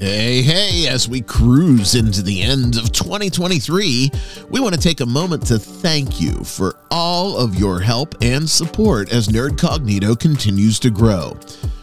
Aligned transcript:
Hey, 0.00 0.40
hey, 0.40 0.88
as 0.88 1.10
we 1.10 1.20
cruise 1.20 1.94
into 1.94 2.22
the 2.22 2.40
end 2.40 2.78
of 2.78 2.90
2023, 2.90 4.10
we 4.48 4.58
want 4.58 4.74
to 4.74 4.80
take 4.80 5.00
a 5.00 5.06
moment 5.06 5.46
to 5.48 5.58
thank 5.58 6.18
you 6.18 6.42
for 6.42 6.76
all 6.90 7.36
of 7.36 7.56
your 7.56 7.80
help 7.80 8.14
and 8.22 8.48
support 8.48 9.12
as 9.12 9.28
Nerdcognito 9.28 10.18
continues 10.18 10.78
to 10.78 10.88
grow. 10.88 11.38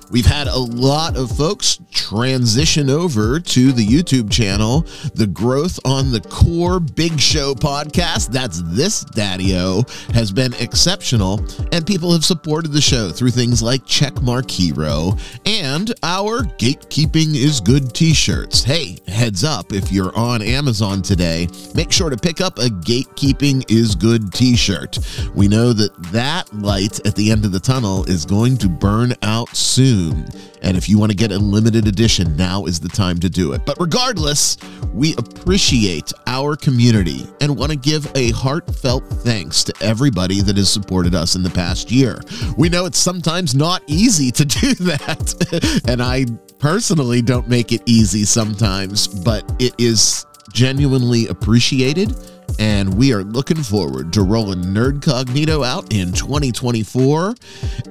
We've 0.10 0.26
had 0.26 0.48
a 0.48 0.58
lot 0.58 1.16
of 1.16 1.30
folks 1.30 1.78
transition 1.98 2.92
over 2.92 3.40
to 3.40 3.72
the 3.72 3.86
YouTube 3.86 4.32
channel. 4.32 4.82
The 5.16 5.26
growth 5.26 5.80
on 5.84 6.12
the 6.12 6.22
core 6.22 6.80
Big 6.80 7.20
Show 7.20 7.56
podcast, 7.56 8.30
that's 8.30 8.62
this 8.68 9.02
Daddy-O, 9.02 9.84
has 10.14 10.32
been 10.32 10.54
exceptional, 10.54 11.44
and 11.72 11.86
people 11.86 12.12
have 12.14 12.24
supported 12.24 12.72
the 12.72 12.82
show 12.82 13.10
through 13.10 13.32
things 13.32 13.64
like 13.64 13.84
Checkmark 13.86 14.50
Hero 14.50 15.18
and 15.46 15.94
our 16.04 16.44
Gatekeeping 16.60 17.34
is 17.34 17.60
Good 17.60 17.94
t 17.96 18.14
shirts. 18.14 18.64
Hey, 18.64 18.98
heads 19.08 19.44
up, 19.44 19.74
if 19.74 19.92
you're 19.92 20.16
on 20.16 20.44
Amazon 20.44 21.02
today, 21.02 21.48
make 21.74 21.92
sure 21.92 22.12
to 22.12 22.18
pick 22.18 22.42
up 22.42 22.60
a 22.60 22.68
Gatekeeping 22.70 23.70
is 23.72 23.96
Good 23.96 24.32
t 24.32 24.56
shirt. 24.56 25.00
We 25.34 25.48
know 25.48 25.74
that 25.74 25.92
that 26.12 26.54
light 26.54 27.06
at 27.08 27.16
the 27.16 27.32
end 27.32 27.44
of 27.44 27.52
the 27.52 27.60
tunnel 27.60 28.04
is 28.06 28.24
going 28.24 28.58
to 28.58 28.70
burn 28.70 29.16
out 29.24 29.50
soon. 29.56 30.28
And 30.64 30.76
if 30.76 30.90
you 30.90 30.98
want 30.98 31.12
to 31.12 31.16
get 31.16 31.32
a 31.32 31.38
limited 31.38 31.87
edition, 31.88 32.36
now 32.36 32.66
is 32.66 32.80
the 32.80 32.90
time 32.90 33.20
to 33.20 33.30
do 33.30 33.54
it. 33.54 33.66
But 33.66 33.78
regardless, 33.80 34.58
we 34.94 35.16
appreciate 35.16 36.12
our 36.26 36.56
community 36.56 37.28
and 37.42 37.58
want 37.58 37.72
to 37.72 37.78
give 37.78 38.10
a 38.16 38.32
heartfelt 38.32 39.06
thanks 39.08 39.64
to 39.66 39.74
everybody 39.82 40.42
that 40.42 40.58
has 40.58 40.70
supported 40.70 41.16
us 41.16 41.36
in 41.36 41.44
the 41.44 41.50
past 41.50 41.92
year. 41.92 42.20
We 42.58 42.70
know 42.70 42.86
it's 42.86 43.00
sometimes 43.00 43.56
not 43.56 43.82
easy 43.88 44.32
to 44.32 44.46
do 44.46 44.74
that. 44.76 45.82
and 45.88 46.02
I 46.02 46.26
personally 46.60 47.22
don't 47.22 47.48
make 47.48 47.72
it 47.72 47.82
easy 47.86 48.26
sometimes, 48.26 49.08
but 49.08 49.44
it 49.60 49.74
is 49.78 50.26
genuinely 50.54 51.28
appreciated 51.28 52.16
and 52.60 52.94
we 52.96 53.14
are 53.14 53.24
looking 53.24 53.64
forward 53.64 54.12
to 54.14 54.22
rolling 54.22 54.62
Nerdcognito 54.64 55.66
out 55.66 55.94
in 55.94 56.12
2024 56.12 57.36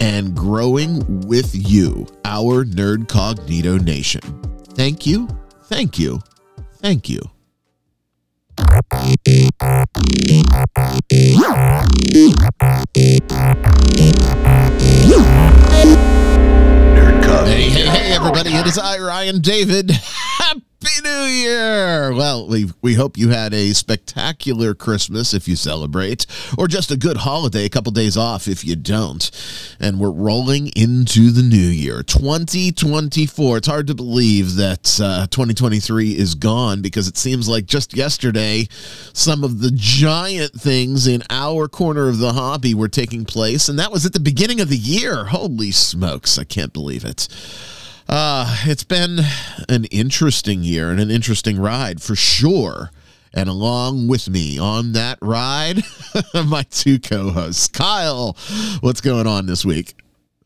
and 0.01 0.35
growing 0.35 1.21
with 1.23 1.51
you, 1.55 2.07
our 2.25 2.65
Nerdcognito 2.65 3.83
Nation. 3.83 4.21
Thank 4.75 5.07
you, 5.07 5.29
thank 5.65 5.99
you, 5.99 6.21
thank 6.75 7.09
you. 7.09 7.21
Hey, 17.47 17.71
hey, 17.71 17.87
hey, 17.87 18.13
everybody. 18.13 18.51
It 18.51 18.67
is 18.67 18.79
I, 18.79 18.99
Ryan 18.99 19.41
David. 19.41 19.93
Happy 20.83 21.01
New 21.09 21.25
Year! 21.25 22.13
Well, 22.13 22.49
we, 22.49 22.71
we 22.83 22.95
hope 22.95 23.17
you 23.17 23.31
had 23.31 23.55
a 23.55 23.73
spectacular 23.73 24.75
Christmas 24.75 25.33
if 25.33 25.49
you 25.49 25.57
celebrate, 25.57 26.27
or 26.59 26.69
just 26.69 26.91
a 26.91 26.99
good 26.99 27.17
holiday, 27.17 27.65
a 27.65 27.71
couple 27.71 27.93
days 27.93 28.15
off 28.15 28.47
if 28.47 28.63
you 28.63 28.77
don't. 28.77 29.31
And 29.81 29.99
we're 29.99 30.11
rolling 30.11 30.69
into 30.77 31.31
the 31.31 31.43
new 31.43 31.57
year, 31.57 32.03
2024. 32.03 33.57
It's 33.57 33.67
hard 33.67 33.87
to 33.87 33.95
believe 33.95 34.57
that 34.57 35.01
uh, 35.03 35.27
2023 35.29 36.11
is 36.11 36.35
gone 36.35 36.83
because 36.83 37.09
it 37.09 37.17
seems 37.17 37.49
like 37.49 37.65
just 37.65 37.97
yesterday 37.97 38.69
some 39.15 39.45
of 39.45 39.61
the 39.61 39.71
giant 39.73 40.53
things 40.53 41.07
in 41.07 41.23
our 41.31 41.69
corner 41.69 42.09
of 42.09 42.19
the 42.19 42.35
hobby 42.35 42.75
were 42.75 42.89
taking 42.89 43.25
place, 43.25 43.71
and 43.71 43.79
that 43.79 43.93
was 43.93 44.05
at 44.05 44.13
the 44.13 44.21
beginning 44.21 44.61
of 44.61 44.69
the 44.69 44.77
year. 44.77 45.25
Holy 45.25 45.71
smokes, 45.71 46.39
I 46.39 46.45
can't 46.45 46.75
believe 46.75 47.07
it. 47.07 47.29
Uh, 48.09 48.57
it's 48.65 48.85
been 48.85 49.21
an 49.69 49.85
interesting 49.87 50.63
year 50.63 50.91
and 50.91 51.01
an 51.01 51.11
interesting 51.11 51.59
ride 51.59 52.01
for 52.01 52.15
sure. 52.15 52.91
And 53.35 53.49
along 53.49 54.09
with 54.09 54.31
me 54.31 54.59
on 54.59 54.93
that 54.93 55.19
ride, 55.21 55.83
my 56.47 56.63
two 56.71 56.99
co 56.99 57.31
hosts. 57.31 57.69
Kyle, 57.69 58.37
what's 58.81 59.01
going 59.01 59.27
on 59.27 59.47
this 59.47 59.65
week? 59.65 59.95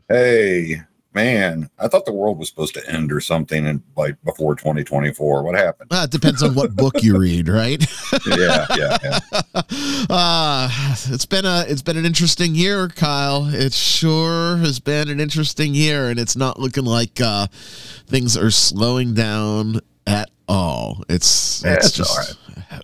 Hey, 0.08 0.82
man, 1.12 1.71
I 1.78 1.88
thought 1.88 2.06
the 2.06 2.12
world 2.12 2.38
was 2.38 2.48
supposed 2.48 2.75
to 2.75 2.91
end 2.91 3.12
or 3.12 3.21
something 3.21 3.66
in 3.66 3.82
like 3.97 4.16
before 4.25 4.54
2024. 4.54 5.43
What 5.43 5.54
happened? 5.54 5.93
Uh, 5.93 6.03
it 6.04 6.10
depends 6.10 6.43
on 6.43 6.54
what 6.54 6.75
book 6.76 7.03
you 7.03 7.19
read, 7.19 7.48
right? 7.48 7.84
yeah, 8.26 8.66
yeah, 8.76 8.98
yeah. 9.03 9.19
Uh, 10.10 10.69
it's 11.09 11.26
been 11.26 11.44
a 11.44 11.65
it's 11.69 11.82
been 11.82 11.97
an 11.97 12.04
interesting 12.04 12.54
year, 12.54 12.88
Kyle. 12.88 13.47
It 13.47 13.72
sure 13.72 14.56
has 14.56 14.81
been 14.81 15.09
an 15.09 15.21
interesting 15.21 15.75
year, 15.75 16.09
and 16.09 16.19
it's 16.19 16.37
not 16.37 16.59
looking 16.59 16.84
like 16.84 17.21
uh, 17.21 17.47
things 18.06 18.37
are 18.37 18.50
slowing 18.50 19.15
down 19.15 19.81
at 20.06 20.31
all. 20.48 21.04
It's 21.09 21.62
yeah, 21.65 21.75
it's 21.75 21.92
just 21.92 22.10
all 22.10 22.25
right. 22.25 22.34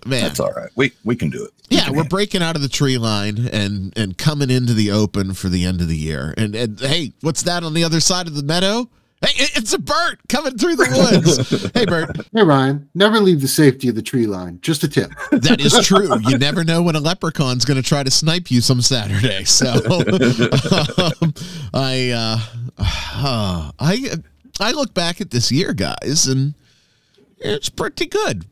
Man. 0.05 0.21
That's 0.21 0.39
all 0.39 0.51
right. 0.51 0.69
We 0.75 0.91
we 1.03 1.15
can 1.15 1.29
do 1.29 1.43
it. 1.43 1.51
We 1.69 1.77
Yeah, 1.77 1.89
we're 1.89 1.97
handle 1.97 2.09
breaking 2.09 2.43
out 2.43 2.55
of 2.55 2.61
the 2.61 2.69
tree 2.69 2.97
line 2.97 3.47
and 3.51 3.93
and 3.97 4.17
coming 4.17 4.49
into 4.49 4.73
the 4.73 4.91
open 4.91 5.33
for 5.33 5.49
the 5.49 5.65
end 5.65 5.81
of 5.81 5.87
the 5.87 5.97
year. 5.97 6.33
And 6.37 6.55
and 6.55 6.79
hey, 6.79 7.13
what's 7.21 7.43
that 7.43 7.63
on 7.63 7.73
the 7.73 7.83
other 7.83 7.99
side 7.99 8.27
of 8.27 8.35
the 8.35 8.43
meadow? 8.43 8.89
Hey, 9.19 9.31
it's 9.55 9.73
a 9.73 9.79
Bert 9.79 10.19
coming 10.29 10.59
through 10.59 10.75
the 10.75 11.09
woods. 11.11 11.71
hey, 11.73 11.85
Bert, 11.85 12.15
Hey 12.31 12.43
Ryan, 12.43 12.87
never 12.93 13.19
leave 13.19 13.41
the 13.41 13.47
safety 13.47 13.89
of 13.89 13.95
the 13.95 14.01
tree 14.03 14.27
line. 14.27 14.59
Just 14.61 14.83
a 14.83 14.87
tip. 14.87 15.09
that 15.31 15.59
is 15.59 15.73
true. 15.87 16.19
You 16.21 16.37
never 16.37 16.63
know 16.63 16.83
when 16.83 16.95
a 16.95 16.99
leprechaun's 16.99 17.65
going 17.65 17.81
to 17.81 17.87
try 17.87 18.03
to 18.03 18.11
snipe 18.11 18.51
you 18.51 18.61
some 18.61 18.79
Saturday. 18.79 19.43
So, 19.45 19.71
um, 19.71 21.33
I, 21.73 22.11
uh, 22.11 22.39
uh, 22.77 23.71
I, 23.79 24.17
I 24.59 24.71
look 24.73 24.93
back 24.93 25.19
at 25.19 25.31
this 25.31 25.51
year, 25.51 25.73
guys, 25.73 26.27
and 26.27 26.53
it's 27.39 27.69
pretty 27.69 28.05
good. 28.05 28.45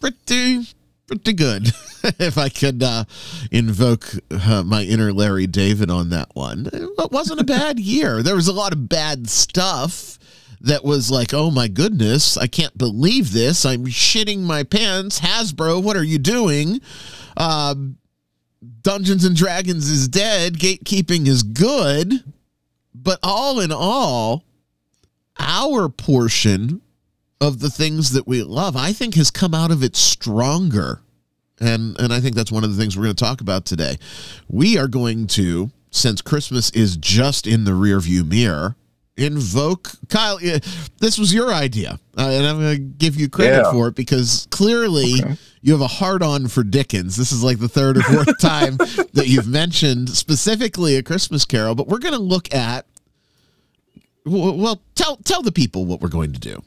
Pretty, 0.00 0.66
pretty 1.06 1.32
good. 1.32 1.68
if 2.18 2.38
I 2.38 2.48
could 2.48 2.82
uh, 2.82 3.04
invoke 3.50 4.06
uh, 4.30 4.62
my 4.62 4.82
inner 4.82 5.12
Larry 5.12 5.46
David 5.46 5.90
on 5.90 6.10
that 6.10 6.34
one, 6.34 6.68
it 6.72 7.12
wasn't 7.12 7.40
a 7.40 7.44
bad 7.44 7.78
year. 7.80 8.22
There 8.22 8.36
was 8.36 8.48
a 8.48 8.52
lot 8.52 8.72
of 8.72 8.88
bad 8.88 9.28
stuff 9.28 10.18
that 10.60 10.84
was 10.84 11.10
like, 11.10 11.32
oh 11.32 11.50
my 11.50 11.68
goodness, 11.68 12.36
I 12.36 12.46
can't 12.46 12.76
believe 12.76 13.32
this. 13.32 13.64
I'm 13.64 13.86
shitting 13.86 14.40
my 14.40 14.64
pants. 14.64 15.20
Hasbro, 15.20 15.82
what 15.82 15.96
are 15.96 16.04
you 16.04 16.18
doing? 16.18 16.80
Um, 17.36 17.98
Dungeons 18.82 19.24
and 19.24 19.36
Dragons 19.36 19.88
is 19.88 20.08
dead. 20.08 20.54
Gatekeeping 20.54 21.26
is 21.26 21.42
good. 21.42 22.24
But 22.94 23.20
all 23.22 23.60
in 23.60 23.70
all, 23.70 24.44
our 25.38 25.88
portion 25.88 26.82
of 27.40 27.60
the 27.60 27.70
things 27.70 28.10
that 28.12 28.26
we 28.26 28.42
love, 28.42 28.76
I 28.76 28.92
think, 28.92 29.14
has 29.14 29.30
come 29.30 29.54
out 29.54 29.70
of 29.70 29.82
it 29.82 29.94
stronger. 29.96 31.00
And 31.60 31.98
and 32.00 32.12
I 32.12 32.20
think 32.20 32.36
that's 32.36 32.52
one 32.52 32.64
of 32.64 32.74
the 32.74 32.80
things 32.80 32.96
we're 32.96 33.04
going 33.04 33.16
to 33.16 33.24
talk 33.24 33.40
about 33.40 33.64
today. 33.64 33.96
We 34.48 34.78
are 34.78 34.88
going 34.88 35.26
to, 35.28 35.70
since 35.90 36.20
Christmas 36.22 36.70
is 36.70 36.96
just 36.96 37.46
in 37.46 37.64
the 37.64 37.72
rearview 37.72 38.26
mirror, 38.26 38.76
invoke 39.16 39.90
Kyle. 40.08 40.38
eh, 40.40 40.60
This 41.00 41.18
was 41.18 41.34
your 41.34 41.52
idea, 41.52 41.98
uh, 42.16 42.28
and 42.30 42.46
I'm 42.46 42.60
going 42.60 42.76
to 42.76 42.80
give 42.82 43.16
you 43.16 43.28
credit 43.28 43.62
Yeah. 43.64 43.72
for 43.72 43.88
it 43.88 43.96
because 43.96 44.46
clearly 44.50 45.14
you 45.60 45.72
have 45.72 45.80
a 45.80 45.88
hard 45.88 46.22
on 46.22 46.46
for 46.46 46.62
Dickens. 46.62 47.16
This 47.16 47.32
is 47.32 47.42
like 47.42 47.58
the 47.58 47.68
third 47.68 47.96
or 47.98 48.02
fourth 48.02 48.38
time 48.40 48.76
that 48.76 49.24
you've 49.26 49.48
mentioned 49.48 50.10
specifically 50.10 50.94
a 50.94 51.02
Christmas 51.02 51.44
Carol. 51.44 51.74
But 51.74 51.88
we're 51.88 51.98
going 51.98 52.14
to 52.14 52.20
look 52.20 52.54
at. 52.54 52.86
Well, 54.24 54.80
tell 54.94 55.16
tell 55.16 55.42
the 55.42 55.50
people 55.52 55.86
what 55.86 56.00
we're 56.00 56.08
going 56.08 56.32
to 56.34 56.38
do. 56.40 56.62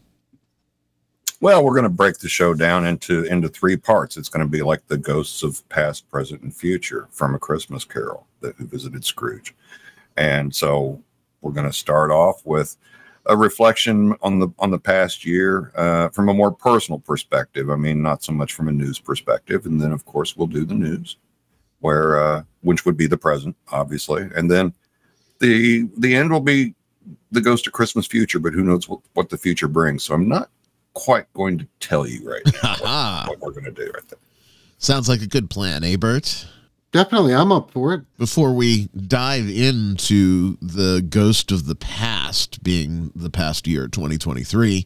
Well, 1.41 1.63
we're 1.63 1.73
going 1.73 1.83
to 1.85 1.89
break 1.89 2.19
the 2.19 2.29
show 2.29 2.53
down 2.53 2.85
into 2.85 3.23
into 3.23 3.49
three 3.49 3.75
parts. 3.75 4.15
It's 4.15 4.29
going 4.29 4.45
to 4.45 4.49
be 4.49 4.61
like 4.61 4.85
the 4.85 4.97
ghosts 4.97 5.41
of 5.41 5.67
past, 5.69 6.07
present, 6.07 6.43
and 6.43 6.55
future 6.55 7.07
from 7.09 7.33
a 7.33 7.39
Christmas 7.39 7.83
Carol 7.83 8.27
that 8.41 8.55
who 8.57 8.67
visited 8.67 9.03
Scrooge, 9.03 9.55
and 10.17 10.53
so 10.53 11.01
we're 11.41 11.51
going 11.51 11.65
to 11.65 11.73
start 11.73 12.11
off 12.11 12.45
with 12.45 12.77
a 13.25 13.35
reflection 13.35 14.15
on 14.21 14.37
the 14.37 14.49
on 14.59 14.69
the 14.69 14.77
past 14.77 15.25
year 15.25 15.71
uh, 15.75 16.09
from 16.09 16.29
a 16.29 16.33
more 16.33 16.51
personal 16.51 16.99
perspective. 16.99 17.71
I 17.71 17.75
mean, 17.75 18.03
not 18.03 18.23
so 18.23 18.33
much 18.33 18.53
from 18.53 18.67
a 18.67 18.71
news 18.71 18.99
perspective, 18.99 19.65
and 19.65 19.81
then 19.81 19.91
of 19.91 20.05
course 20.05 20.37
we'll 20.37 20.45
do 20.45 20.63
the 20.63 20.75
news, 20.75 21.17
where 21.79 22.21
uh, 22.21 22.43
which 22.61 22.85
would 22.85 22.97
be 22.97 23.07
the 23.07 23.17
present, 23.17 23.55
obviously, 23.71 24.29
and 24.35 24.51
then 24.51 24.75
the 25.39 25.89
the 25.97 26.15
end 26.15 26.31
will 26.31 26.39
be 26.39 26.75
the 27.31 27.41
ghost 27.41 27.65
of 27.65 27.73
Christmas 27.73 28.05
future. 28.05 28.37
But 28.37 28.53
who 28.53 28.61
knows 28.63 28.87
what, 28.87 28.99
what 29.15 29.29
the 29.29 29.39
future 29.39 29.67
brings? 29.67 30.03
So 30.03 30.13
I'm 30.13 30.29
not 30.29 30.51
quite 30.93 31.31
going 31.33 31.57
to 31.59 31.67
tell 31.79 32.07
you 32.07 32.29
right 32.29 32.41
now 32.63 32.75
what, 32.79 33.29
what 33.29 33.39
we're 33.39 33.51
going 33.51 33.65
to 33.65 33.71
do 33.71 33.91
right 33.93 34.07
there. 34.07 34.19
Sounds 34.77 35.07
like 35.07 35.21
a 35.21 35.27
good 35.27 35.49
plan, 35.49 35.83
eh, 35.83 35.95
Bert? 35.95 36.47
Definitely, 36.91 37.33
I'm 37.33 37.51
up 37.53 37.71
for 37.71 37.93
it. 37.93 38.01
Before 38.17 38.51
we 38.51 38.89
dive 38.95 39.47
into 39.47 40.57
the 40.61 41.05
ghost 41.07 41.51
of 41.51 41.65
the 41.65 41.75
past 41.75 42.61
being 42.63 43.11
the 43.15 43.29
past 43.29 43.65
year, 43.65 43.87
2023, 43.87 44.85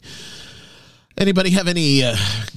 Anybody 1.18 1.48
have 1.50 1.66
any 1.66 2.04
uh, 2.04 2.14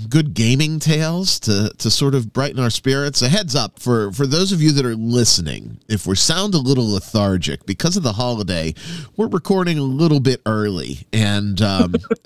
good 0.09 0.33
gaming 0.33 0.79
tales 0.79 1.39
to, 1.41 1.71
to 1.77 1.89
sort 1.89 2.13
of 2.13 2.33
brighten 2.33 2.59
our 2.61 2.69
spirits? 2.69 3.21
A 3.21 3.29
heads 3.29 3.55
up 3.55 3.79
for, 3.79 4.11
for 4.11 4.27
those 4.27 4.51
of 4.51 4.61
you 4.61 4.73
that 4.73 4.85
are 4.85 4.95
listening, 4.97 5.79
if 5.87 6.05
we 6.05 6.15
sound 6.17 6.53
a 6.53 6.57
little 6.57 6.91
lethargic 6.91 7.65
because 7.65 7.95
of 7.95 8.03
the 8.03 8.11
holiday, 8.11 8.73
we're 9.15 9.29
recording 9.29 9.77
a 9.77 9.83
little 9.83 10.19
bit 10.19 10.41
early 10.45 11.07
and 11.13 11.61
um, 11.61 11.95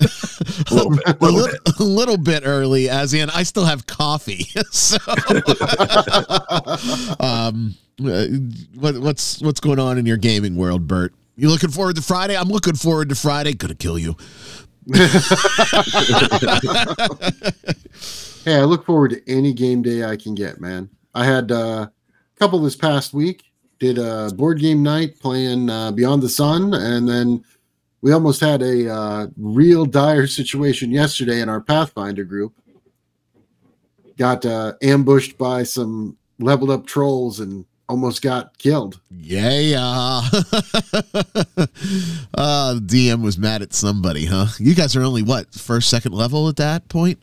A 0.70 0.74
little 0.74 0.90
bit. 0.96 1.06
a, 1.06 1.24
little 1.30 1.58
a 1.78 1.84
little 1.84 2.18
bit 2.18 2.42
early, 2.44 2.88
as 2.88 3.14
in 3.14 3.30
I 3.30 3.44
still 3.44 3.64
have 3.66 3.86
coffee. 3.86 4.44
so, 4.72 4.96
um, 7.20 7.74
uh, 8.04 8.26
what, 8.74 8.98
what's 8.98 9.40
what's 9.40 9.60
going 9.60 9.78
on 9.78 9.98
in 9.98 10.06
your 10.06 10.16
gaming 10.16 10.56
world, 10.56 10.88
Bert? 10.88 11.14
You 11.36 11.48
looking 11.48 11.70
forward 11.70 11.96
to 11.96 12.02
Friday? 12.02 12.36
I'm 12.36 12.48
looking 12.48 12.74
forward 12.74 13.08
to 13.10 13.14
Friday. 13.14 13.54
Gonna 13.54 13.74
kill 13.74 13.98
you. 13.98 14.16
Hey, 18.44 18.56
I 18.56 18.64
look 18.64 18.84
forward 18.84 19.12
to 19.12 19.22
any 19.26 19.54
game 19.54 19.80
day 19.80 20.04
I 20.04 20.16
can 20.16 20.34
get, 20.34 20.60
man. 20.60 20.90
I 21.14 21.24
had 21.24 21.50
uh, 21.50 21.86
a 21.86 22.38
couple 22.38 22.58
this 22.58 22.76
past 22.76 23.14
week. 23.14 23.42
Did 23.78 23.96
a 23.96 24.30
board 24.34 24.60
game 24.60 24.82
night 24.82 25.18
playing 25.18 25.70
uh, 25.70 25.92
Beyond 25.92 26.22
the 26.22 26.28
Sun, 26.28 26.74
and 26.74 27.08
then 27.08 27.42
we 28.02 28.12
almost 28.12 28.42
had 28.42 28.60
a 28.60 28.92
uh, 28.92 29.26
real 29.38 29.86
dire 29.86 30.26
situation 30.26 30.90
yesterday 30.90 31.40
in 31.40 31.48
our 31.48 31.62
Pathfinder 31.62 32.24
group. 32.24 32.52
Got 34.18 34.44
uh, 34.44 34.74
ambushed 34.82 35.38
by 35.38 35.62
some 35.62 36.18
leveled 36.38 36.70
up 36.70 36.84
trolls 36.84 37.40
and 37.40 37.64
almost 37.88 38.22
got 38.22 38.56
killed. 38.58 39.00
Yeah. 39.10 40.20
uh, 42.34 42.74
DM 42.80 43.22
was 43.22 43.38
mad 43.38 43.62
at 43.62 43.72
somebody, 43.72 44.26
huh? 44.26 44.46
You 44.58 44.74
guys 44.74 44.96
are 44.96 45.02
only 45.02 45.22
what 45.22 45.52
first, 45.54 45.88
second 45.90 46.12
level 46.12 46.48
at 46.48 46.56
that 46.56 46.88
point? 46.88 47.22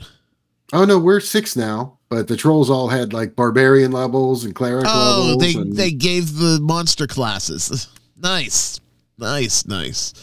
Oh 0.74 0.86
no, 0.86 0.98
we're 1.00 1.20
six 1.20 1.56
now, 1.56 1.98
but 2.10 2.28
the 2.28 2.38
trolls 2.38 2.70
all 2.70 2.88
had 2.88 3.12
like 3.14 3.36
barbarian 3.36 3.92
levels 3.92 4.46
and 4.46 4.56
cleric 4.56 4.86
Oh, 4.88 5.36
levels. 5.38 5.42
they 5.42 5.60
and- 5.60 5.76
they 5.76 5.92
gave 5.92 6.38
the 6.38 6.60
monster 6.62 7.08
classes. 7.08 7.88
Nice, 8.24 8.80
nice, 9.18 9.66
nice. 9.66 10.14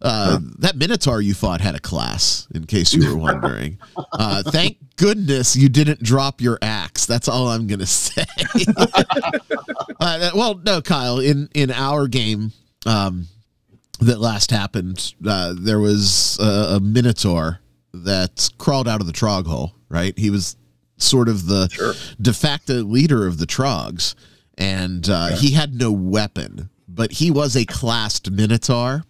Uh, 0.00 0.38
That 0.60 0.76
Minotaur 0.76 1.20
you 1.20 1.34
fought 1.34 1.60
had 1.60 1.74
a 1.74 1.80
class, 1.80 2.46
in 2.54 2.64
case 2.64 2.94
you 2.94 3.08
were 3.10 3.16
wondering. 3.16 3.76
Uh, 4.12 4.44
thank 4.44 4.76
goodness 4.94 5.56
you 5.56 5.68
didn't 5.68 6.00
drop 6.00 6.40
your 6.40 6.60
That's 7.06 7.28
all 7.28 7.48
I'm 7.48 7.66
gonna 7.66 7.86
say. 7.86 8.24
uh, 10.00 10.30
well, 10.34 10.54
no, 10.64 10.80
Kyle. 10.82 11.18
In 11.18 11.48
in 11.54 11.70
our 11.70 12.06
game, 12.08 12.52
um, 12.86 13.26
that 14.00 14.20
last 14.20 14.50
happened, 14.50 15.14
uh, 15.26 15.54
there 15.56 15.78
was 15.80 16.38
a, 16.40 16.76
a 16.76 16.80
Minotaur 16.80 17.60
that 17.92 18.48
crawled 18.58 18.88
out 18.88 19.00
of 19.00 19.06
the 19.06 19.12
trog 19.12 19.46
hole. 19.46 19.74
Right, 19.88 20.16
he 20.18 20.30
was 20.30 20.56
sort 20.98 21.28
of 21.28 21.46
the 21.46 21.68
Sure. 21.70 21.94
de 22.20 22.32
facto 22.32 22.82
leader 22.84 23.26
of 23.26 23.38
the 23.38 23.46
Trogs, 23.46 24.14
and 24.58 25.08
uh, 25.08 25.28
he 25.36 25.52
had 25.52 25.74
no 25.74 25.90
weapon, 25.90 26.70
but 26.86 27.12
he 27.12 27.30
was 27.30 27.56
a 27.56 27.64
classed 27.64 28.30
Minotaur. 28.30 29.04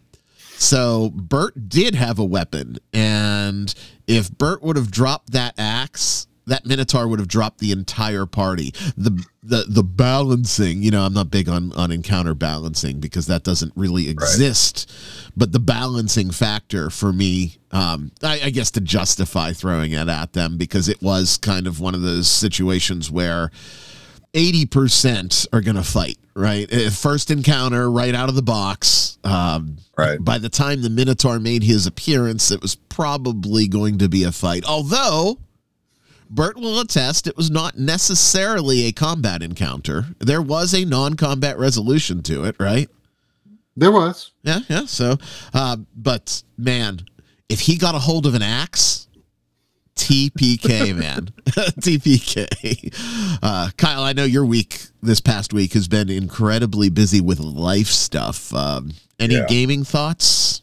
So 0.56 1.10
Bert 1.14 1.68
did 1.68 1.94
have 1.94 2.18
a 2.18 2.24
weapon, 2.24 2.76
and 2.92 3.74
if 4.06 4.30
Bert 4.30 4.62
would 4.62 4.76
have 4.76 4.90
dropped 4.90 5.32
that 5.32 5.54
axe, 5.58 6.26
that 6.46 6.66
Minotaur 6.66 7.06
would 7.06 7.18
have 7.18 7.28
dropped 7.28 7.58
the 7.58 7.70
entire 7.72 8.26
party. 8.26 8.72
The 8.96 9.24
the 9.42 9.64
the 9.68 9.82
balancing, 9.82 10.82
you 10.82 10.90
know, 10.90 11.02
I'm 11.04 11.12
not 11.14 11.30
big 11.30 11.48
on 11.48 11.72
on 11.74 11.90
encounter 11.92 12.34
balancing 12.34 13.00
because 13.00 13.26
that 13.28 13.44
doesn't 13.44 13.72
really 13.76 14.08
exist. 14.08 14.90
But 15.36 15.52
the 15.52 15.60
balancing 15.60 16.30
factor 16.30 16.90
for 16.90 17.12
me, 17.12 17.56
um, 17.70 18.10
I, 18.22 18.40
I 18.44 18.50
guess 18.50 18.70
to 18.72 18.80
justify 18.80 19.52
throwing 19.52 19.92
it 19.92 20.08
at 20.08 20.32
them 20.32 20.56
because 20.56 20.88
it 20.88 21.00
was 21.02 21.36
kind 21.36 21.66
of 21.66 21.78
one 21.80 21.94
of 21.94 22.02
those 22.02 22.28
situations 22.28 23.10
where 23.10 23.50
80% 24.34 25.46
are 25.52 25.60
going 25.60 25.76
to 25.76 25.82
fight, 25.82 26.16
right? 26.34 26.72
Uh, 26.72 26.90
First 26.90 27.30
encounter 27.30 27.90
right 27.90 28.14
out 28.14 28.28
of 28.28 28.34
the 28.34 28.42
box. 28.42 29.18
Um, 29.24 29.76
Right. 29.96 30.22
by 30.24 30.38
the 30.38 30.48
time 30.48 30.80
the 30.80 30.88
Minotaur 30.88 31.38
made 31.38 31.62
his 31.62 31.86
appearance, 31.86 32.50
it 32.50 32.62
was 32.62 32.74
probably 32.74 33.68
going 33.68 33.98
to 33.98 34.08
be 34.08 34.24
a 34.24 34.32
fight. 34.32 34.64
Although, 34.64 35.38
Bert 36.30 36.56
will 36.56 36.78
attest 36.80 37.26
it 37.26 37.36
was 37.36 37.50
not 37.50 37.76
necessarily 37.76 38.84
a 38.86 38.92
combat 38.92 39.42
encounter. 39.42 40.06
There 40.20 40.40
was 40.40 40.72
a 40.72 40.84
non 40.84 41.14
combat 41.14 41.58
resolution 41.58 42.22
to 42.24 42.44
it, 42.44 42.56
right? 42.60 42.88
there 43.76 43.90
was. 43.92 44.30
Yeah, 44.42 44.60
yeah. 44.68 44.84
So, 44.86 45.16
uh, 45.54 45.78
but 45.96 46.42
man, 46.58 47.00
if 47.48 47.60
he 47.60 47.76
got 47.78 47.94
a 47.94 47.98
hold 47.98 48.26
of 48.26 48.34
an 48.34 48.42
axe, 48.42 49.08
TPK, 49.96 50.94
man. 50.96 51.30
TPK. 51.46 53.38
Uh, 53.42 53.70
Kyle, 53.76 54.02
I 54.02 54.12
know 54.12 54.24
your 54.24 54.44
week 54.44 54.80
this 55.02 55.20
past 55.20 55.52
week 55.52 55.72
has 55.74 55.88
been 55.88 56.08
incredibly 56.10 56.90
busy 56.90 57.20
with 57.20 57.40
life 57.40 57.86
stuff. 57.88 58.52
Um, 58.54 58.92
any 59.18 59.34
Yeah. 59.34 59.46
gaming 59.48 59.84
thoughts? 59.84 60.62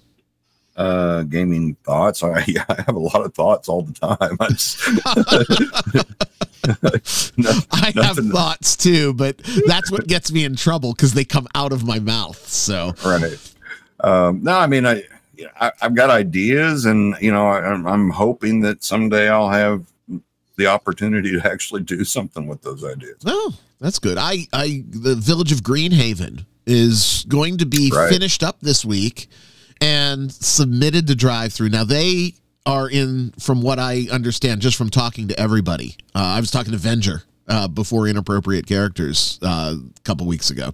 Uh, 0.78 1.24
gaming 1.24 1.76
thoughts. 1.84 2.24
I, 2.38 2.44
yeah, 2.48 2.64
I 2.70 2.82
have 2.86 2.96
a 2.96 3.00
lot 3.00 3.26
of 3.26 3.34
thoughts 3.34 3.68
all 3.68 3.82
the 3.82 3.94
time. 3.94 4.38
I 4.40 4.48
just, 4.50 4.88
no, 7.38 7.52
I 7.72 7.92
have 7.96 8.18
thoughts 8.18 8.76
too, 8.76 9.14
but 9.14 9.38
that's 9.66 9.92
what 9.92 10.08
gets 10.08 10.32
me 10.32 10.44
in 10.44 10.56
trouble 10.56 10.94
because 10.94 11.14
they 11.14 11.26
come 11.26 11.48
out 11.56 11.72
of 11.72 11.86
my 11.86 12.00
mouth. 12.00 12.48
So, 12.48 12.94
right. 13.06 13.54
Um, 14.02 14.44
no, 14.44 14.58
I 14.58 14.68
mean, 14.68 14.86
I, 14.86 15.04
I, 15.60 15.72
I've 15.82 15.96
got 15.96 16.10
ideas, 16.12 16.86
and 16.86 17.16
you 17.22 17.32
know, 17.32 17.48
I, 17.48 17.60
I'm, 17.62 17.88
I'm 17.88 18.10
hoping 18.12 18.62
that 18.62 18.84
someday 18.84 19.30
I'll 19.30 19.50
have 19.50 19.86
the 20.58 20.68
opportunity 20.68 21.32
to 21.40 21.48
actually 21.52 21.82
do 21.84 22.04
something 22.04 22.48
with 22.48 22.62
those 22.62 22.84
ideas. 22.84 23.18
oh, 23.26 23.56
that's 23.80 24.00
good. 24.00 24.18
I, 24.18 24.48
I, 24.54 24.84
the 24.90 25.16
village 25.16 25.52
of 25.52 25.62
Greenhaven 25.62 26.46
is 26.66 27.26
going 27.28 27.58
to 27.60 27.66
be 27.66 27.92
Right. 27.94 28.10
finished 28.10 28.44
up 28.44 28.60
this 28.60 28.84
week 28.84 29.30
and 29.82 30.32
submitted 30.32 31.08
to 31.08 31.16
drive 31.16 31.54
through. 31.54 31.70
Now 31.70 31.84
they 31.84 32.34
are 32.66 32.90
in, 32.90 33.32
from 33.40 33.62
what 33.62 33.80
I 33.80 34.08
understand, 34.12 34.62
just 34.62 34.78
from 34.78 34.90
talking 34.90 35.30
to 35.30 35.40
everybody. 35.40 35.96
Uh, 36.14 36.20
I 36.36 36.40
was 36.40 36.52
talking 36.52 36.74
to 36.74 36.78
Venger 36.80 37.24
uh, 37.48 37.68
before 37.68 38.08
inappropriate 38.08 38.68
characters 38.68 39.40
uh, 39.42 39.76
a 39.78 40.02
couple 40.04 40.28
weeks 40.28 40.50
ago. 40.50 40.72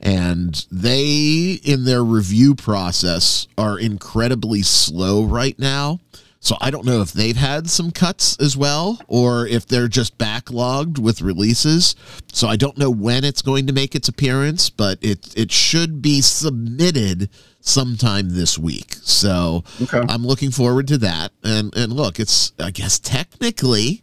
And 0.00 0.66
they, 0.72 1.60
in 1.62 1.84
their 1.84 2.02
review 2.02 2.54
process, 2.54 3.46
are 3.58 3.78
incredibly 3.78 4.62
slow 4.62 5.24
right 5.24 5.58
now. 5.58 6.00
So 6.42 6.56
I 6.58 6.70
don't 6.70 6.86
know 6.86 7.02
if 7.02 7.12
they've 7.12 7.36
had 7.36 7.68
some 7.68 7.90
cuts 7.90 8.34
as 8.40 8.56
well 8.56 8.98
or 9.08 9.46
if 9.46 9.66
they're 9.66 9.88
just 9.88 10.16
backlogged 10.16 10.98
with 10.98 11.20
releases. 11.20 11.94
So 12.32 12.48
I 12.48 12.56
don't 12.56 12.78
know 12.78 12.90
when 12.90 13.24
it's 13.24 13.42
going 13.42 13.66
to 13.66 13.74
make 13.74 13.94
its 13.94 14.08
appearance, 14.08 14.70
but 14.70 14.98
it 15.02 15.34
it 15.36 15.52
should 15.52 16.00
be 16.00 16.22
submitted 16.22 17.28
sometime 17.60 18.30
this 18.30 18.58
week. 18.58 18.94
So 19.02 19.64
Okay. 19.82 20.00
I'm 20.08 20.26
looking 20.26 20.50
forward 20.50 20.88
to 20.88 20.98
that. 20.98 21.32
And 21.44 21.76
and 21.76 21.92
look, 21.92 22.18
it's 22.18 22.52
I 22.58 22.70
guess 22.70 22.98
technically 22.98 24.02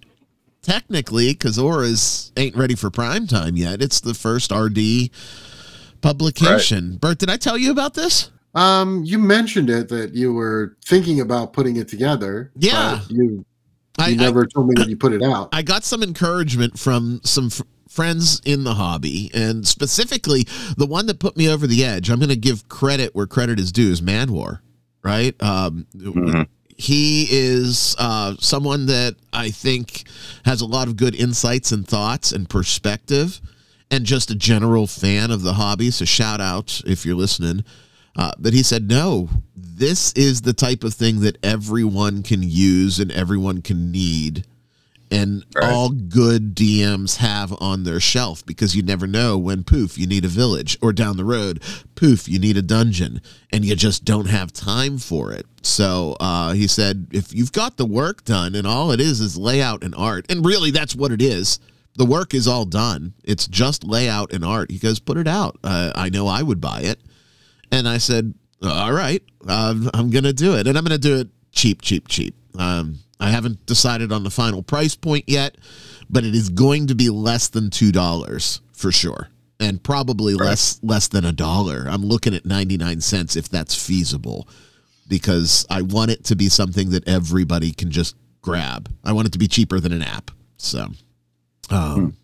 technically 0.61 1.29
because 1.33 1.57
Aura's 1.57 2.31
ain't 2.37 2.55
ready 2.55 2.75
for 2.75 2.91
prime 2.91 3.25
time 3.25 3.55
yet. 3.55 3.81
It's 3.81 3.99
the 3.99 4.13
first 4.13 4.51
RD 4.51 5.09
publication. 6.01 6.97
Bert, 6.97 7.17
did 7.17 7.29
I 7.29 7.37
tell 7.37 7.57
you 7.57 7.71
about 7.71 7.95
this? 7.95 8.29
Um, 8.57 9.03
you 9.03 9.19
mentioned 9.19 9.69
it 9.69 9.87
that 9.89 10.13
you 10.15 10.33
were 10.33 10.75
thinking 10.85 11.19
about 11.21 11.53
putting 11.53 11.75
it 11.75 11.87
together. 11.87 12.51
Yeah. 12.55 12.99
but 13.03 13.11
you 13.11 13.45
I, 13.99 14.07
you 14.09 14.15
I- 14.21 14.23
never 14.25 14.45
told 14.45 14.67
me 14.67 14.73
that 14.77 14.89
you 14.89 14.97
put 14.97 15.13
it 15.13 15.21
out. 15.23 15.49
I 15.53 15.61
got 15.61 15.83
some 15.83 16.01
encouragement 16.03 16.77
from 16.79 17.21
some 17.23 17.47
f- 17.47 17.61
friends 17.89 18.41
in 18.45 18.63
the 18.63 18.73
hobby, 18.73 19.29
and 19.33 19.67
specifically 19.67 20.45
the 20.77 20.85
one 20.85 21.05
that 21.07 21.19
put 21.19 21.37
me 21.37 21.47
over 21.49 21.67
the 21.67 21.83
edge. 21.85 22.09
I'm 22.09 22.19
going 22.19 22.29
to 22.29 22.35
give 22.35 22.67
credit 22.69 23.13
where 23.15 23.27
credit 23.27 23.59
is 23.59 23.71
due. 23.71 23.91
Is 23.91 24.01
Manwar, 24.01 24.59
right? 25.03 25.35
Um, 25.41 25.85
Mhm. 25.95 26.47
He 26.79 27.27
is 27.31 27.95
uh, 27.97 28.35
someone 28.39 28.85
that 28.85 29.15
I 29.33 29.49
think 29.49 30.03
has 30.45 30.61
a 30.61 30.65
lot 30.67 30.87
of 30.87 30.95
good 30.95 31.15
insights 31.15 31.71
and 31.71 31.87
thoughts 31.87 32.31
and 32.31 32.47
perspective, 32.47 33.41
and 33.89 34.05
just 34.05 34.29
a 34.29 34.35
general 34.35 34.85
fan 34.85 35.31
of 35.31 35.41
the 35.41 35.53
hobby. 35.53 35.89
So 35.89 36.05
shout 36.05 36.39
out 36.39 36.81
if 36.85 37.03
you're 37.03 37.15
listening. 37.15 37.63
Uh, 38.17 38.31
but 38.39 38.53
he 38.53 38.63
said, 38.63 38.89
no, 38.89 39.29
this 39.55 40.11
is 40.13 40.41
the 40.41 40.53
type 40.53 40.83
of 40.83 40.93
thing 40.93 41.19
that 41.21 41.37
everyone 41.43 42.23
can 42.23 42.41
use 42.43 42.99
and 42.99 43.11
everyone 43.11 43.61
can 43.61 43.91
need 43.91 44.45
and 45.09 45.45
Right. 45.55 45.71
all 45.71 45.89
good 45.89 46.53
DMs 46.53 47.17
have 47.17 47.55
on 47.61 47.83
their 47.83 47.99
shelf 48.01 48.45
because 48.45 48.75
you 48.75 48.81
never 48.83 49.07
know 49.07 49.37
when 49.37 49.63
poof 49.63 49.97
you 49.97 50.05
need 50.05 50.25
a 50.25 50.29
village 50.29 50.77
or 50.81 50.91
down 50.91 51.15
the 51.15 51.23
road 51.23 51.63
poof 51.95 52.27
you 52.27 52.37
need 52.39 52.57
a 52.57 52.61
dungeon 52.61 53.21
and 53.53 53.63
you 53.63 53.73
just 53.75 54.03
don't 54.03 54.25
have 54.27 54.51
time 54.51 54.97
for 54.97 55.31
it. 55.31 55.45
So 55.61 56.17
uh, 56.19 56.51
he 56.53 56.67
said 56.67 57.07
if 57.11 57.33
you've 57.33 57.53
got 57.53 57.77
the 57.77 57.85
work 57.85 58.25
done 58.25 58.53
and 58.53 58.67
all 58.67 58.91
it 58.91 58.99
is 58.99 59.21
is 59.21 59.37
layout 59.37 59.81
and 59.81 59.95
art 59.95 60.25
and 60.29 60.45
really 60.45 60.71
that's 60.71 60.95
what 60.95 61.11
it 61.13 61.21
is. 61.21 61.59
The 61.95 62.05
work 62.05 62.33
is 62.33 62.47
all 62.47 62.65
done. 62.65 63.13
It's 63.23 63.47
just 63.47 63.83
layout 63.85 64.31
and 64.33 64.43
art. 64.45 64.69
He 64.69 64.77
goes, 64.77 64.99
put 64.99 65.17
it 65.17 65.27
out. 65.27 65.57
Uh, 65.63 65.91
I 65.95 66.09
know 66.09 66.27
I 66.27 66.43
would 66.43 66.59
buy 66.61 66.81
it. 66.81 66.99
And 67.71 67.87
I 67.87 67.97
said, 67.97 68.33
all 68.63 68.93
right, 68.93 69.21
um, 69.47 69.89
I'm 69.93 70.09
going 70.09 70.23
to 70.23 70.33
do 70.33 70.55
it. 70.55 70.67
And 70.67 70.77
I'm 70.77 70.83
going 70.83 70.99
to 70.99 71.07
do 71.07 71.17
it 71.19 71.27
cheap, 71.51 71.81
cheap, 71.81 72.07
cheap. 72.07 72.35
Um, 72.57 72.99
I 73.19 73.29
haven't 73.29 73.65
decided 73.65 74.11
on 74.11 74.23
the 74.23 74.29
final 74.29 74.61
price 74.63 74.95
point 74.95 75.25
yet, 75.27 75.57
but 76.09 76.23
it 76.23 76.33
is 76.35 76.49
going 76.49 76.87
to 76.87 76.95
be 76.95 77.09
less 77.09 77.47
than 77.49 77.69
two 77.69 77.91
dollars 77.91 78.61
for 78.73 78.91
sure, 78.91 79.29
and 79.59 79.81
probably 79.83 80.35
Right. 80.35 80.49
less 80.49 80.79
less 80.83 81.07
than 81.07 81.25
a 81.25 81.31
dollar. 81.31 81.87
I'm 81.89 82.03
looking 82.05 82.33
at 82.35 82.45
ninety 82.45 82.77
nine 82.77 83.01
cents 83.01 83.35
if 83.35 83.49
that's 83.49 83.73
feasible, 83.75 84.47
because 85.07 85.65
I 85.69 85.81
want 85.81 86.11
it 86.11 86.23
to 86.25 86.35
be 86.35 86.47
something 86.47 86.91
that 86.91 87.07
everybody 87.07 87.71
can 87.71 87.89
just 87.91 88.15
grab. 88.43 88.87
I 89.03 89.13
want 89.13 89.27
it 89.27 89.31
to 89.33 89.39
be 89.39 89.47
cheaper 89.47 89.79
than 89.79 89.91
an 89.93 90.03
app. 90.03 90.29
So, 90.57 90.87
um, 91.71 92.15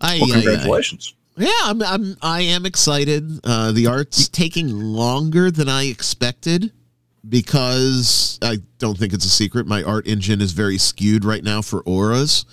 I, 0.00 0.18
Well, 0.18 0.32
I- 0.32 0.38
I- 0.38 0.42
congratulations. 0.42 1.14
Yeah, 1.36 1.50
I'm, 1.64 1.82
I'm 1.82 2.16
I 2.22 2.40
am 2.42 2.64
excited. 2.66 3.40
Uh, 3.44 3.72
the 3.72 3.86
art's 3.86 4.28
taking 4.28 4.68
longer 4.68 5.50
than 5.50 5.68
I 5.68 5.84
expected 5.86 6.72
because 7.28 8.38
I 8.42 8.58
don't 8.78 8.98
think 8.98 9.12
it's 9.12 9.24
a 9.24 9.30
secret. 9.30 9.66
My 9.66 9.82
art 9.82 10.06
engine 10.06 10.40
is 10.40 10.52
very 10.52 10.78
skewed 10.78 11.24
right 11.24 11.42
now 11.42 11.62
for 11.62 11.80
auras, 11.82 12.44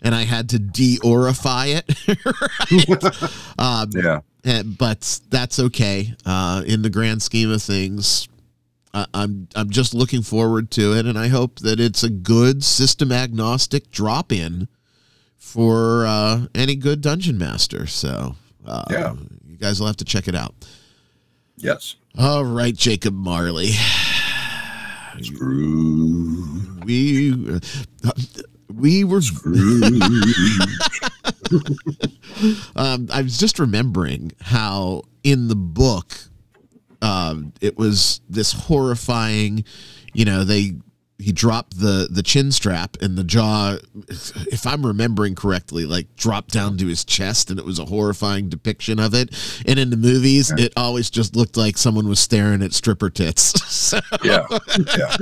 and 0.00 0.14
I 0.14 0.22
had 0.22 0.48
to 0.50 0.58
de-aurify 0.58 1.82
it. 1.82 3.34
um, 3.58 3.90
Yeah. 3.94 4.20
eh, 4.44 4.62
but 4.62 5.20
that's 5.28 5.58
okay. 5.58 6.14
Uh, 6.24 6.62
in 6.66 6.82
the 6.82 6.90
grand 6.90 7.22
scheme 7.22 7.50
of 7.50 7.62
things, 7.62 8.28
I, 8.94 9.06
I'm 9.12 9.48
I'm 9.54 9.70
just 9.70 9.92
looking 9.94 10.22
forward 10.22 10.70
to 10.72 10.92
it, 10.94 11.06
and 11.06 11.18
I 11.18 11.28
hope 11.28 11.58
that 11.60 11.80
it's 11.80 12.02
a 12.02 12.10
good 12.10 12.62
system 12.64 13.10
agnostic 13.12 13.90
drop 13.90 14.30
in 14.32 14.68
for 15.42 16.06
uh, 16.06 16.46
any 16.54 16.76
good 16.76 17.00
dungeon 17.00 17.36
master. 17.36 17.86
So 17.86 18.36
uh, 18.64 18.84
Yeah. 18.88 19.14
you 19.46 19.56
guys 19.58 19.80
will 19.80 19.88
have 19.88 19.96
to 19.98 20.04
check 20.04 20.28
it 20.28 20.34
out. 20.36 20.54
Yes. 21.56 21.96
All 22.16 22.44
right, 22.44 22.74
Jacob 22.74 23.12
Marley, 23.14 23.72
Scrooge. 25.20 26.84
we 26.84 27.32
uh, 28.04 28.12
we 28.72 29.04
were. 29.04 29.20
Um, 32.74 33.08
I 33.12 33.22
was 33.22 33.38
just 33.38 33.58
remembering 33.58 34.32
how 34.40 35.02
in 35.22 35.48
the 35.48 35.54
book, 35.54 36.18
um, 37.02 37.52
it 37.60 37.76
was 37.76 38.20
this 38.28 38.52
horrifying. 38.52 39.64
You 40.14 40.24
know, 40.24 40.44
they 40.44 40.72
he 41.22 41.32
dropped 41.32 41.78
the 41.78 42.08
the 42.10 42.22
chin 42.22 42.52
strap 42.52 42.96
and 43.00 43.16
the 43.16 43.24
jaw, 43.24 43.76
if 44.50 44.66
I'm 44.66 44.84
remembering 44.84 45.34
correctly, 45.34 45.86
like 45.86 46.14
dropped 46.16 46.52
down 46.52 46.76
to 46.78 46.86
his 46.86 47.04
chest, 47.04 47.50
and 47.50 47.58
it 47.58 47.64
was 47.64 47.78
a 47.78 47.84
horrifying 47.86 48.48
depiction 48.48 48.98
of 48.98 49.14
it. 49.14 49.30
And 49.66 49.78
in 49.78 49.90
the 49.90 49.96
movies, 49.96 50.52
Okay. 50.52 50.64
it 50.64 50.72
always 50.76 51.08
just 51.10 51.36
looked 51.36 51.56
like 51.56 51.78
someone 51.78 52.08
was 52.08 52.20
staring 52.20 52.62
at 52.62 52.72
stripper 52.72 53.10
tits. 53.10 53.42
so, 53.72 54.00
Yeah. 54.22 54.46
Yeah. 54.96 55.16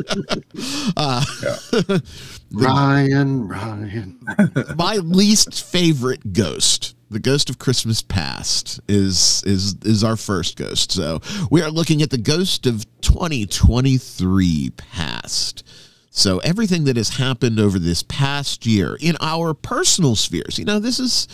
uh, 0.97 1.25
Yeah. 1.43 1.99
Ryan, 2.53 3.47
Ryan. 3.47 4.19
my 4.77 4.97
least 4.97 5.63
favorite 5.65 6.33
ghost 6.33 6.97
the 7.11 7.19
ghost 7.19 7.51
of 7.51 7.59
christmas 7.59 8.03
past 8.03 8.79
is 8.89 9.43
is 9.45 9.75
is 9.85 10.05
our 10.05 10.17
first 10.17 10.57
ghost 10.57 10.93
so 10.93 11.21
we 11.51 11.61
are 11.61 11.71
looking 11.71 12.03
at 12.03 12.11
the 12.11 12.19
ghost 12.19 12.67
of 12.67 12.85
2023 13.01 14.71
past 14.77 15.67
so 16.21 16.39
everything 16.39 16.85
that 16.85 16.97
has 16.97 17.11
happened 17.11 17.59
over 17.59 17.79
this 17.79 18.03
past 18.05 18.67
year 18.67 18.97
in 19.01 19.17
our 19.21 19.55
personal 19.55 20.15
spheres 20.15 20.59
you 20.59 20.65
know 20.65 20.79
this 20.79 20.99
is 20.99 21.29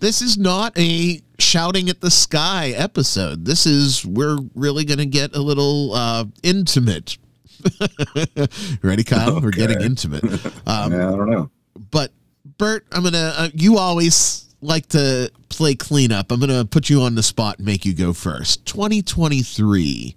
this 0.00 0.20
is 0.20 0.36
not 0.36 0.76
a 0.78 1.20
shouting 1.38 1.88
at 1.88 2.00
the 2.00 2.10
sky 2.10 2.70
episode 2.76 3.44
this 3.44 3.66
is 3.66 4.04
we're 4.04 4.38
really 4.54 4.84
going 4.84 4.98
to 4.98 5.06
get 5.06 5.34
a 5.34 5.40
little 5.40 5.92
uh 5.94 6.24
intimate 6.42 7.18
ready 8.82 9.04
kyle 9.04 9.40
we're 9.40 9.50
getting 9.50 9.80
intimate 9.80 10.24
um 10.66 10.92
yeah. 10.92 11.12
I 11.12 11.16
don't 11.16 11.30
know. 11.30 11.50
but 11.90 12.10
Bert, 12.58 12.86
I'm 12.92 13.02
gonna. 13.02 13.34
Uh, 13.36 13.48
you 13.54 13.78
always 13.78 14.54
like 14.60 14.86
to 14.90 15.30
play 15.48 15.74
cleanup. 15.74 16.30
I'm 16.30 16.40
gonna 16.40 16.64
put 16.64 16.88
you 16.88 17.02
on 17.02 17.14
the 17.14 17.22
spot 17.22 17.58
and 17.58 17.66
make 17.66 17.84
you 17.84 17.94
go 17.94 18.12
first. 18.12 18.66
2023. 18.66 20.16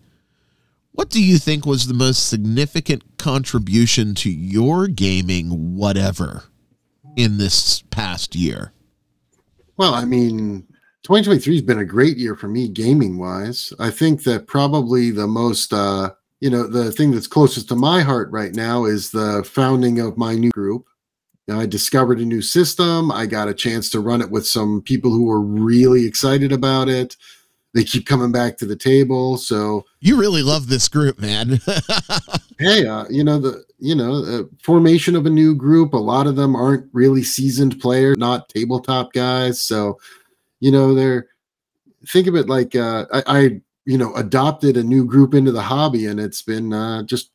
What 0.95 1.09
do 1.09 1.21
you 1.21 1.39
think 1.39 1.65
was 1.65 1.87
the 1.87 1.93
most 1.93 2.29
significant 2.29 3.17
contribution 3.17 4.15
to 4.15 4.31
your 4.31 4.87
gaming, 4.87 5.75
whatever, 5.75 6.45
in 7.17 7.37
this 7.37 7.81
past 7.91 8.33
year? 8.33 8.71
Well, 9.75 9.93
I 9.93 10.05
mean, 10.05 10.65
2023 11.03 11.55
has 11.55 11.61
been 11.63 11.79
a 11.79 11.85
great 11.85 12.15
year 12.15 12.33
for 12.33 12.47
me 12.47 12.69
gaming 12.69 13.17
wise. 13.17 13.73
I 13.77 13.91
think 13.91 14.23
that 14.23 14.47
probably 14.47 15.11
the 15.11 15.27
most, 15.27 15.73
uh, 15.73 16.11
you 16.39 16.49
know, 16.49 16.65
the 16.65 16.93
thing 16.93 17.11
that's 17.11 17.27
closest 17.27 17.67
to 17.69 17.75
my 17.75 18.01
heart 18.01 18.31
right 18.31 18.55
now 18.55 18.85
is 18.85 19.11
the 19.11 19.43
founding 19.43 19.99
of 19.99 20.17
my 20.17 20.35
new 20.35 20.51
group. 20.51 20.85
Now, 21.45 21.59
I 21.59 21.65
discovered 21.65 22.19
a 22.19 22.25
new 22.25 22.41
system. 22.41 23.11
I 23.11 23.25
got 23.25 23.49
a 23.49 23.53
chance 23.53 23.89
to 23.89 23.99
run 23.99 24.21
it 24.21 24.31
with 24.31 24.47
some 24.47 24.81
people 24.81 25.11
who 25.11 25.25
were 25.25 25.41
really 25.41 26.05
excited 26.07 26.53
about 26.53 26.87
it. 26.87 27.17
They 27.75 27.83
keep 27.83 28.05
coming 28.05 28.31
back 28.31 28.57
to 28.57 28.65
the 28.65 28.77
table. 28.77 29.37
So, 29.37 29.83
You 29.99 30.17
really 30.17 30.41
love 30.41 30.69
this 30.69 30.87
group, 30.87 31.19
man. 31.19 31.59
hey, 32.57 32.87
uh, 32.87 33.03
you 33.09 33.21
know 33.21 33.37
the 33.37 33.65
you 33.79 33.93
know 33.93 34.23
uh, 34.23 34.43
formation 34.63 35.13
of 35.13 35.25
a 35.25 35.29
new 35.29 35.53
group. 35.53 35.93
A 35.93 35.97
lot 35.97 36.25
of 36.25 36.37
them 36.37 36.55
aren't 36.55 36.87
really 36.93 37.21
seasoned 37.21 37.81
players, 37.81 38.15
not 38.17 38.47
tabletop 38.47 39.11
guys. 39.11 39.61
So, 39.61 39.99
you 40.61 40.71
know, 40.71 40.95
they're 40.95 41.27
think 42.07 42.27
of 42.27 42.35
it 42.35 42.47
like 42.47 42.77
uh, 42.77 43.07
I, 43.11 43.23
I 43.27 43.61
you 43.83 43.97
know 43.97 44.15
adopted 44.15 44.77
a 44.77 44.83
new 44.83 45.05
group 45.05 45.33
into 45.33 45.51
the 45.51 45.61
hobby, 45.61 46.05
and 46.05 46.17
it's 46.17 46.41
been 46.41 46.71
uh, 46.71 47.03
just 47.03 47.31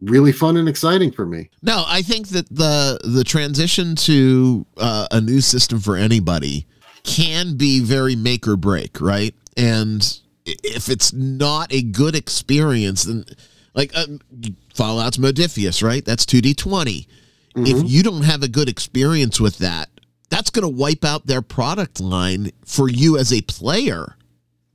really 0.00 0.32
fun 0.32 0.56
and 0.56 0.66
exciting 0.66 1.12
for 1.12 1.26
me. 1.26 1.50
No, 1.62 1.84
I 1.86 2.00
think 2.00 2.28
that 2.28 2.48
the 2.48 2.98
the 3.04 3.22
transition 3.22 3.96
to 3.96 4.64
uh, 4.78 5.08
a 5.10 5.20
new 5.20 5.42
system 5.42 5.78
for 5.78 5.94
anybody 5.94 6.66
can 7.02 7.56
be 7.58 7.80
very 7.80 8.16
make 8.16 8.48
or 8.48 8.56
break, 8.56 8.98
right? 8.98 9.34
And 9.56 10.18
if 10.44 10.88
it's 10.88 11.12
not 11.12 11.72
a 11.72 11.82
good 11.82 12.14
experience, 12.14 13.04
then 13.04 13.24
like 13.74 13.92
uh, 13.94 14.06
Fallout's 14.74 15.16
Modiphius, 15.16 15.82
right? 15.82 16.04
That's 16.04 16.26
two 16.26 16.40
D 16.40 16.54
twenty. 16.54 17.08
If 17.56 17.88
you 17.88 18.02
don't 18.02 18.24
have 18.24 18.42
a 18.42 18.48
good 18.48 18.68
experience 18.68 19.38
with 19.40 19.58
that, 19.58 19.88
that's 20.28 20.50
going 20.50 20.64
to 20.64 20.68
wipe 20.68 21.04
out 21.04 21.28
their 21.28 21.40
product 21.40 22.00
line 22.00 22.50
for 22.64 22.88
you 22.88 23.16
as 23.16 23.32
a 23.32 23.42
player 23.42 24.16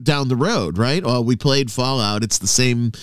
down 0.01 0.29
the 0.29 0.35
road, 0.37 0.77
right? 0.77 1.03
Oh, 1.05 1.19
we 1.19 1.35
played 1.35 1.69
Fallout. 1.69 2.23
It's 2.23 2.37
the 2.37 2.47
same 2.47 2.93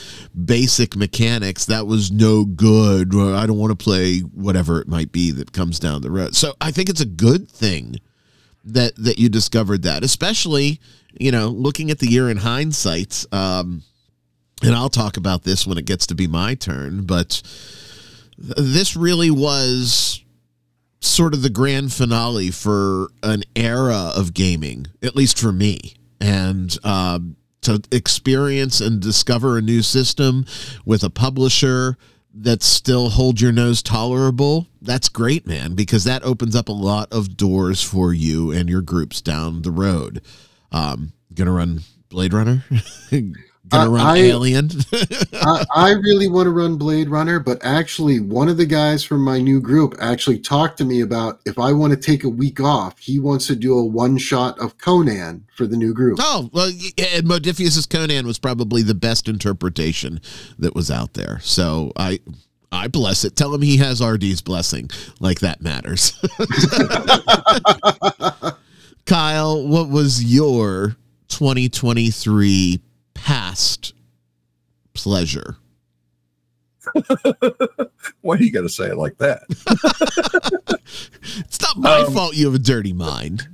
basic 0.46 0.96
mechanics. 0.96 1.66
That 1.66 1.86
was 1.86 2.10
no 2.10 2.46
good. 2.46 3.14
I 3.14 3.46
don't 3.46 3.58
want 3.58 3.78
to 3.78 3.84
play 3.84 4.20
whatever 4.20 4.80
it 4.80 4.88
might 4.88 5.12
be 5.12 5.30
that 5.32 5.52
comes 5.52 5.78
down 5.78 6.00
the 6.00 6.10
road. 6.10 6.34
So 6.34 6.54
I 6.58 6.70
think 6.70 6.88
it's 6.88 7.02
a 7.02 7.06
good 7.06 7.46
thing 7.50 7.96
that 8.66 8.96
that 8.96 9.18
you 9.18 9.28
discovered 9.28 9.82
that, 9.82 10.04
especially 10.04 10.80
you 11.18 11.30
know 11.30 11.48
looking 11.48 11.90
at 11.90 11.98
the 11.98 12.08
year 12.08 12.30
in 12.30 12.38
hindsight. 12.38 13.24
Um, 13.32 13.82
and 14.62 14.74
I'll 14.74 14.88
talk 14.88 15.16
about 15.16 15.42
this 15.42 15.66
when 15.66 15.76
it 15.76 15.84
gets 15.84 16.06
to 16.06 16.14
be 16.14 16.26
my 16.26 16.54
turn, 16.54 17.04
but 17.04 17.42
this 18.38 18.96
really 18.96 19.30
was 19.30 20.22
sort 21.00 21.34
of 21.34 21.42
the 21.42 21.50
grand 21.50 21.92
finale 21.92 22.50
for 22.50 23.08
an 23.22 23.42
era 23.54 24.12
of 24.16 24.34
gaming, 24.34 24.86
at 25.02 25.14
least 25.14 25.38
for 25.38 25.52
me. 25.52 25.94
And 26.20 26.76
um, 26.84 27.36
to 27.62 27.82
experience 27.92 28.80
and 28.80 29.00
discover 29.00 29.58
a 29.58 29.62
new 29.62 29.82
system 29.82 30.46
with 30.84 31.02
a 31.02 31.10
publisher 31.10 31.96
that 32.38 32.62
still 32.62 33.10
hold 33.10 33.40
your 33.40 33.52
nose 33.52 33.82
tolerable, 33.82 34.66
that's 34.82 35.08
great, 35.08 35.46
man, 35.46 35.74
because 35.74 36.04
that 36.04 36.22
opens 36.22 36.54
up 36.54 36.68
a 36.68 36.72
lot 36.72 37.12
of 37.12 37.36
doors 37.36 37.82
for 37.82 38.12
you 38.12 38.52
and 38.52 38.68
your 38.68 38.82
groups 38.82 39.20
down 39.22 39.62
the 39.62 39.70
road. 39.70 40.22
Um, 40.70 41.12
gonna 41.34 41.52
run 41.52 41.80
Blade 42.08 42.34
Runner. 42.34 42.64
gonna 43.68 43.90
Uh, 43.90 43.94
run 43.94 44.06
I- 44.06 44.16
Alien. 44.18 44.70
I, 45.32 45.64
I 45.74 45.90
really 45.90 46.28
want 46.28 46.46
to 46.46 46.50
run 46.50 46.76
Blade 46.76 47.08
Runner, 47.08 47.40
but 47.40 47.58
actually, 47.64 48.20
one 48.20 48.48
of 48.48 48.56
the 48.56 48.66
guys 48.66 49.02
from 49.04 49.22
my 49.22 49.40
new 49.40 49.60
group 49.60 49.94
actually 50.00 50.38
talked 50.38 50.78
to 50.78 50.84
me 50.84 51.00
about 51.00 51.40
if 51.46 51.58
I 51.58 51.72
want 51.72 51.92
to 51.92 51.96
take 51.98 52.24
a 52.24 52.28
week 52.28 52.60
off, 52.60 52.98
he 52.98 53.18
wants 53.18 53.46
to 53.48 53.56
do 53.56 53.76
a 53.78 53.84
one 53.84 54.18
shot 54.18 54.58
of 54.58 54.78
Conan 54.78 55.46
for 55.56 55.66
the 55.66 55.76
new 55.76 55.94
group. 55.94 56.18
Oh 56.20 56.50
well, 56.52 56.66
and 56.68 57.26
Modiphius's 57.26 57.86
Conan 57.86 58.26
was 58.26 58.38
probably 58.38 58.82
the 58.82 58.94
best 58.94 59.28
interpretation 59.28 60.20
that 60.58 60.74
was 60.74 60.90
out 60.90 61.14
there. 61.14 61.40
So 61.42 61.92
I, 61.96 62.20
I 62.72 62.88
bless 62.88 63.24
it. 63.24 63.36
Tell 63.36 63.54
him 63.54 63.62
he 63.62 63.76
has 63.78 64.02
RD's 64.04 64.42
blessing, 64.42 64.90
like 65.20 65.40
that 65.40 65.62
matters. 65.62 66.12
Kyle, 69.06 69.66
what 69.66 69.88
was 69.88 70.24
your 70.24 70.96
2023 71.28 72.80
past 73.16 73.94
pleasure? 74.94 75.56
Why 78.20 78.36
do 78.36 78.44
you 78.44 78.52
got 78.52 78.62
to 78.62 78.68
say 78.68 78.86
it 78.86 78.96
like 78.96 79.18
that? 79.18 79.42
It's 81.38 81.60
not 81.60 81.76
my 81.76 82.00
Um, 82.02 82.14
fault 82.14 82.34
you 82.36 82.46
have 82.46 82.54
a 82.54 82.58
dirty 82.60 82.92
mind. 82.92 83.48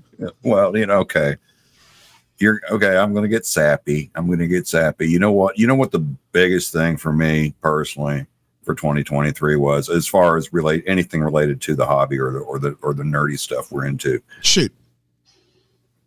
well, 0.45 0.77
you 0.77 0.87
know, 0.87 0.99
okay. 1.01 1.37
You're 2.39 2.61
okay. 2.71 2.97
I'm 2.97 3.13
going 3.13 3.23
to 3.23 3.29
get 3.29 3.47
sappy. 3.47 4.11
I'm 4.15 4.27
going 4.27 4.39
to 4.39 4.47
get 4.47 4.67
sappy. 4.69 5.09
You 5.09 5.19
know 5.19 5.33
what? 5.33 5.59
You 5.59 5.67
know 5.67 5.75
what 5.75 5.91
the 5.91 6.01
biggest 6.33 6.73
thing 6.73 6.97
for 6.99 7.13
me 7.13 7.55
personally 7.63 8.27
for 8.63 8.75
2023 8.75 9.57
was 9.57 9.89
as 9.89 10.07
far 10.07 10.37
as 10.37 10.53
relate 10.53 10.85
anything 10.87 11.23
related 11.23 11.61
to 11.63 11.75
the 11.75 11.87
hobby 11.87 12.19
or 12.21 12.31
the 12.33 12.41
or 12.41 12.59
the 12.59 12.77
or 12.83 12.93
the 12.95 13.03
nerdy 13.05 13.39
stuff 13.39 13.73
we're 13.73 13.87
into. 13.87 14.21
Shoot. 14.43 14.73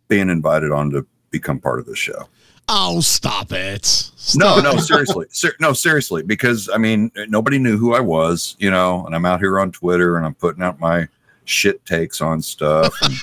Being 0.08 0.30
invited 0.30 0.70
on 0.72 0.90
to 0.92 1.06
become 1.30 1.58
part 1.58 1.80
of 1.80 1.86
the 1.86 1.96
show. 1.96 2.28
Oh, 2.68 3.00
stop 3.00 3.52
it. 3.52 4.10
No, 4.34 4.58
Stop. 4.58 4.64
no, 4.64 4.76
seriously, 4.78 5.26
Ser- 5.30 5.54
no, 5.60 5.72
seriously, 5.72 6.22
because 6.22 6.68
I 6.72 6.78
mean, 6.78 7.12
nobody 7.28 7.58
knew 7.58 7.78
who 7.78 7.94
I 7.94 8.00
was, 8.00 8.56
you 8.58 8.70
know, 8.70 9.06
and 9.06 9.14
I'm 9.14 9.24
out 9.24 9.38
here 9.40 9.60
on 9.60 9.70
Twitter 9.70 10.16
and 10.16 10.26
I'm 10.26 10.34
putting 10.34 10.62
out 10.62 10.80
my 10.80 11.06
shit 11.44 11.84
takes 11.86 12.20
on 12.20 12.42
stuff. 12.42 12.92
And, 13.02 13.14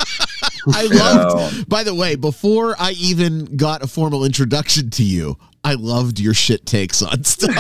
I 0.75 0.83
loved, 0.85 1.57
know, 1.57 1.63
by 1.67 1.83
the 1.83 1.93
way, 1.93 2.15
before 2.15 2.75
I 2.79 2.91
even 2.91 3.57
got 3.57 3.83
a 3.83 3.87
formal 3.87 4.23
introduction 4.23 4.89
to 4.91 5.03
you, 5.03 5.37
I 5.65 5.73
loved 5.73 6.21
your 6.21 6.33
shit 6.33 6.65
takes 6.65 7.01
on 7.01 7.23
stuff. 7.25 7.53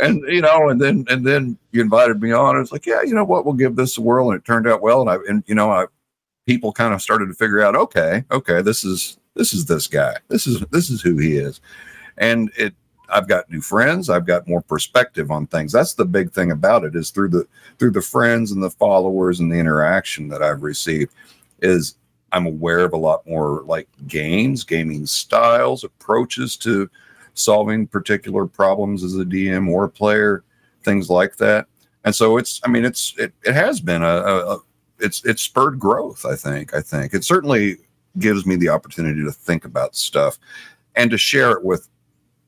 and 0.00 0.22
you 0.28 0.40
know, 0.40 0.70
and 0.70 0.80
then 0.80 1.04
and 1.10 1.26
then 1.26 1.58
you 1.72 1.82
invited 1.82 2.22
me 2.22 2.32
on. 2.32 2.56
I 2.56 2.60
was 2.60 2.72
like, 2.72 2.86
yeah, 2.86 3.02
you 3.02 3.14
know 3.14 3.24
what, 3.24 3.44
we'll 3.44 3.54
give 3.54 3.76
this 3.76 3.98
a 3.98 4.00
whirl, 4.00 4.30
and 4.30 4.38
it 4.40 4.46
turned 4.46 4.66
out 4.66 4.80
well. 4.80 5.02
And 5.02 5.10
I 5.10 5.16
and 5.28 5.44
you 5.46 5.54
know, 5.54 5.70
I 5.70 5.86
people 6.46 6.72
kind 6.72 6.94
of 6.94 7.02
started 7.02 7.26
to 7.26 7.34
figure 7.34 7.60
out, 7.62 7.76
okay, 7.76 8.24
okay, 8.30 8.62
this 8.62 8.82
is 8.84 9.18
this 9.34 9.52
is 9.52 9.66
this 9.66 9.86
guy. 9.86 10.16
This 10.28 10.46
is 10.46 10.60
this 10.70 10.90
is 10.90 11.02
who 11.02 11.16
he 11.16 11.36
is, 11.36 11.60
and 12.18 12.50
it. 12.56 12.74
I've 13.08 13.28
got 13.28 13.50
new 13.50 13.60
friends. 13.60 14.08
I've 14.08 14.24
got 14.24 14.48
more 14.48 14.62
perspective 14.62 15.30
on 15.30 15.46
things. 15.46 15.70
That's 15.70 15.92
the 15.92 16.06
big 16.06 16.32
thing 16.32 16.50
about 16.50 16.82
it 16.82 16.96
is 16.96 17.10
through 17.10 17.28
the 17.28 17.46
through 17.78 17.90
the 17.90 18.00
friends 18.00 18.52
and 18.52 18.62
the 18.62 18.70
followers 18.70 19.38
and 19.38 19.52
the 19.52 19.58
interaction 19.58 20.28
that 20.28 20.42
I've 20.42 20.62
received 20.62 21.12
is 21.60 21.96
I'm 22.32 22.46
aware 22.46 22.80
of 22.80 22.94
a 22.94 22.98
lot 22.98 23.26
more 23.26 23.62
like 23.66 23.88
games, 24.06 24.64
gaming 24.64 25.06
styles, 25.06 25.84
approaches 25.84 26.56
to 26.58 26.88
solving 27.34 27.86
particular 27.86 28.46
problems 28.46 29.04
as 29.04 29.16
a 29.16 29.24
DM 29.24 29.68
or 29.68 29.84
a 29.84 29.90
player, 29.90 30.42
things 30.82 31.10
like 31.10 31.36
that. 31.36 31.66
And 32.04 32.14
so 32.14 32.38
it's, 32.38 32.60
I 32.64 32.68
mean, 32.68 32.84
it's, 32.84 33.14
it, 33.18 33.32
it 33.44 33.54
has 33.54 33.80
been 33.80 34.02
a, 34.02 34.06
a, 34.06 34.54
a 34.54 34.58
it's, 34.98 35.24
it's 35.24 35.42
spurred 35.42 35.78
growth. 35.78 36.24
I 36.24 36.34
think, 36.34 36.74
I 36.74 36.80
think 36.80 37.14
it 37.14 37.24
certainly 37.24 37.78
gives 38.18 38.44
me 38.46 38.56
the 38.56 38.68
opportunity 38.68 39.22
to 39.24 39.32
think 39.32 39.64
about 39.64 39.94
stuff 39.96 40.38
and 40.94 41.10
to 41.10 41.18
share 41.18 41.52
it 41.52 41.64
with 41.64 41.88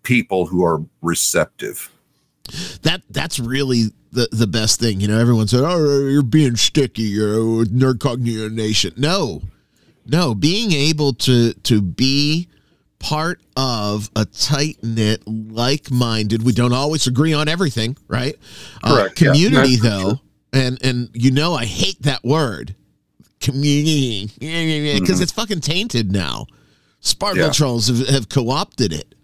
people 0.02 0.46
who 0.46 0.64
are 0.64 0.82
receptive. 1.02 1.90
that 2.82 3.02
that's 3.10 3.38
really 3.40 3.84
the 4.12 4.28
the 4.32 4.46
best 4.46 4.78
thing. 4.80 5.00
You 5.00 5.08
know, 5.08 5.18
everyone 5.18 5.48
said, 5.48 5.62
"Oh, 5.64 6.06
you're 6.06 6.22
being 6.22 6.56
sticky, 6.56 7.02
you're 7.02 7.64
Nerdcognito 7.64 8.52
Nation." 8.52 8.92
No, 8.96 9.42
no, 10.06 10.34
being 10.34 10.72
able 10.72 11.14
to 11.14 11.54
to 11.54 11.80
be 11.80 12.48
part 12.98 13.40
of 13.56 14.10
a 14.16 14.24
tight 14.24 14.78
knit, 14.82 15.22
like 15.26 15.90
minded. 15.90 16.42
We 16.42 16.52
don't 16.52 16.72
always 16.72 17.06
agree 17.06 17.32
on 17.32 17.48
everything, 17.48 17.96
right? 18.08 18.34
Uh, 18.82 18.94
Correct, 18.94 19.20
yeah. 19.20 19.28
community, 19.32 19.72
Yeah, 19.72 19.82
though, 19.82 20.20
and 20.52 20.78
and 20.84 21.08
you 21.14 21.30
know, 21.30 21.54
I 21.54 21.64
hate 21.64 22.02
that 22.02 22.22
word, 22.24 22.74
community, 23.44 24.30
because 24.38 25.18
Mhm. 25.18 25.22
it's 25.22 25.32
fucking 25.32 25.60
tainted 25.60 26.10
now. 26.10 26.46
Sparkle 27.00 27.42
Yeah. 27.42 27.50
trolls 27.50 27.88
have, 27.88 28.08
have 28.08 28.28
co-opted 28.28 28.92
it. 28.92 29.14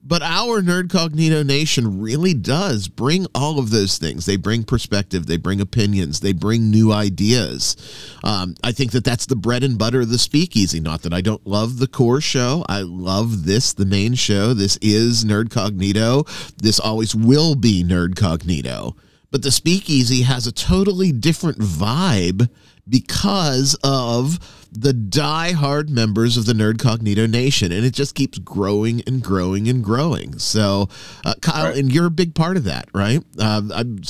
But 0.00 0.22
our 0.22 0.62
Nerdcognito 0.62 1.44
Nation 1.44 2.00
really 2.00 2.32
does 2.32 2.88
bring 2.88 3.26
all 3.34 3.58
of 3.58 3.70
those 3.70 3.98
things. 3.98 4.26
They 4.26 4.36
bring 4.36 4.62
perspective, 4.62 5.26
they 5.26 5.36
bring 5.36 5.60
opinions, 5.60 6.20
they 6.20 6.32
bring 6.32 6.70
new 6.70 6.92
ideas. 6.92 7.76
Um, 8.24 8.54
I 8.62 8.72
think 8.72 8.92
that 8.92 9.04
that's 9.04 9.26
the 9.26 9.36
bread 9.36 9.64
and 9.64 9.76
butter 9.76 10.02
of 10.02 10.08
the 10.08 10.18
speakeasy. 10.18 10.80
Not 10.80 11.02
that 11.02 11.12
I 11.12 11.20
don't 11.20 11.46
love 11.46 11.78
the 11.78 11.88
core 11.88 12.20
show. 12.20 12.64
I 12.68 12.82
love 12.82 13.44
this, 13.44 13.72
the 13.72 13.84
main 13.86 14.14
show. 14.14 14.54
This 14.54 14.78
is 14.80 15.24
Nerdcognito. 15.24 16.26
This 16.56 16.78
always 16.78 17.14
will 17.14 17.54
be 17.54 17.84
Nerdcognito. 17.84 18.94
But 19.30 19.42
the 19.42 19.50
speakeasy 19.50 20.22
has 20.22 20.46
a 20.46 20.52
totally 20.52 21.12
different 21.12 21.58
vibe 21.58 22.48
because 22.88 23.76
of 23.84 24.38
the 24.70 24.92
die-hard 24.92 25.88
members 25.90 26.36
of 26.36 26.46
the 26.46 26.52
Nerdcognito 26.52 27.28
Nation, 27.28 27.72
and 27.72 27.84
it 27.84 27.92
just 27.94 28.14
keeps 28.14 28.38
growing 28.38 29.02
and 29.06 29.22
growing 29.22 29.68
and 29.68 29.82
growing. 29.82 30.38
So, 30.38 30.88
uh, 31.24 31.34
Kyle, 31.40 31.66
Right. 31.70 31.76
and 31.78 31.92
you're 31.92 32.06
a 32.06 32.10
big 32.10 32.34
part 32.34 32.56
of 32.56 32.64
that, 32.64 32.88
right? 32.94 33.22
Um, 33.38 33.72
I'm 33.74 34.00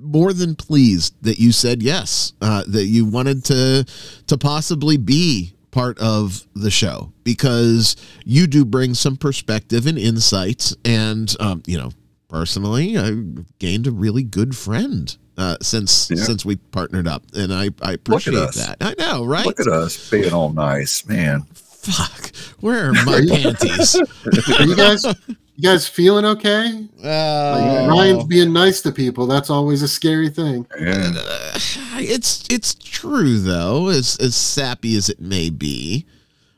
more 0.00 0.32
than 0.32 0.54
pleased 0.54 1.14
that 1.22 1.38
you 1.38 1.50
said 1.52 1.82
yes, 1.82 2.32
uh, 2.40 2.62
that 2.68 2.86
you 2.86 3.04
wanted 3.04 3.44
to 3.46 3.84
to 4.28 4.38
possibly 4.38 4.96
be 4.96 5.52
part 5.72 5.98
of 5.98 6.46
the 6.54 6.70
show 6.70 7.12
because 7.24 7.96
you 8.24 8.46
do 8.46 8.64
bring 8.64 8.94
some 8.94 9.16
perspective 9.16 9.86
and 9.86 9.98
insights, 9.98 10.74
and 10.84 11.34
um, 11.40 11.62
you 11.66 11.76
know, 11.76 11.90
personally, 12.28 12.96
I 12.96 13.24
gained 13.58 13.86
a 13.86 13.90
really 13.90 14.22
good 14.22 14.56
friend. 14.56 15.14
Uh, 15.38 15.56
since 15.60 16.08
Yeah. 16.10 16.16
since 16.24 16.44
we 16.46 16.56
partnered 16.56 17.06
up, 17.06 17.22
and 17.34 17.52
I 17.52 17.68
I 17.82 17.92
appreciate 17.92 18.52
that. 18.54 18.76
I 18.80 18.94
know, 18.98 19.24
right? 19.24 19.44
Look 19.44 19.60
at 19.60 19.66
us 19.68 20.08
being 20.10 20.32
all 20.32 20.50
nice, 20.52 21.06
man. 21.06 21.42
Fuck. 21.52 22.34
Where 22.60 22.88
are 22.88 22.92
my 23.04 23.22
panties? 23.28 23.96
Are 24.58 24.64
you 24.64 24.74
guys 24.74 25.04
you 25.04 25.62
guys 25.62 25.86
feeling 25.86 26.24
okay? 26.24 26.72
Like, 26.72 27.04
Oh. 27.04 27.86
Ryan's 27.88 28.24
being 28.24 28.52
nice 28.52 28.80
to 28.82 28.92
people. 28.92 29.26
That's 29.26 29.50
always 29.50 29.82
a 29.82 29.88
scary 29.88 30.30
thing. 30.30 30.66
Yeah. 30.80 31.12
Uh, 31.16 31.58
it's 31.98 32.44
it's 32.50 32.74
true 32.74 33.38
though, 33.38 33.88
as 33.88 34.16
as 34.18 34.34
sappy 34.34 34.96
as 34.96 35.08
it 35.10 35.20
may 35.20 35.50
be. 35.50 36.06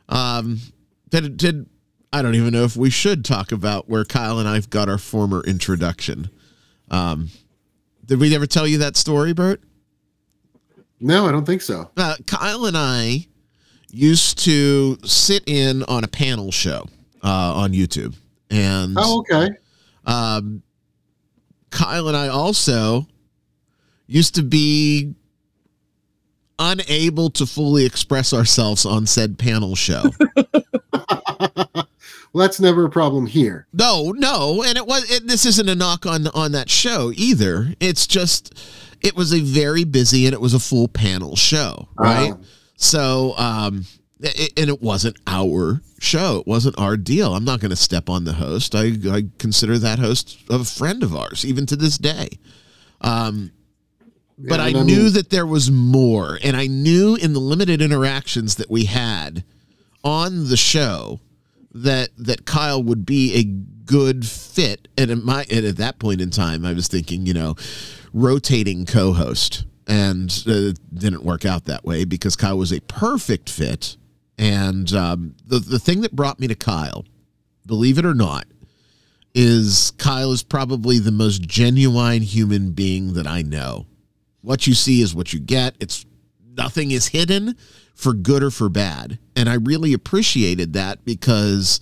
Um, 0.09 0.61
did 1.11 1.37
did 1.37 1.67
I 2.13 2.23
don't 2.23 2.37
even 2.37 2.53
know 2.53 2.65
if 2.65 2.77
we 2.77 2.91
should 2.91 3.25
talk 3.25 3.51
about 3.53 3.89
where 3.89 4.05
Kyle 4.05 4.39
and 4.39 4.49
I've 4.49 4.71
got 4.71 4.89
our 4.89 4.99
former 4.99 5.43
introduction. 5.45 6.31
Um, 6.91 7.29
did 8.09 8.19
we 8.19 8.35
ever 8.35 8.47
tell 8.47 8.67
you 8.67 8.79
that 8.79 8.97
story, 8.97 9.33
Bert? 9.33 9.61
No, 10.99 11.27
I 11.29 11.31
don't 11.33 11.45
think 11.45 11.63
so. 11.63 11.89
Uh, 11.97 12.17
Kyle 12.27 12.65
and 12.67 12.77
I 12.77 13.29
used 13.93 14.39
to 14.45 14.99
sit 15.05 15.45
in 15.47 15.85
on 15.85 16.03
a 16.03 16.09
panel 16.09 16.51
show 16.51 16.89
uh, 17.23 17.55
on 17.55 17.73
YouTube, 17.73 18.17
and 18.51 18.97
Oh, 18.99 19.21
okay. 19.21 19.51
um, 20.07 20.63
Kyle 21.71 22.09
and 22.09 22.17
I 22.17 22.29
also 22.29 23.07
used 24.09 24.35
to 24.37 24.43
be 24.43 25.15
unable 26.59 27.31
to 27.31 27.47
fully 27.47 27.85
express 27.87 28.33
ourselves 28.35 28.85
on 28.85 29.07
said 29.07 29.39
panel 29.39 29.77
show. 29.77 30.03
well, 32.33 32.43
that's 32.43 32.61
never 32.61 32.85
a 32.85 32.91
problem 32.91 33.27
here. 33.27 33.67
no, 33.73 34.13
no, 34.17 34.63
and 34.63 34.77
it 34.77 34.87
was. 34.87 35.11
It, 35.11 35.27
this 35.27 35.47
isn't 35.47 35.69
a 35.69 35.75
knock 35.75 36.07
on 36.07 36.27
on 36.29 36.53
that 36.53 36.69
show 36.71 37.13
either. 37.15 37.75
It's 37.81 38.07
just 38.07 38.59
it 39.01 39.15
was 39.17 39.33
a 39.33 39.41
very 39.41 39.85
busy 39.85 40.27
and 40.27 40.35
it 40.35 40.41
was 40.41 40.55
a 40.55 40.61
full 40.61 40.89
panel 40.89 41.37
show, 41.37 41.89
right? 41.97 42.33
Um, 42.33 42.45
So, 42.77 43.35
um, 43.37 43.87
it, 44.21 44.53
and 44.57 44.69
it 44.69 44.81
wasn't 44.81 45.17
our 45.27 45.81
show. 46.01 46.39
It 46.39 46.47
wasn't 46.47 46.79
our 46.79 46.97
deal. 46.97 47.35
I'm 47.35 47.45
not 47.45 47.61
going 47.61 47.71
to 47.71 47.77
step 47.77 48.09
on 48.09 48.25
the 48.25 48.35
host. 48.35 48.75
I, 48.75 48.93
I 49.11 49.25
consider 49.39 49.79
that 49.79 49.99
host 49.99 50.39
a 50.49 50.65
friend 50.65 51.03
of 51.03 51.15
ours, 51.15 51.45
even 51.45 51.67
to 51.67 51.77
this 51.77 51.99
day. 51.99 52.29
Um, 53.01 53.51
but 54.39 54.61
I 54.61 54.69
and 54.69 54.87
knew 54.87 55.05
mean, 55.05 55.13
that 55.15 55.31
there 55.31 55.47
was 55.47 55.71
more, 55.71 56.39
and 56.43 56.57
I 56.57 56.69
knew 56.69 57.17
in 57.17 57.33
the 57.33 57.41
limited 57.41 57.83
interactions 57.83 58.55
that 58.57 58.71
we 58.71 58.85
had 58.85 59.43
on 60.05 60.49
the 60.49 60.57
show 60.57 61.21
that 61.73 62.11
that 62.17 62.47
Kyle 62.47 62.83
would 62.83 63.05
be 63.05 63.35
a 63.35 63.45
good 63.45 64.27
fit. 64.27 64.89
And 64.97 65.11
at 65.11 65.19
my 65.19 65.47
and 65.51 65.65
at 65.65 65.77
that 65.77 65.99
point 65.99 66.21
in 66.21 66.31
time, 66.31 66.65
I 66.65 66.73
was 66.73 66.89
thinking, 66.89 67.27
you 67.27 67.35
know, 67.35 67.57
rotating 68.13 68.87
co-host, 68.87 69.65
and 69.87 70.31
uh, 70.47 70.71
it 70.71 70.79
didn't 70.99 71.25
work 71.25 71.45
out 71.45 71.65
that 71.67 71.85
way 71.85 72.05
because 72.05 72.37
Kyle 72.37 72.59
was 72.59 72.73
a 72.73 72.81
perfect 72.83 73.51
fit. 73.51 73.97
And 74.39 74.93
um, 74.93 75.35
the 75.45 75.59
the 75.59 75.79
thing 75.79 76.03
that 76.03 76.15
brought 76.15 76.41
me 76.41 76.47
to 76.47 76.55
Kyle, 76.55 77.05
believe 77.67 77.99
it 77.99 78.07
or 78.07 78.15
not, 78.15 78.47
is 79.35 79.93
Kyle 79.99 80.33
is 80.33 80.43
probably 80.43 80.99
the 80.99 81.13
most 81.13 81.43
genuine 81.43 82.23
human 82.23 82.73
being 82.73 83.15
that 83.15 83.27
I 83.27 83.43
know. 83.43 83.87
What 84.43 84.67
you 84.67 84.75
see 84.75 85.03
is 85.03 85.15
what 85.15 85.33
you 85.33 85.41
get. 85.41 85.75
It's 85.81 86.07
nothing 86.57 86.93
is 86.93 87.09
hidden 87.09 87.57
for 87.99 88.13
good 88.13 88.45
or 88.45 88.51
for 88.51 88.69
bad. 88.69 89.19
And 89.35 89.49
I 89.49 89.55
really 89.55 89.93
appreciated 89.93 90.73
that 90.75 91.05
because 91.05 91.81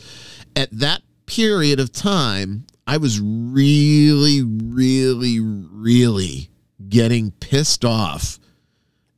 at 0.56 0.70
that 0.72 1.02
period 1.26 1.78
of 1.78 1.92
time, 1.92 2.66
I 2.86 2.96
was 2.96 3.20
really, 3.20 4.42
really, 4.42 5.40
really 5.40 6.48
getting 6.88 7.32
pissed 7.32 7.84
off 7.84 8.38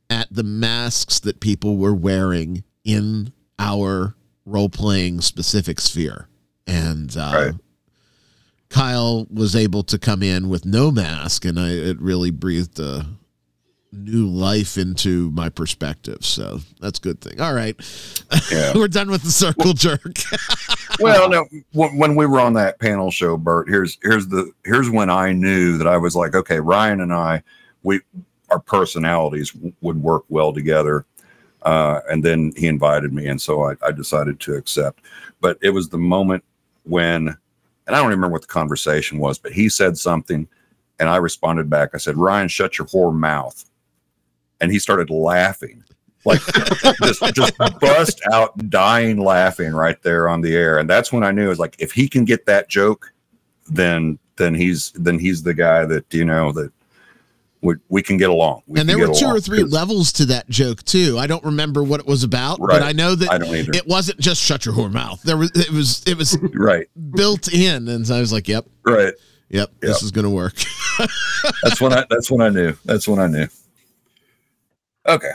at 0.09 0.27
the 0.29 0.43
masks 0.43 1.21
that 1.21 1.39
people 1.39 1.77
were 1.77 1.95
wearing 1.95 2.65
in 2.83 3.31
our 3.57 4.15
role 4.45 4.69
playing 4.69 5.21
specific 5.21 5.79
sphere. 5.79 6.27
And 6.67 7.15
uh, 7.15 7.31
Right. 7.33 7.53
Kyle 8.69 9.25
was 9.31 9.55
able 9.55 9.83
to 9.83 9.97
come 9.97 10.21
in 10.21 10.49
with 10.49 10.65
no 10.65 10.91
mask, 10.91 11.45
and 11.45 11.59
I, 11.59 11.69
it 11.69 11.99
really 12.01 12.29
breathed 12.29 12.77
a 12.77 13.05
new 13.91 14.27
life 14.27 14.77
into 14.77 15.31
my 15.31 15.49
perspective. 15.49 16.23
So 16.23 16.59
that's 16.79 16.99
a 16.99 17.01
good 17.01 17.21
thing. 17.21 17.41
All 17.41 17.53
right. 17.53 17.75
Yeah. 18.51 18.73
We're 18.75 18.87
done 18.87 19.09
with 19.09 19.23
the 19.23 19.31
circle 19.31 19.73
jerk. 19.73 20.19
well, 20.99 21.29
no, 21.29 21.47
when, 21.73 21.97
when 21.97 22.15
we 22.15 22.25
were 22.25 22.39
on 22.39 22.53
that 22.53 22.79
panel 22.79 23.11
show, 23.11 23.37
Bert, 23.37 23.67
here's 23.67 23.97
here's 24.03 24.27
the 24.27 24.51
here's 24.63 24.89
when 24.89 25.09
I 25.09 25.31
knew 25.31 25.77
that 25.77 25.87
I 25.87 25.97
was 25.97 26.15
like, 26.15 26.35
okay, 26.35 26.59
Ryan 26.59 27.01
and 27.01 27.13
I, 27.13 27.43
we 27.83 28.01
our 28.49 28.59
personalities 28.59 29.51
w- 29.51 29.73
would 29.81 30.01
work 30.01 30.25
well 30.29 30.53
together. 30.53 31.05
Uh, 31.63 31.99
and 32.09 32.23
then 32.23 32.53
he 32.55 32.67
invited 32.67 33.11
me, 33.11 33.27
and 33.27 33.41
so 33.41 33.63
I, 33.63 33.75
I 33.85 33.91
decided 33.91 34.39
to 34.41 34.53
accept. 34.53 35.01
But 35.41 35.57
it 35.61 35.71
was 35.71 35.89
the 35.89 35.97
moment 35.97 36.43
when, 36.83 37.27
and 37.27 37.95
I 37.95 37.99
don't 37.99 38.07
remember 38.07 38.29
what 38.29 38.43
the 38.43 38.47
conversation 38.47 39.19
was, 39.19 39.37
but 39.37 39.51
he 39.51 39.67
said 39.67 39.97
something, 39.97 40.47
and 40.99 41.09
I 41.09 41.17
responded 41.17 41.69
back. 41.69 41.89
I 41.93 41.97
said, 41.97 42.15
"Ryan, 42.15 42.47
shut 42.47 42.77
your 42.77 42.87
whore 42.87 43.13
mouth," 43.13 43.68
and 44.61 44.71
he 44.71 44.79
started 44.79 45.09
laughing. 45.09 45.83
Like 46.25 46.41
just 47.03 47.23
just 47.33 47.57
bust 47.79 48.21
out 48.33 48.69
dying 48.69 49.17
laughing 49.17 49.73
right 49.73 50.01
there 50.03 50.27
on 50.29 50.41
the 50.41 50.55
air. 50.55 50.77
And 50.77 50.89
that's 50.89 51.13
when 51.13 51.23
i 51.23 51.31
knew 51.31 51.45
it 51.45 51.49
was 51.49 51.59
like 51.59 51.75
if 51.79 51.91
he 51.93 52.09
can 52.09 52.25
get 52.25 52.45
that 52.45 52.67
joke 52.69 53.13
then 53.69 54.19
then 54.35 54.55
he's 54.55 54.91
then 54.95 55.19
he's 55.19 55.43
the 55.43 55.53
guy 55.53 55.85
that 55.85 56.11
you 56.13 56.25
know 56.25 56.51
that 56.51 56.71
we, 57.61 57.75
we 57.89 58.01
can 58.01 58.15
get 58.15 58.29
along. 58.29 58.61
We 58.67 58.79
and 58.79 58.87
there 58.87 58.97
were 58.97 59.13
two 59.13 59.25
or 59.25 59.39
three 59.41 59.63
levels 59.63 60.13
to 60.13 60.25
that 60.27 60.49
joke 60.49 60.83
too. 60.83 61.17
I 61.19 61.27
don't 61.27 61.43
remember 61.43 61.83
what 61.83 61.99
it 61.99 62.05
was 62.05 62.23
about, 62.23 62.57
Right. 62.59 62.79
but 62.79 62.83
I 62.83 62.93
know 62.93 63.15
that 63.15 63.29
i 63.29 63.37
don't 63.37 63.53
it 63.53 63.85
wasn't 63.85 64.17
just 64.19 64.41
shut 64.41 64.65
your 64.65 64.73
whore 64.73 64.91
mouth. 64.91 65.21
There 65.23 65.35
was 65.35 65.51
it 65.55 65.69
was 65.69 66.01
it 66.07 66.17
was 66.17 66.37
right. 66.53 66.87
built 67.11 67.51
in, 67.51 67.87
and 67.89 68.07
so 68.07 68.15
I 68.15 68.19
was 68.21 68.31
like, 68.31 68.47
"Yep, 68.47 68.65
right. 68.85 69.13
Yep, 69.49 69.71
this 69.81 70.01
is 70.03 70.11
gonna 70.11 70.29
work." 70.29 70.55
that's 71.63 71.81
when 71.81 71.91
i 71.93 72.05
that's 72.09 72.31
when 72.31 72.41
i 72.41 72.49
knew. 72.49 72.73
That's 72.85 73.07
when 73.07 73.19
i 73.19 73.27
knew 73.27 73.47
okay 75.07 75.31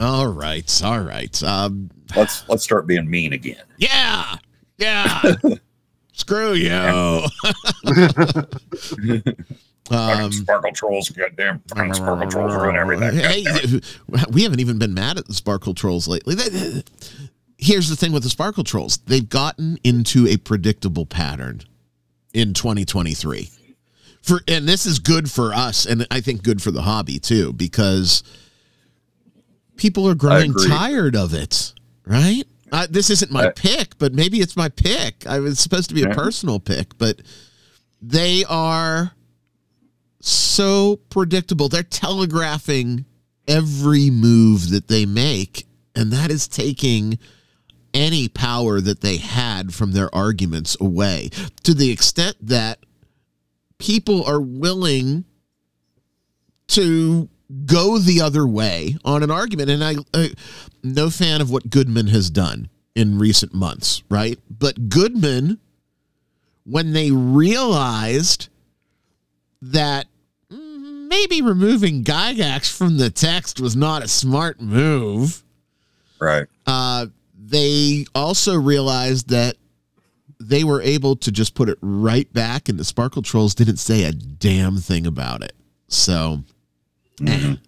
all 0.00 0.28
right, 0.28 0.82
all 0.84 1.00
right. 1.00 1.42
Um, 1.42 1.90
let's 2.14 2.48
let's 2.48 2.62
start 2.62 2.86
being 2.86 3.10
mean 3.10 3.32
again 3.32 3.64
yeah, 3.78 4.36
yeah. 4.76 5.34
Screw 6.12 6.54
you. 6.54 6.72
um, 9.90 10.32
sparkle 10.32 10.72
trolls 10.72 11.08
goddamn 11.10 11.62
fucking 11.68 11.94
sparkle 11.94 12.28
trolls 12.28 12.54
ruin 12.54 12.76
everything 12.76 13.14
Hey, 13.14 13.44
we 14.30 14.42
haven't 14.42 14.60
even 14.60 14.78
been 14.78 14.94
mad 14.94 15.16
at 15.16 15.26
the 15.26 15.34
Sparkle 15.34 15.74
Trolls 15.74 16.08
lately. 16.08 16.34
Here's 17.56 17.88
the 17.88 17.96
thing 17.96 18.12
with 18.12 18.24
the 18.24 18.30
Sparkle 18.30 18.64
Trolls 18.64 18.98
they've 18.98 19.28
gotten 19.28 19.78
into 19.84 20.26
a 20.26 20.36
predictable 20.36 21.06
pattern 21.06 21.60
in 22.34 22.52
2023. 22.52 23.50
For, 24.22 24.40
and 24.48 24.68
this 24.68 24.86
is 24.86 24.98
good 24.98 25.30
for 25.30 25.54
us, 25.54 25.86
and 25.86 26.06
I 26.10 26.20
think 26.20 26.42
good 26.42 26.60
for 26.60 26.72
the 26.72 26.82
hobby 26.82 27.18
too, 27.20 27.52
because 27.52 28.24
people 29.78 30.06
are 30.08 30.14
growing 30.14 30.52
tired 30.68 31.16
of 31.16 31.32
it, 31.32 31.72
right? 32.04 32.44
Uh, 32.70 32.86
this 32.90 33.08
isn't 33.08 33.30
my 33.30 33.46
I- 33.46 33.50
pick, 33.50 33.96
but 33.98 34.12
maybe 34.12 34.40
it's 34.40 34.56
my 34.56 34.68
pick. 34.68 35.26
I 35.26 35.38
was 35.38 35.58
supposed 35.58 35.88
to 35.88 35.94
be 35.94 36.02
a 36.02 36.14
personal 36.14 36.60
pick, 36.60 36.98
but 36.98 37.22
they 38.02 38.44
are 38.44 39.12
so 40.20 40.96
predictable. 41.08 41.68
They're 41.70 41.82
telegraphing 41.82 43.06
every 43.46 44.10
move 44.10 44.70
that 44.70 44.88
they 44.88 45.06
make, 45.06 45.66
and 45.94 46.12
that 46.12 46.30
is 46.30 46.46
taking 46.46 47.18
any 47.94 48.28
power 48.28 48.80
that 48.82 49.00
they 49.00 49.16
had 49.16 49.72
from 49.72 49.92
their 49.92 50.14
arguments 50.14 50.76
away 50.78 51.30
to 51.62 51.72
the 51.72 51.90
extent 51.90 52.36
that 52.42 52.80
people 53.78 54.22
are 54.24 54.40
willing 54.40 55.24
to 56.66 57.30
go 57.66 57.98
the 57.98 58.20
other 58.20 58.46
way 58.46 58.96
on 59.04 59.22
an 59.22 59.30
argument. 59.30 59.70
And 59.70 59.84
I 59.84 59.96
uh, 60.14 60.28
no 60.82 61.10
fan 61.10 61.40
of 61.40 61.50
what 61.50 61.70
Goodman 61.70 62.08
has 62.08 62.30
done 62.30 62.68
in 62.94 63.18
recent 63.18 63.54
months 63.54 64.02
right? 64.08 64.38
But 64.50 64.88
Goodman 64.88 65.58
when 66.64 66.92
they 66.92 67.10
realized 67.10 68.48
that 69.62 70.06
maybe 70.50 71.40
removing 71.40 72.04
Gygax 72.04 72.76
from 72.76 72.98
the 72.98 73.10
text 73.10 73.60
was 73.60 73.74
not 73.74 74.04
a 74.04 74.08
smart 74.08 74.60
move 74.60 75.42
right. 76.20 76.46
uh, 76.66 77.06
they 77.48 78.04
also 78.14 78.56
realized 78.58 79.30
that 79.30 79.56
they 80.40 80.64
were 80.64 80.82
able 80.82 81.16
to 81.16 81.32
just 81.32 81.54
put 81.54 81.68
it 81.68 81.78
right 81.80 82.32
back, 82.32 82.68
and 82.68 82.78
the 82.78 82.84
Sparkle 82.84 83.22
Trolls 83.22 83.54
didn't 83.54 83.78
say 83.78 84.04
a 84.04 84.12
damn 84.12 84.76
thing 84.76 85.06
about 85.06 85.42
it. 85.42 85.52
So, 85.88 86.44
Mhm. 87.18 87.60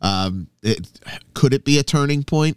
um, 0.00 0.48
it, 0.62 0.88
could 1.34 1.52
it 1.52 1.64
be 1.64 1.78
a 1.78 1.82
turning 1.82 2.24
point? 2.24 2.56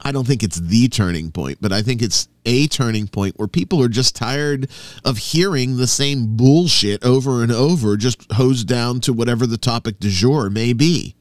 I 0.00 0.12
don't 0.12 0.26
think 0.26 0.42
it's 0.42 0.58
the 0.58 0.88
turning 0.88 1.30
point, 1.30 1.58
but 1.60 1.72
I 1.72 1.82
think 1.82 2.02
it's 2.02 2.28
a 2.44 2.66
turning 2.66 3.08
point 3.08 3.38
where 3.38 3.48
people 3.48 3.82
are 3.82 3.88
just 3.88 4.16
tired 4.16 4.68
of 5.04 5.18
hearing 5.18 5.76
the 5.76 5.86
same 5.86 6.36
bullshit 6.36 7.04
over 7.04 7.42
and 7.42 7.52
over, 7.52 7.96
just 7.96 8.30
hosed 8.32 8.66
down 8.66 9.00
to 9.00 9.12
whatever 9.12 9.46
the 9.46 9.58
topic 9.58 10.00
du 10.00 10.10
jour 10.10 10.50
may 10.50 10.72
be. 10.72 11.14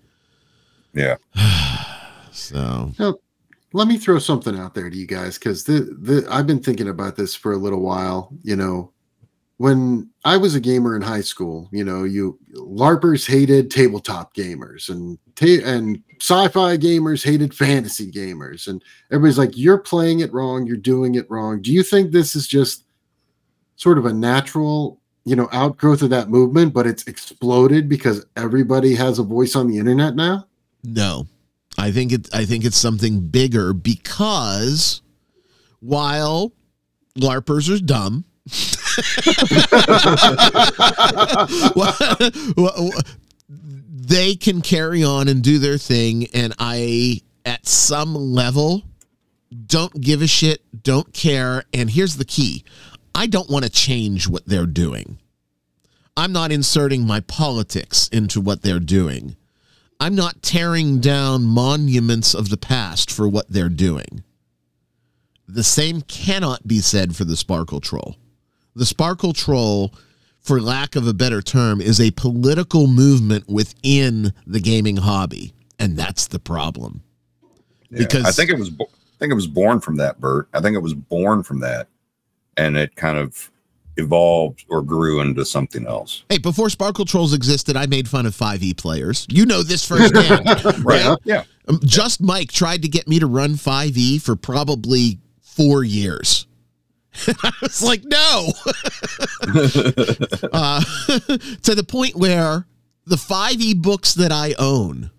yeah 0.94 1.16
So, 2.32 2.92
let 3.74 3.88
me 3.88 3.98
throw 3.98 4.20
something 4.20 4.58
out 4.58 4.74
there 4.74 4.90
to 4.90 4.96
you 4.98 5.08
guys 5.08 5.38
because 5.38 5.66
the, 5.66 5.82
the 6.00 6.26
I've 6.30 6.48
been 6.48 6.62
thinking 6.62 6.88
about 6.88 7.16
this 7.16 7.36
for 7.36 7.52
a 7.52 7.58
little 7.58 7.82
while. 7.82 8.30
You 8.44 8.56
know, 8.56 8.92
when 9.58 10.10
I 10.24 10.38
was 10.38 10.54
a 10.54 10.60
gamer 10.60 10.96
in 10.96 11.02
high 11.02 11.22
school, 11.22 11.68
you 11.72 11.84
know, 11.84 12.04
you 12.04 12.40
LARPers 12.54 13.28
hated 13.28 13.72
tabletop 13.72 14.36
gamers 14.36 14.88
and 14.90 15.18
ta- 15.36 15.66
and 15.66 16.02
sci-fi 16.22 16.78
gamers 16.78 17.24
hated 17.24 17.54
fantasy 17.54 18.12
gamers, 18.12 18.68
and 18.68 18.84
everybody's 19.12 19.38
like, 19.40 19.58
"You're 19.58 19.80
playing 19.80 20.20
it 20.20 20.32
wrong. 20.32 20.68
You're 20.68 20.78
doing 20.78 21.16
it 21.16 21.30
wrong." 21.30 21.62
Do 21.62 21.74
you 21.74 21.82
think 21.82 22.12
this 22.12 22.36
is 22.36 22.48
just 22.48 22.84
sort 23.78 23.98
of 23.98 24.06
a 24.06 24.14
natural, 24.14 25.00
you 25.26 25.36
know, 25.36 25.50
outgrowth 25.52 26.04
of 26.04 26.12
that 26.12 26.30
movement, 26.30 26.74
but 26.74 26.86
it's 26.86 27.08
exploded 27.08 27.90
because 27.90 28.26
everybody 28.36 28.94
has 28.96 29.18
a 29.18 29.24
voice 29.24 29.56
on 29.56 29.68
the 29.68 29.80
internet 29.80 30.16
now? 30.16 30.46
No, 30.84 31.28
I 31.80 31.92
think 31.92 32.12
it. 32.12 32.30
I 32.32 32.46
think 32.46 32.64
it's 32.64 32.78
something 32.78 33.22
bigger 33.22 33.74
because 33.74 35.02
while 35.80 36.54
larpers 37.18 37.76
are 37.76 37.84
dumb, 37.84 38.26
well, 42.56 42.92
they 43.90 44.36
can 44.36 44.62
carry 44.62 45.04
on 45.04 45.28
and 45.28 45.44
do 45.44 45.60
their 45.60 45.78
thing, 45.78 46.28
and 46.34 46.54
I, 46.60 47.22
at 47.46 47.68
some 47.68 48.16
level, 48.16 48.84
don't 49.66 50.00
give 50.00 50.22
a 50.22 50.28
shit, 50.28 50.62
don't 50.84 51.14
care. 51.14 51.64
And 51.74 51.90
here's 51.90 52.18
the 52.18 52.26
key: 52.26 52.64
I 53.14 53.28
don't 53.28 53.50
want 53.50 53.66
to 53.66 53.72
change 53.72 54.28
what 54.28 54.46
they're 54.46 54.66
doing. 54.66 55.20
I'm 56.16 56.32
not 56.32 56.52
inserting 56.52 57.06
my 57.06 57.20
politics 57.20 58.08
into 58.10 58.42
what 58.42 58.64
they're 58.64 58.80
doing. 58.80 59.36
I'm 60.00 60.16
not 60.16 60.42
tearing 60.42 61.00
down 61.00 61.44
monuments 61.44 62.34
of 62.34 62.50
the 62.50 62.58
past 62.58 63.12
for 63.12 63.28
what 63.28 63.50
they're 63.50 63.70
doing. 63.70 64.24
The 65.48 65.64
same 65.64 66.02
cannot 66.02 66.68
be 66.68 66.80
said 66.80 67.16
for 67.16 67.24
the 67.24 67.38
Sparkle 67.38 67.80
Troll. 67.80 68.16
The 68.78 68.86
Sparkle 68.86 69.34
Troll, 69.34 69.92
for 70.40 70.62
lack 70.62 70.96
of 70.96 71.08
a 71.08 71.14
better 71.14 71.42
term, 71.42 71.82
is 71.82 72.00
a 72.00 72.12
political 72.12 72.86
movement 72.88 73.50
within 73.50 74.34
the 74.46 74.60
gaming 74.60 74.98
hobby, 74.98 75.54
and 75.80 75.98
that's 75.98 76.28
the 76.28 76.40
problem. 76.40 77.02
Yeah. 77.90 78.00
Because- 78.00 78.26
I 78.26 78.32
think 78.32 78.50
it 78.52 78.58
was 78.60 78.70
I 78.80 79.20
think 79.20 79.32
it 79.32 79.36
was 79.36 79.48
born 79.48 79.80
from 79.80 79.96
that, 79.98 80.20
Bert. 80.22 80.48
I 80.54 80.62
think 80.62 80.76
it 80.76 80.80
was 80.82 80.94
born 80.94 81.42
from 81.42 81.60
that, 81.62 81.88
and 82.56 82.78
it 82.78 82.96
kind 82.96 83.18
of 83.18 83.50
evolved 83.96 84.64
or 84.70 84.84
grew 84.84 85.22
into 85.22 85.44
something 85.44 85.88
else. 85.88 86.24
Hey, 86.30 86.38
before 86.38 86.70
Sparkle 86.70 87.04
Trolls 87.06 87.34
existed, 87.34 87.76
I 87.76 87.88
made 87.88 88.08
fun 88.08 88.28
of 88.28 88.36
5e 88.36 88.78
players. 88.78 89.26
You 89.28 89.48
know 89.48 89.64
this 89.64 89.84
firsthand. 89.88 90.46
Right? 90.86 91.04
Yeah. 91.04 91.16
Yeah. 91.26 91.44
Um, 91.68 91.80
Just 91.84 92.22
Mike 92.22 92.52
tried 92.52 92.84
to 92.84 92.88
get 92.88 93.08
me 93.08 93.18
to 93.18 93.26
run 93.26 93.56
5e 93.56 94.22
for 94.22 94.36
probably 94.36 95.18
four 95.42 95.84
years. 95.84 96.46
I 97.44 97.52
was 97.62 97.82
like, 97.82 98.04
no. 98.04 98.52
uh, 100.54 100.82
to 101.64 101.76
the 101.76 101.86
point 101.88 102.16
where 102.16 102.66
the 103.06 103.16
5e 103.16 103.82
books 103.82 104.14
that 104.16 104.32
I 104.32 104.54
own 104.60 105.12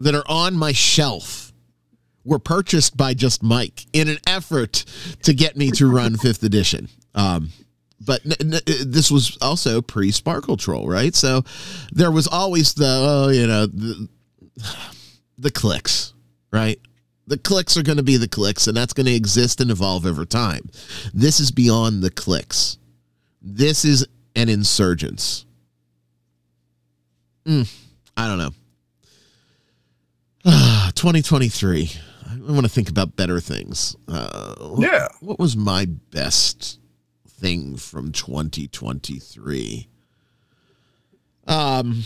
that 0.00 0.14
are 0.14 0.24
on 0.26 0.56
my 0.56 0.72
shelf 0.72 1.52
were 2.24 2.38
purchased 2.38 2.96
by 2.96 3.14
Just 3.14 3.42
Mike 3.42 3.86
in 3.92 4.08
an 4.08 4.18
effort 4.26 4.84
to 5.22 5.32
get 5.32 5.56
me 5.56 5.70
to 5.72 5.90
run 5.90 6.16
fifth 6.16 6.42
edition. 6.42 6.88
Um, 7.14 7.50
but 8.00 8.20
n- 8.24 8.54
n- 8.54 8.60
this 8.86 9.10
was 9.10 9.36
also 9.40 9.82
pre 9.82 10.10
Sparkle 10.10 10.56
Troll, 10.56 10.88
right? 10.88 11.14
So 11.14 11.42
there 11.92 12.10
was 12.10 12.26
always 12.26 12.74
the, 12.74 12.86
oh, 12.86 13.28
you 13.28 13.46
know, 13.46 13.66
the, 13.66 14.08
the 15.38 15.50
clicks, 15.50 16.14
right? 16.52 16.80
The 17.30 17.38
clicks 17.38 17.76
are 17.76 17.84
going 17.84 17.96
to 17.98 18.02
be 18.02 18.16
the 18.16 18.26
clicks, 18.26 18.66
and 18.66 18.76
that's 18.76 18.92
going 18.92 19.06
to 19.06 19.14
exist 19.14 19.60
and 19.60 19.70
evolve 19.70 20.04
over 20.04 20.24
time. 20.24 20.68
This 21.14 21.38
is 21.38 21.52
beyond 21.52 22.02
the 22.02 22.10
clicks. 22.10 22.76
This 23.40 23.84
is 23.84 24.04
an 24.34 24.48
insurgence. 24.48 25.46
Mm, 27.46 27.72
I 28.16 28.26
don't 28.26 28.38
know. 28.38 28.50
2023. 30.94 31.92
I 32.28 32.52
want 32.52 32.66
to 32.66 32.68
think 32.68 32.88
about 32.88 33.14
better 33.14 33.38
things. 33.38 33.94
Uh, 34.08 34.74
Yeah. 34.78 35.06
What 35.20 35.38
was 35.38 35.56
my 35.56 35.84
best 35.84 36.80
thing 37.28 37.76
from 37.76 38.10
2023? 38.10 39.86
Um, 41.46 42.02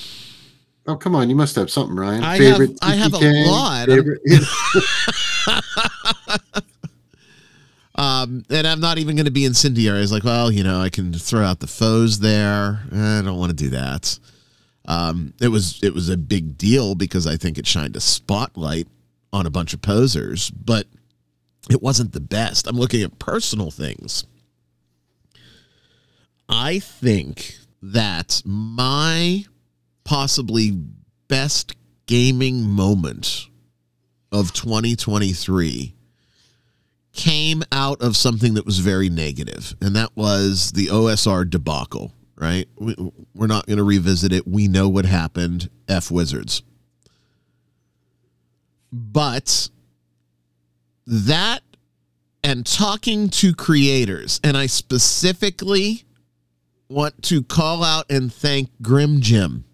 Oh, 0.86 0.96
come 0.96 1.14
on. 1.14 1.30
You 1.30 1.36
must 1.36 1.56
have 1.56 1.70
something, 1.70 1.96
Ryan. 1.96 2.22
I 2.24 2.36
have- 2.42 2.60
I 2.82 2.94
have 2.94 3.14
a 3.14 3.44
lot. 3.48 3.88
favorite- 3.88 4.20
um, 7.94 8.44
and 8.50 8.66
I'm 8.66 8.80
not 8.80 8.98
even 8.98 9.16
going 9.16 9.26
to 9.26 9.30
be 9.32 9.44
incendiary. 9.44 9.98
I 9.98 10.00
was 10.00 10.12
like, 10.12 10.24
well, 10.24 10.50
you 10.50 10.64
know, 10.64 10.80
I 10.80 10.88
can 10.90 11.12
throw 11.12 11.42
out 11.42 11.60
the 11.60 11.66
foes 11.66 12.18
there. 12.18 12.80
I 12.92 13.22
don't 13.24 13.38
want 13.38 13.50
to 13.50 13.56
do 13.56 13.70
that. 13.70 14.18
Um, 14.86 15.32
it 15.40 15.48
was 15.48 15.82
it 15.82 15.94
was 15.94 16.10
a 16.10 16.16
big 16.16 16.58
deal 16.58 16.94
because 16.94 17.26
I 17.26 17.36
think 17.36 17.56
it 17.56 17.66
shined 17.66 17.96
a 17.96 18.00
spotlight 18.00 18.86
on 19.32 19.46
a 19.46 19.50
bunch 19.50 19.72
of 19.72 19.80
posers, 19.80 20.50
but 20.50 20.86
it 21.70 21.82
wasn't 21.82 22.12
the 22.12 22.20
best. 22.20 22.66
I'm 22.66 22.76
looking 22.76 23.02
at 23.02 23.18
personal 23.18 23.70
things. 23.70 24.24
I 26.48 26.80
think 26.80 27.56
that 27.80 28.42
my 28.44 29.46
possibly 30.04 30.70
best 31.28 31.76
gaming 32.06 32.62
moment 32.62 33.48
of 34.30 34.52
2023 34.52 35.94
came 37.12 37.62
out 37.70 38.02
of 38.02 38.16
something 38.16 38.54
that 38.54 38.66
was 38.66 38.80
very 38.80 39.08
negative, 39.08 39.74
and 39.80 39.94
that 39.96 40.10
was 40.16 40.72
the 40.72 40.88
OSR 40.88 41.48
debacle, 41.48 42.12
right? 42.36 42.68
We, 42.76 42.94
we're 43.34 43.46
not 43.46 43.66
going 43.66 43.78
to 43.78 43.84
revisit 43.84 44.32
it. 44.32 44.46
We 44.46 44.68
know 44.68 44.88
what 44.88 45.06
happened. 45.06 45.70
F 45.88 46.10
Wizards. 46.10 46.62
But 48.92 49.68
that 51.06 51.62
and 52.42 52.66
talking 52.66 53.30
to 53.30 53.54
creators, 53.54 54.40
and 54.44 54.56
I 54.56 54.66
specifically 54.66 56.04
want 56.88 57.22
to 57.24 57.42
call 57.42 57.82
out 57.82 58.10
and 58.10 58.32
thank 58.32 58.70
Grim 58.82 59.20
Jim. 59.20 59.64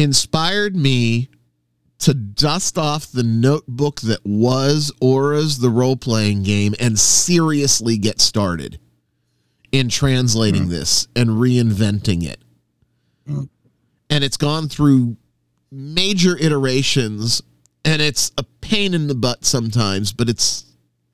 Inspired 0.00 0.74
me 0.74 1.28
to 1.98 2.14
dust 2.14 2.78
off 2.78 3.12
the 3.12 3.22
notebook 3.22 4.00
that 4.00 4.24
was 4.24 4.90
Aura's 5.02 5.58
the 5.58 5.68
role 5.68 5.96
playing 5.96 6.42
game 6.42 6.74
and 6.80 6.98
seriously 6.98 7.98
get 7.98 8.18
started 8.18 8.80
in 9.72 9.90
translating 9.90 10.70
this 10.70 11.06
and 11.14 11.28
reinventing 11.28 12.24
it. 12.24 12.40
Mm. 13.28 13.50
And 14.08 14.24
it's 14.24 14.38
gone 14.38 14.70
through 14.70 15.18
major 15.70 16.34
iterations 16.34 17.42
and 17.84 18.00
it's 18.00 18.32
a 18.38 18.42
pain 18.62 18.94
in 18.94 19.06
the 19.06 19.14
butt 19.14 19.44
sometimes, 19.44 20.14
but 20.14 20.30
it's 20.30 20.64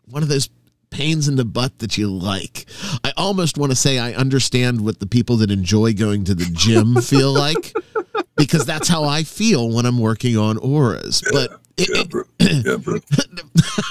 one 0.04 0.22
of 0.22 0.28
those 0.28 0.48
pains 0.90 1.26
in 1.26 1.34
the 1.34 1.44
butt 1.44 1.80
that 1.80 1.98
you 1.98 2.08
like. 2.08 2.66
I 3.02 3.12
almost 3.16 3.58
want 3.58 3.72
to 3.72 3.76
say 3.76 3.98
I 3.98 4.12
understand 4.12 4.80
what 4.80 5.00
the 5.00 5.06
people 5.06 5.38
that 5.38 5.50
enjoy 5.50 5.92
going 5.92 6.22
to 6.24 6.34
the 6.36 6.48
gym 6.52 6.94
feel 7.00 7.32
like 7.32 7.74
because 8.36 8.64
that's 8.64 8.88
how 8.88 9.04
I 9.04 9.22
feel 9.22 9.70
when 9.70 9.86
I'm 9.86 9.98
working 9.98 10.36
on 10.36 10.58
auras. 10.58 11.22
But 11.32 11.60
it, 11.76 11.88
Yeah, 11.94 12.04
bro. 12.04 12.22
Yeah, 12.40 12.76
bro. 12.76 12.98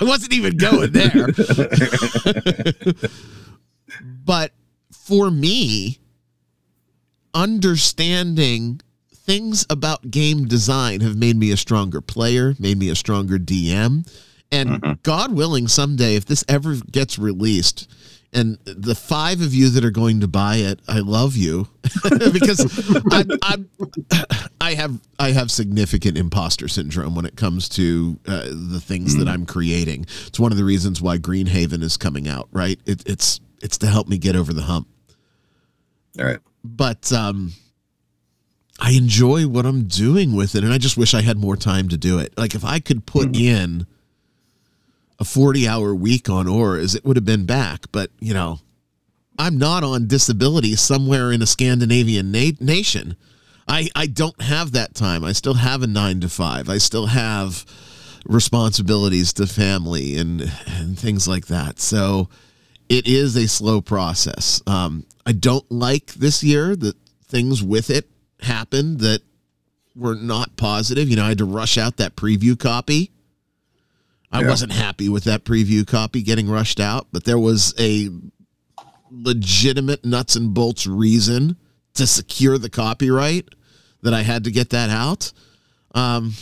I 0.02 0.06
wasn't 0.06 0.34
even 0.34 0.58
going 0.58 0.92
there. 0.92 1.28
but 4.26 4.52
for 4.92 5.30
me, 5.30 6.00
understanding 7.34 8.82
things 9.14 9.66
about 9.70 10.10
game 10.10 10.46
design 10.46 11.02
have 11.02 11.18
made 11.18 11.36
me 11.36 11.52
a 11.52 11.58
stronger 11.58 12.02
player, 12.02 12.56
made 12.60 12.78
me 12.78 12.90
a 12.90 12.96
stronger 12.96 13.38
DM. 13.38 14.08
And 14.52 14.70
mm-hmm. 14.70 14.94
God 15.04 15.34
willing, 15.34 15.68
someday, 15.68 16.16
if 16.16 16.26
this 16.26 16.44
ever 16.48 16.76
gets 16.92 17.20
released, 17.20 17.92
and 18.36 18.60
the 18.66 18.96
five 18.96 19.42
of 19.42 19.54
you 19.54 19.70
that 19.70 19.86
are 19.86 19.92
going 19.92 20.20
to 20.20 20.28
buy 20.28 20.58
it, 20.58 20.80
I 20.88 21.00
love 21.00 21.36
you 21.36 21.68
because 22.34 23.04
I'm, 23.12 23.30
I'm, 23.42 23.70
I 24.60 24.74
have 24.74 25.00
I 25.18 25.32
have 25.32 25.50
significant 25.50 26.18
imposter 26.18 26.68
syndrome 26.68 27.16
when 27.16 27.26
it 27.26 27.38
comes 27.38 27.70
to 27.70 28.20
uh, 28.28 28.50
the 28.50 28.82
things 28.82 29.16
that 29.18 29.28
I'm 29.28 29.46
creating. 29.46 30.06
It's 30.28 30.40
one 30.40 30.52
of 30.52 30.58
the 30.58 30.66
reasons 30.66 31.02
why 31.02 31.18
Greenhaven 31.18 31.82
is 31.82 31.98
coming 31.98 32.28
out. 32.28 32.50
Right? 32.52 32.80
It, 32.86 33.04
it's 33.08 33.40
it's 33.62 33.78
to 33.80 33.88
help 33.88 34.08
me 34.08 34.18
get 34.18 34.36
over 34.36 34.54
the 34.54 34.64
hump 34.64 34.88
All 36.20 36.26
right. 36.26 36.40
but 36.64 37.12
um 37.14 37.54
I 38.80 38.92
enjoy 38.92 39.48
what 39.48 39.66
I'm 39.66 39.86
doing 39.86 40.36
with 40.36 40.56
it 40.56 40.64
and 40.66 40.74
I 40.74 40.78
just 40.78 40.98
wish 40.98 41.14
I 41.14 41.22
had 41.22 41.38
more 41.38 41.56
time 41.56 41.88
to 41.90 41.98
do 41.98 42.20
it. 42.20 42.38
Like 42.38 42.56
if 42.56 42.66
I 42.66 42.80
could 42.82 43.06
put 43.06 43.36
in 43.36 43.88
a 45.26 45.28
40 45.28 45.68
hour 45.68 45.96
week 45.96 46.30
on 46.30 46.48
auras, 46.48 46.94
it 46.94 47.04
would 47.04 47.18
have 47.18 47.26
been 47.26 47.46
back, 47.46 47.86
but 47.92 48.12
you 48.20 48.34
know, 48.34 48.60
I'm 49.38 49.58
not 49.58 49.84
on 49.84 50.08
disability 50.08 50.76
somewhere 50.76 51.32
in 51.32 51.42
a 51.42 51.48
Scandinavian 51.48 52.32
na- 52.32 52.52
nation. 52.60 53.18
I 53.68 53.90
I 53.96 54.06
don't 54.06 54.40
have 54.42 54.72
that 54.74 54.94
time. 54.94 55.24
I 55.24 55.32
still 55.32 55.56
have 55.56 55.82
a 55.82 55.88
9 55.88 56.22
to 56.22 56.30
5. 56.30 56.70
I 56.70 56.78
still 56.78 57.08
have 57.08 57.66
responsibilities 58.26 59.34
to 59.34 59.48
family 59.48 60.18
and 60.18 60.52
and 60.68 60.98
things 60.98 61.28
like 61.28 61.48
that. 61.48 61.80
So 61.80 62.30
it 62.88 63.08
is 63.08 63.36
a 63.36 63.48
slow 63.48 63.82
process. 63.82 64.62
Um, 64.68 65.06
I 65.26 65.32
don't 65.32 65.70
like 65.72 66.14
this 66.14 66.44
year 66.44 66.76
that 66.76 66.96
things 67.28 67.64
with 67.64 67.90
it 67.90 68.08
happened 68.42 69.00
that 69.00 69.22
were 69.96 70.16
not 70.16 70.56
positive. 70.56 71.10
You 71.10 71.16
know, 71.16 71.26
I 71.26 71.30
had 71.30 71.40
to 71.40 71.46
rush 71.46 71.78
out 71.78 71.98
that 71.98 72.16
preview 72.16 72.58
copy. 72.58 73.12
I 74.36 74.42
Yeah. 74.42 74.50
wasn't 74.50 74.74
happy 74.74 75.08
with 75.10 75.24
that 75.24 75.46
preview 75.46 75.86
copy 75.88 76.22
getting 76.22 76.50
rushed 76.50 76.80
out, 76.80 77.08
but 77.12 77.24
there 77.24 77.40
was 77.40 77.74
a 77.80 78.10
legitimate 79.10 80.04
nuts 80.06 80.36
and 80.36 80.54
bolts 80.54 80.86
reason 80.86 81.56
to 81.94 82.06
secure 82.06 82.58
the 82.58 82.70
copyright 82.70 83.48
that 84.02 84.14
I 84.14 84.24
had 84.24 84.44
to 84.44 84.52
get 84.52 84.72
that 84.72 84.90
out. 84.90 85.32
Um, 85.94 86.34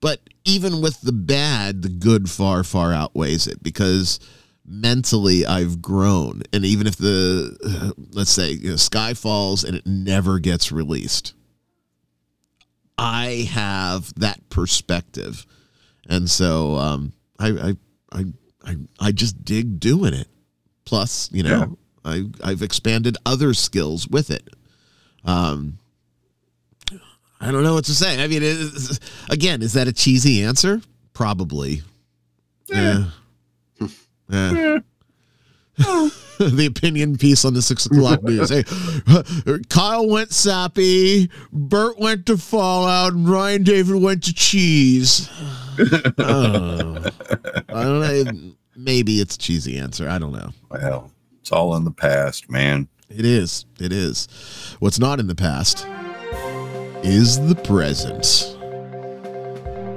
but 0.00 0.20
even 0.44 0.80
with 0.80 1.00
the 1.00 1.12
bad, 1.12 1.82
the 1.82 1.88
good 1.88 2.30
far, 2.30 2.62
far 2.62 2.92
outweighs 2.92 3.48
it 3.48 3.62
because 3.62 4.20
mentally 4.64 5.44
I've 5.44 5.82
grown. 5.82 6.42
And 6.52 6.64
even 6.64 6.86
if 6.86 6.96
the, 6.96 7.56
uh, 7.64 8.02
let's 8.12 8.30
say, 8.30 8.52
you 8.52 8.70
know, 8.70 8.76
Sky 8.76 9.14
falls 9.14 9.64
and 9.64 9.76
it 9.76 9.86
never 9.86 10.38
gets 10.38 10.70
released, 10.70 11.34
I 12.96 13.48
have 13.50 14.14
that 14.14 14.48
perspective. 14.48 15.44
And 16.08 16.30
so 16.30 16.76
um, 16.76 17.12
I, 17.38 17.48
I, 17.48 17.76
I, 18.12 18.24
I, 18.64 18.76
I 19.00 19.12
just 19.12 19.44
dig 19.44 19.78
doing 19.80 20.14
it. 20.14 20.28
Plus, 20.84 21.28
you 21.32 21.42
know, 21.42 21.76
I, 22.04 22.24
I've 22.42 22.62
expanded 22.62 23.16
other 23.26 23.54
skills 23.54 24.06
with 24.08 24.30
it. 24.30 24.48
Um, 25.24 25.78
I 27.40 27.50
don't 27.50 27.64
know 27.64 27.74
what 27.74 27.84
to 27.86 27.94
say. 27.94 28.22
I 28.22 28.28
mean, 28.28 28.38
it 28.38 28.44
is, 28.44 29.00
again, 29.28 29.62
is 29.62 29.72
that 29.74 29.88
a 29.88 29.92
cheesy 29.92 30.42
answer? 30.42 30.80
Probably. 31.12 31.82
Eh. 32.72 32.74
Yeah. 32.74 33.04
Yeah. 33.80 33.88
Eh. 34.32 34.80
the 36.38 36.66
opinion 36.68 37.16
piece 37.16 37.44
on 37.44 37.54
the 37.54 37.62
six 37.62 37.86
o'clock 37.86 38.22
news. 38.24 38.48
Hey, 38.48 38.64
Kyle 39.68 40.08
went 40.08 40.32
sappy, 40.32 41.30
Bert 41.52 41.98
went 41.98 42.26
to 42.26 42.38
Fallout, 42.38 43.12
and 43.12 43.28
Ryan 43.28 43.62
David 43.62 44.00
went 44.02 44.24
to 44.24 44.34
cheese. 44.34 45.28
Oh. 46.18 47.10
I 47.68 47.82
don't 47.82 48.00
know. 48.00 48.52
Maybe 48.74 49.20
it's 49.20 49.36
a 49.36 49.38
cheesy 49.38 49.78
answer. 49.78 50.08
I 50.08 50.18
don't 50.18 50.32
know. 50.32 50.50
Well, 50.70 51.10
it's 51.40 51.52
all 51.52 51.76
in 51.76 51.84
the 51.84 51.90
past, 51.90 52.50
man. 52.50 52.88
It 53.08 53.24
is. 53.24 53.66
It 53.78 53.92
is. 53.92 54.28
What's 54.78 54.98
not 54.98 55.20
in 55.20 55.26
the 55.26 55.34
past 55.34 55.86
is 57.02 57.38
the 57.48 57.54
present. 57.54 58.56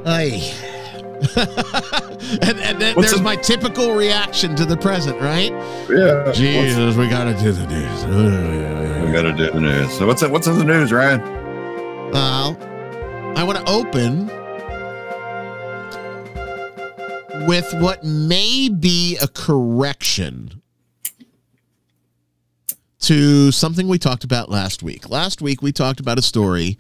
Ay. 0.06 0.79
and 1.36 2.60
and 2.60 2.82
there's 2.82 3.14
in- 3.14 3.24
my 3.24 3.36
typical 3.36 3.94
reaction 3.96 4.56
to 4.56 4.66
the 4.66 4.78
present, 4.78 5.20
right? 5.20 5.52
Yeah. 5.90 6.32
Jesus, 6.32 6.96
we 6.96 7.08
gotta 7.10 7.34
do 7.34 7.52
the 7.52 7.68
news. 7.68 9.00
We 9.10 9.14
got 9.14 9.24
to 9.24 9.34
do 9.34 9.50
the 9.50 9.60
news. 9.60 9.98
So 9.98 10.06
what's 10.06 10.22
what's 10.22 10.46
in 10.46 10.60
the 10.60 10.64
news, 10.64 10.92
Ryan? 10.92 11.20
Well, 12.12 12.56
I 13.36 13.44
want 13.44 13.58
to 13.58 13.72
open 13.72 14.28
with 17.48 17.74
what 17.82 18.04
may 18.04 18.70
be 18.70 19.18
a 19.18 19.28
correction 19.28 20.62
to 23.00 23.52
something 23.52 23.88
we 23.88 23.98
talked 23.98 24.24
about 24.24 24.50
last 24.50 24.84
week. 24.84 25.10
Last 25.10 25.42
week, 25.42 25.64
we 25.64 25.72
talked 25.72 26.00
about 26.00 26.20
a 26.20 26.22
story 26.22 26.78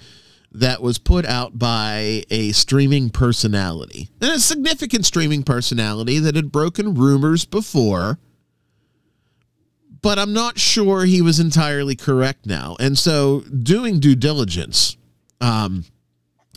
that 0.51 0.81
was 0.81 0.97
put 0.97 1.25
out 1.25 1.59
by 1.59 2.23
a 2.29 2.51
streaming 2.51 3.09
personality, 3.09 4.09
and 4.21 4.31
a 4.31 4.39
significant 4.39 5.05
streaming 5.05 5.43
personality 5.43 6.19
that 6.19 6.35
had 6.35 6.51
broken 6.51 6.95
rumors 6.95 7.45
before, 7.45 8.17
but 10.01 10.17
I'm 10.17 10.33
not 10.33 10.57
sure 10.57 11.05
he 11.05 11.21
was 11.21 11.39
entirely 11.39 11.95
correct 11.95 12.45
now. 12.45 12.75
And 12.79 12.97
so, 12.97 13.41
doing 13.41 13.99
due 13.99 14.15
diligence, 14.15 14.97
um, 15.41 15.85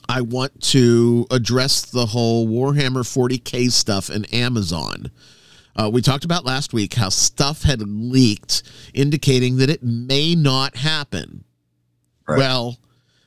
I 0.08 0.20
want 0.22 0.60
to 0.70 1.26
address 1.30 1.82
the 1.82 2.06
whole 2.06 2.46
Warhammer 2.46 3.02
40k 3.02 3.70
stuff 3.70 4.08
and 4.08 4.32
Amazon. 4.32 5.10
Uh, 5.74 5.90
we 5.92 6.02
talked 6.02 6.24
about 6.24 6.44
last 6.44 6.72
week 6.72 6.94
how 6.94 7.08
stuff 7.08 7.62
had 7.62 7.80
leaked 7.80 8.62
indicating 8.92 9.56
that 9.56 9.70
it 9.70 9.82
may 9.82 10.34
not 10.34 10.76
happen. 10.76 11.44
Right. 12.28 12.38
Well, 12.38 12.78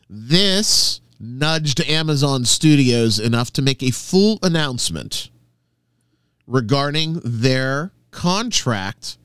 this 0.10 1.02
nudged 1.20 1.82
Amazon 1.82 2.46
Studios 2.46 3.20
enough 3.20 3.52
to 3.54 3.62
make 3.62 3.82
a 3.82 3.92
full 3.92 4.40
announcement 4.44 5.30
regarding 6.48 7.22
their 7.24 7.92
contract, 8.12 9.18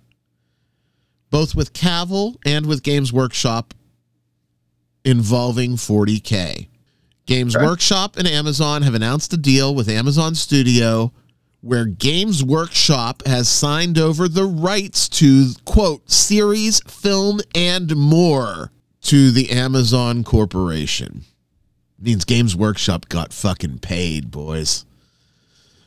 both 1.31 1.55
with 1.55 1.73
Cavill 1.73 2.37
and 2.45 2.67
with 2.67 2.83
Games 2.83 3.13
Workshop, 3.13 3.75
involving 5.05 5.73
40K. 5.73 6.69
Games 7.27 7.55
Okay. 7.55 7.65
Workshop 7.65 8.17
and 8.17 8.27
Amazon 8.27 8.83
have 8.83 8.95
announced 8.95 9.33
a 9.33 9.37
deal 9.37 9.75
with 9.75 9.89
Amazon 9.89 10.35
Studio 10.35 11.13
where 11.61 11.85
Games 11.85 12.43
Workshop 12.43 13.23
has 13.27 13.49
signed 13.49 13.99
over 13.99 14.29
the 14.29 14.47
rights 14.47 15.09
to, 15.11 15.53
quote, 15.67 16.11
series, 16.11 16.81
film, 16.91 17.41
and 17.55 17.95
more 17.95 18.73
to 19.03 19.31
the 19.31 19.51
Amazon 19.51 20.25
Corporation. 20.25 21.23
Means 21.99 22.25
Games 22.25 22.57
Workshop 22.57 23.09
got 23.09 23.33
fucking 23.33 23.79
paid, 23.81 24.31
boys. 24.31 24.85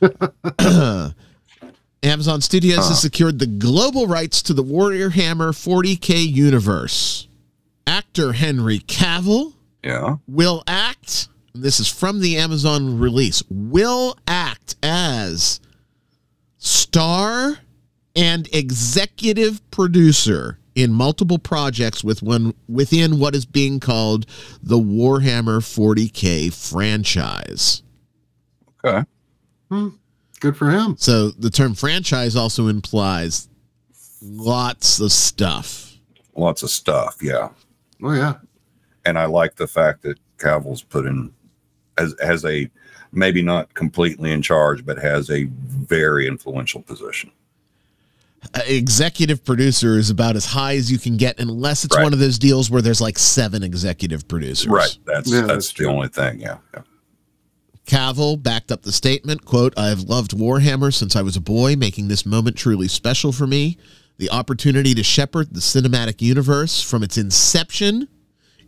Amazon 2.02 2.40
Studios 2.40 2.78
Huh. 2.78 2.88
has 2.90 3.00
secured 3.00 3.38
the 3.38 3.46
global 3.46 4.06
rights 4.06 4.42
to 4.42 4.54
the 4.54 4.62
Warhammer 4.64 5.52
40K 5.52 6.22
universe. 6.30 7.26
Actor 7.86 8.32
Henry 8.34 8.80
Cavill 8.80 9.54
Yeah. 9.82 10.16
will 10.28 10.62
act, 10.66 11.28
this 11.54 11.80
is 11.80 11.88
from 11.88 12.20
the 12.20 12.36
Amazon 12.36 12.98
release, 12.98 13.42
will 13.50 14.16
act 14.28 14.76
as 14.82 15.60
star 16.58 17.58
and 18.16 18.48
executive 18.52 19.68
producer 19.70 20.58
in 20.74 20.92
multiple 20.92 21.38
projects 21.38 22.02
with 22.02 22.22
one 22.22 22.54
within 22.68 23.18
what 23.18 23.34
is 23.34 23.44
being 23.44 23.80
called 23.80 24.26
the 24.62 24.78
Warhammer 24.78 25.60
40K 25.60 26.52
franchise. 26.52 27.82
Okay. 28.84 29.04
Hmm. 29.70 29.88
Good 30.40 30.56
for 30.56 30.70
him. 30.70 30.96
So 30.98 31.30
the 31.30 31.50
term 31.50 31.74
franchise 31.74 32.36
also 32.36 32.68
implies 32.68 33.48
lots 34.22 35.00
of 35.00 35.12
stuff. 35.12 35.96
Lots 36.36 36.62
of 36.62 36.70
stuff. 36.70 37.18
Yeah. 37.22 37.50
Oh 38.02 38.12
yeah. 38.12 38.34
And 39.04 39.18
I 39.18 39.26
like 39.26 39.56
the 39.56 39.66
fact 39.66 40.02
that 40.02 40.18
Cavill's 40.38 40.82
put 40.82 41.06
in 41.06 41.32
as 41.96 42.14
has 42.20 42.44
a 42.44 42.68
maybe 43.12 43.42
not 43.42 43.72
completely 43.74 44.32
in 44.32 44.42
charge, 44.42 44.84
but 44.84 44.98
has 44.98 45.30
a 45.30 45.44
very 45.44 46.26
influential 46.26 46.82
position. 46.82 47.30
Uh, 48.52 48.60
executive 48.66 49.44
producer 49.44 49.96
is 49.96 50.10
about 50.10 50.36
as 50.36 50.44
high 50.44 50.76
as 50.76 50.90
you 50.92 50.98
can 50.98 51.16
get 51.16 51.38
unless 51.40 51.84
it's 51.84 51.96
Right. 51.96 52.02
one 52.02 52.12
of 52.12 52.18
those 52.18 52.38
deals 52.38 52.70
where 52.70 52.82
there's 52.82 53.00
like 53.00 53.18
seven 53.18 53.62
executive 53.62 54.28
producers. 54.28 54.68
Right. 54.68 54.96
That's 55.06 55.30
Yeah, 55.30 55.40
that's, 55.42 55.48
that's 55.48 55.72
the 55.72 55.86
only 55.86 56.08
thing. 56.08 56.40
Yeah. 56.40 56.58
yeah. 56.74 56.82
Cavill 57.86 58.42
backed 58.42 58.72
up 58.72 58.82
the 58.82 58.92
statement, 58.92 59.44
quote, 59.44 59.74
I 59.76 59.88
have 59.88 60.02
loved 60.02 60.32
Warhammer 60.32 60.92
since 60.92 61.16
I 61.16 61.22
was 61.22 61.36
a 61.36 61.40
boy, 61.40 61.76
making 61.76 62.08
this 62.08 62.24
moment 62.24 62.56
truly 62.56 62.88
special 62.88 63.30
for 63.32 63.46
me. 63.46 63.76
The 64.16 64.30
opportunity 64.30 64.94
to 64.94 65.02
shepherd 65.02 65.52
the 65.52 65.60
cinematic 65.60 66.22
universe 66.22 66.80
from 66.82 67.02
its 67.02 67.18
inception 67.18 68.08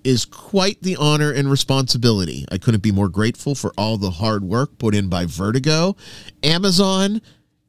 is 0.05 0.25
quite 0.25 0.83
the 0.83 0.97
honor 0.97 1.33
and 1.33 1.51
responsibility. 1.51 2.45
I 2.51 2.59
couldn't 2.59 2.83
be 2.83 2.93
more 2.93 3.09
grateful 3.09 3.55
for 3.55 3.73
all 3.79 3.97
the 3.97 4.11
hard 4.11 4.45
work 4.45 4.79
put 4.79 4.95
in 4.95 5.09
by 5.09 5.25
Vertigo, 5.27 5.97
Amazon, 6.43 7.21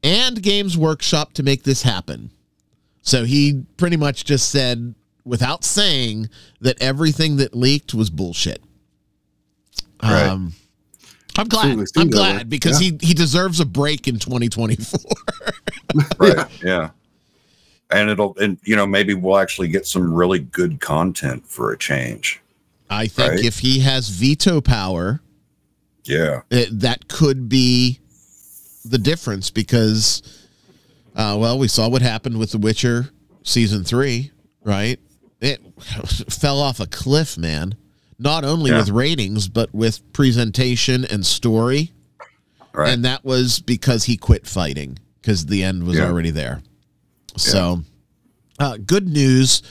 and 0.07 0.41
Games 0.41 0.77
Workshop 0.77 1.33
to 1.33 1.43
make 1.43 1.63
this 1.63 1.81
happen. 1.83 2.31
So 3.01 3.23
he 3.25 3.63
pretty 3.77 3.97
much 3.97 4.25
just 4.25 4.49
said, 4.49 4.95
without 5.25 5.63
saying, 5.63 6.29
that 6.61 6.81
everything 6.81 7.37
that 7.37 7.55
leaked 7.55 7.93
was 7.93 8.09
bullshit. 8.09 8.61
Right. 10.01 10.27
Um, 10.27 10.53
I'm 11.37 11.47
glad. 11.47 11.71
I'm 11.71 11.77
that 11.79 11.95
way. 11.97 12.09
glad 12.09 12.49
because 12.49 12.79
he 12.79 12.97
he 13.01 13.13
deserves 13.13 13.59
a 13.59 13.65
break 13.65 14.07
in 14.07 14.17
2024. 14.19 14.99
Right. 16.19 16.45
yeah. 16.63 16.89
And 17.89 18.09
it'll 18.09 18.35
and 18.37 18.57
you 18.63 18.75
know, 18.75 18.85
maybe 18.85 19.13
we'll 19.13 19.37
actually 19.37 19.69
get 19.69 19.85
some 19.87 20.13
really 20.13 20.39
good 20.39 20.79
content 20.81 21.47
for 21.47 21.71
a 21.71 21.77
change. 21.77 22.41
I 22.89 23.07
think 23.07 23.31
Right. 23.33 23.45
if 23.45 23.59
he 23.59 23.79
has 23.79 24.09
veto 24.09 24.59
power, 24.61 25.21
Yeah. 26.03 26.41
it, 26.49 26.77
that 26.81 27.07
could 27.07 27.47
be 27.47 27.99
the 28.89 28.97
difference 28.97 29.49
because, 29.49 30.21
uh, 31.15 31.37
well, 31.39 31.57
we 31.59 31.67
saw 31.67 31.87
what 31.89 32.01
happened 32.01 32.37
with 32.37 32.51
The 32.51 32.57
Witcher 32.57 33.09
season 33.43 33.83
three, 33.83 34.31
right? 34.63 34.99
It 35.41 35.61
fell 36.29 36.59
off 36.59 36.79
a 36.79 36.87
cliff, 36.87 37.37
man. 37.37 37.75
Not 38.19 38.43
only 38.43 38.71
Yeah. 38.71 38.79
with 38.79 38.89
ratings, 38.89 39.47
but 39.47 39.73
with 39.73 40.01
presentation 40.13 41.05
and 41.05 41.25
story. 41.25 41.91
Right. 42.73 42.91
And 42.93 43.05
that 43.05 43.23
was 43.23 43.59
because 43.59 44.05
he 44.05 44.17
quit 44.17 44.45
fighting 44.47 44.97
because 45.21 45.45
the 45.45 45.63
end 45.63 45.83
was 45.83 45.97
Yeah. 45.97 46.05
already 46.05 46.31
there. 46.31 46.61
So, 47.35 47.83
uh, 48.59 48.77
good 48.77 49.07
news. 49.07 49.61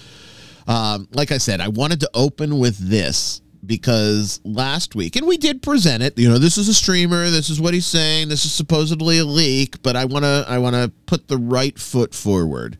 Um, 0.68 1.08
like 1.12 1.30
I 1.32 1.38
said, 1.38 1.60
I 1.60 1.68
wanted 1.68 2.00
to 2.00 2.10
open 2.14 2.58
with 2.58 2.78
this 2.78 3.40
because 3.66 4.40
last 4.44 4.94
week, 4.94 5.16
and 5.16 5.26
we 5.26 5.36
did 5.36 5.62
present 5.62 6.02
it. 6.02 6.18
You 6.18 6.28
know, 6.28 6.38
this 6.38 6.56
is 6.58 6.68
a 6.68 6.74
streamer. 6.74 7.30
This 7.30 7.50
is 7.50 7.60
what 7.60 7.74
he's 7.74 7.86
saying. 7.86 8.28
This 8.28 8.44
is 8.44 8.52
supposedly 8.52 9.18
a 9.18 9.24
leak, 9.24 9.82
but 9.82 9.96
I 9.96 10.04
want 10.04 10.24
to 10.24 10.44
I 10.48 10.58
want 10.58 10.74
to 10.76 10.90
put 11.06 11.28
the 11.28 11.36
right 11.38 11.78
foot 11.78 12.14
forward 12.14 12.78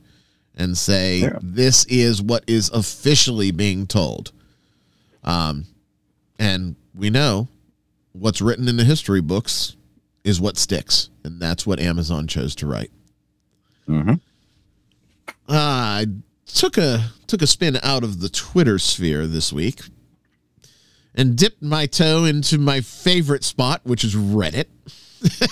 and 0.55 0.77
say 0.77 1.19
Yeah. 1.21 1.39
this 1.43 1.85
is 1.87 2.23
what 2.23 2.45
is 2.47 2.71
officially 2.71 3.51
being 3.51 3.87
told. 3.87 4.33
Um, 5.25 5.67
and 6.39 6.77
we 6.95 7.11
know 7.11 7.49
what's 8.13 8.41
written 8.41 8.69
in 8.69 8.77
the 8.77 8.85
history 8.85 9.21
books 9.21 9.77
is 10.25 10.41
what 10.41 10.57
sticks, 10.57 11.11
and 11.25 11.41
that's 11.41 11.67
what 11.67 11.79
Amazon 11.81 12.27
chose 12.27 12.55
to 12.57 12.67
write. 12.67 12.91
hmm 13.87 14.15
Uh, 15.49 15.53
I 15.53 16.07
took 16.47 16.79
a 16.79 17.11
took 17.27 17.43
a 17.43 17.47
spin 17.47 17.79
out 17.83 18.03
of 18.05 18.21
the 18.21 18.29
Twitter 18.29 18.79
sphere 18.79 19.27
this 19.27 19.53
week 19.53 19.83
and 21.17 21.37
dipped 21.37 21.63
my 21.63 21.87
toe 21.87 22.25
into 22.25 22.59
my 22.59 22.81
favorite 22.81 23.45
spot, 23.45 23.81
which 23.85 24.05
is 24.05 24.15
Reddit. 24.15 24.67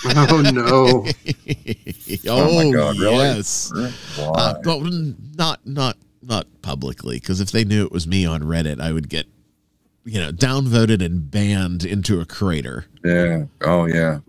Oh 0.07 0.41
no. 0.41 1.05
oh, 2.29 2.55
my 2.55 2.71
God, 2.71 2.97
really? 2.99 3.15
yes. 3.17 3.73
Why? 4.15 4.25
Uh, 4.25 4.53
well, 4.63 4.81
not 5.35 5.65
not 5.65 5.97
not 6.21 6.47
publicly, 6.61 7.19
because 7.19 7.41
if 7.41 7.51
they 7.51 7.65
knew 7.65 7.83
it 7.83 7.91
was 7.91 8.07
me 8.07 8.25
on 8.25 8.43
Reddit, 8.43 8.79
I 8.79 8.93
would 8.93 9.09
get 9.09 9.25
you 10.05 10.21
know 10.21 10.31
downvoted 10.31 11.03
and 11.03 11.29
banned 11.29 11.83
into 11.83 12.21
a 12.21 12.25
crater. 12.25 12.85
yeah. 13.03 13.45
Oh 13.61 13.85
yeah. 13.85 14.19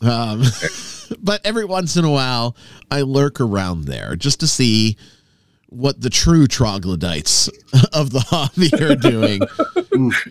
Um, 0.00 0.42
but 1.22 1.44
every 1.44 1.66
once 1.66 1.96
in 1.96 2.04
a 2.04 2.10
while, 2.10 2.56
I 2.90 3.02
lurk 3.02 3.40
around 3.40 3.84
there 3.84 4.16
just 4.16 4.40
to 4.40 4.48
see 4.48 4.96
what 5.70 6.00
the 6.00 6.10
true 6.10 6.46
troglodytes 6.46 7.48
of 7.92 8.10
the 8.10 8.20
hobby 8.20 8.70
are 8.82 8.96
doing. 8.96 9.40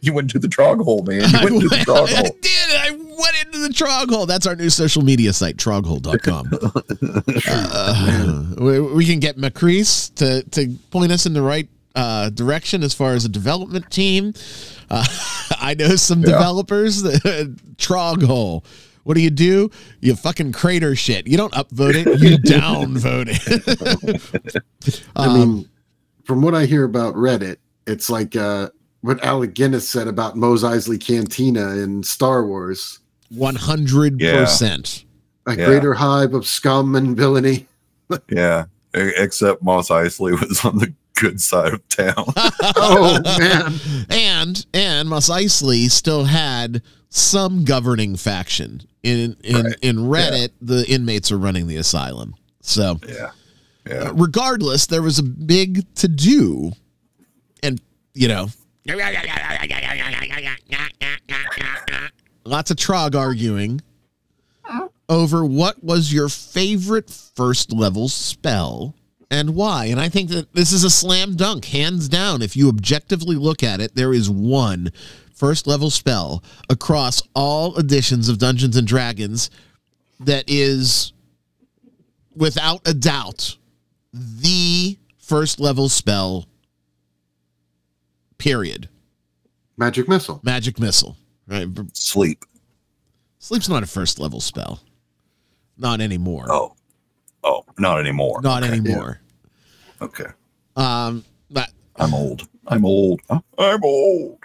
You 0.01 0.13
went 0.13 0.29
to 0.29 0.39
the 0.39 0.47
trog 0.47 0.81
hole, 0.81 1.03
man. 1.03 1.29
You 1.29 1.37
I, 1.39 1.43
went 1.43 1.61
to 1.61 1.67
the 1.67 1.75
went- 1.75 1.87
trog 1.87 2.07
I 2.07 2.21
did. 2.21 2.69
I 2.71 2.91
went 2.91 3.45
into 3.45 3.57
the 3.59 3.67
troghole. 3.67 4.25
That's 4.25 4.47
our 4.47 4.55
new 4.55 4.69
social 4.69 5.01
media 5.03 5.33
site, 5.33 5.57
troghole.com. 5.57 6.49
uh, 7.49 8.45
we, 8.63 8.79
we 8.79 9.05
can 9.05 9.19
get 9.19 9.35
Macrease 9.37 10.13
to, 10.15 10.43
to 10.51 10.73
point 10.91 11.11
us 11.11 11.25
in 11.25 11.33
the 11.33 11.41
right 11.41 11.67
uh, 11.95 12.29
direction 12.29 12.81
as 12.81 12.93
far 12.93 13.13
as 13.13 13.25
a 13.25 13.29
development 13.29 13.91
team. 13.91 14.33
Uh, 14.89 15.05
I 15.59 15.73
know 15.73 15.97
some 15.97 16.21
Yeah. 16.21 16.27
developers. 16.31 17.03
Troghole. 17.03 18.63
What 19.07 19.15
do 19.15 19.21
you 19.21 19.29
do? 19.29 19.71
You 20.01 20.17
fucking 20.17 20.51
crater 20.51 20.93
shit. 20.93 21.27
You 21.27 21.37
don't 21.37 21.53
upvote 21.53 21.93
it. 21.95 22.07
You 22.21 22.37
downvote 22.39 23.29
it. 23.29 25.01
I 25.15 25.33
mean, 25.33 25.69
from 26.25 26.41
what 26.41 26.53
I 26.53 26.65
hear 26.65 26.83
about 26.83 27.15
Reddit, 27.15 27.55
it's 27.85 28.09
like 28.09 28.35
uh, 28.35 28.67
what 28.99 29.23
Alec 29.23 29.53
Guinness 29.53 29.87
said 29.87 30.09
about 30.09 30.35
Mos 30.35 30.61
Eisley 30.63 30.99
Cantina 30.99 31.69
in 31.77 32.03
Star 32.03 32.45
Wars. 32.45 32.99
One 33.29 33.55
hundred 33.55 34.19
percent. 34.19 35.05
A 35.45 35.55
Yeah. 35.55 35.65
greater 35.67 35.93
hive 35.93 36.33
of 36.33 36.45
scum 36.45 36.93
and 36.95 37.15
villainy. 37.15 37.65
Yeah. 38.29 38.65
Except 38.93 39.63
Mos 39.63 39.87
Eisley 39.87 40.37
was 40.37 40.65
on 40.65 40.79
the 40.79 40.93
good 41.19 41.41
side 41.41 41.73
of 41.73 41.87
town. 41.89 42.25
Oh 42.79 43.19
man. 43.39 43.73
and 44.09 44.65
and 44.73 45.09
Mos 45.09 45.29
Eisley 45.29 45.89
still 45.89 46.25
had 46.25 46.81
some 47.09 47.63
governing 47.65 48.15
faction 48.15 48.81
in 49.03 49.35
in 49.43 49.65
Right. 49.65 49.75
in 49.81 49.97
Reddit. 49.97 50.49
The 50.61 50.85
inmates 50.89 51.31
are 51.31 51.37
running 51.37 51.67
the 51.67 51.77
asylum, 51.77 52.35
so 52.61 52.99
yeah. 53.07 53.15
Uh, 53.25 53.31
yeah. 53.89 54.11
regardless, 54.13 54.85
there 54.87 55.01
was 55.01 55.17
a 55.19 55.23
big 55.23 55.85
to 55.95 56.07
do, 56.07 56.71
and 57.63 57.81
you 58.13 58.27
know, 58.27 58.47
lots 62.45 62.71
of 62.71 62.77
trog 62.77 63.15
arguing 63.15 63.81
over 65.09 65.45
what 65.45 65.81
was 65.83 66.11
your 66.11 66.27
favorite 66.29 67.09
first 67.09 67.71
level 67.71 68.09
spell 68.09 68.93
and 69.29 69.55
why. 69.55 69.85
And 69.85 69.99
I 69.99 70.09
think 70.09 70.29
that 70.29 70.53
this 70.53 70.71
is 70.71 70.83
a 70.83 70.89
slam 70.89 71.35
dunk, 71.35 71.65
hands 71.65 72.07
down. 72.09 72.41
If 72.41 72.55
you 72.55 72.69
objectively 72.69 73.35
look 73.35 73.63
at 73.63 73.79
it, 73.81 73.95
there 73.95 74.13
is 74.13 74.29
one 74.29 74.91
first 75.33 75.67
level 75.67 75.89
spell 75.89 76.43
across 76.69 77.21
all 77.35 77.77
editions 77.77 78.29
of 78.29 78.37
Dungeons 78.39 78.75
and 78.77 78.87
Dragons 78.87 79.49
that 80.19 80.45
is 80.47 81.13
without 82.35 82.87
a 82.87 82.93
doubt 82.93 83.57
the 84.13 84.97
first 85.17 85.59
level 85.59 85.89
spell 85.89 86.47
period 88.37 88.87
Magic 89.77 90.07
missile. 90.07 90.39
magic 90.43 90.79
missile 90.79 91.17
right 91.47 91.67
Sleep. 91.93 92.43
sleep's 93.39 93.67
not 93.69 93.83
a 93.83 93.87
first 93.87 94.19
level 94.19 94.39
spell 94.39 94.79
not 95.77 96.01
anymore 96.01 96.45
Oh. 96.49 96.75
Oh, 97.49 97.63
not 97.77 97.99
anymore. 97.99 98.41
not 98.41 98.63
okay. 98.63 98.73
anymore 98.73 99.21
Okay. 100.01 100.25
um 100.75 101.23
but 101.49 101.69
I'm 101.95 102.13
old. 102.13 102.47
I'm 102.67 102.83
old. 102.85 103.21
I'm 103.57 103.83
old. 103.83 104.39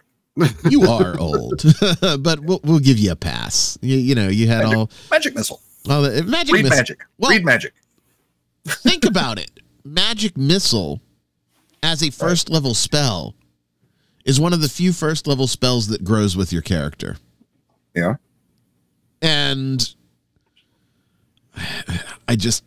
you 0.71 0.83
are 0.89 1.19
old 1.19 1.63
but 2.21 2.41
we'll, 2.41 2.61
we'll 2.65 2.79
give 2.79 2.99
you 2.99 3.11
a 3.13 3.17
pass 3.17 3.77
you, 3.83 3.97
you 3.99 4.15
know 4.15 4.29
you 4.29 4.47
had 4.47 4.63
Magic. 4.65 4.79
all 4.79 4.91
Magic 5.11 5.35
missile. 5.35 5.61
all 5.91 6.01
the 6.03 6.23
magic 6.23 6.55
Read 6.55 6.63
missile 6.65 6.77
magic. 6.79 7.01
Well- 7.19 7.31
Read 7.33 7.45
magic. 7.45 7.75
think 8.67 9.05
about 9.05 9.39
it 9.39 9.51
magic 9.85 10.37
missile 10.39 11.01
as 11.83 12.03
a 12.03 12.11
first 12.11 12.49
level 12.49 12.73
spell 12.75 13.35
is 14.25 14.39
one 14.41 14.53
of 14.53 14.61
the 14.63 14.69
few 14.69 14.93
first 14.93 15.27
level 15.27 15.49
spells 15.49 15.89
that 15.89 16.05
grows 16.05 16.37
with 16.37 16.53
your 16.53 16.63
character 16.63 17.17
Yeah. 17.95 18.15
and 19.21 19.95
I 22.29 22.37
just 22.37 22.65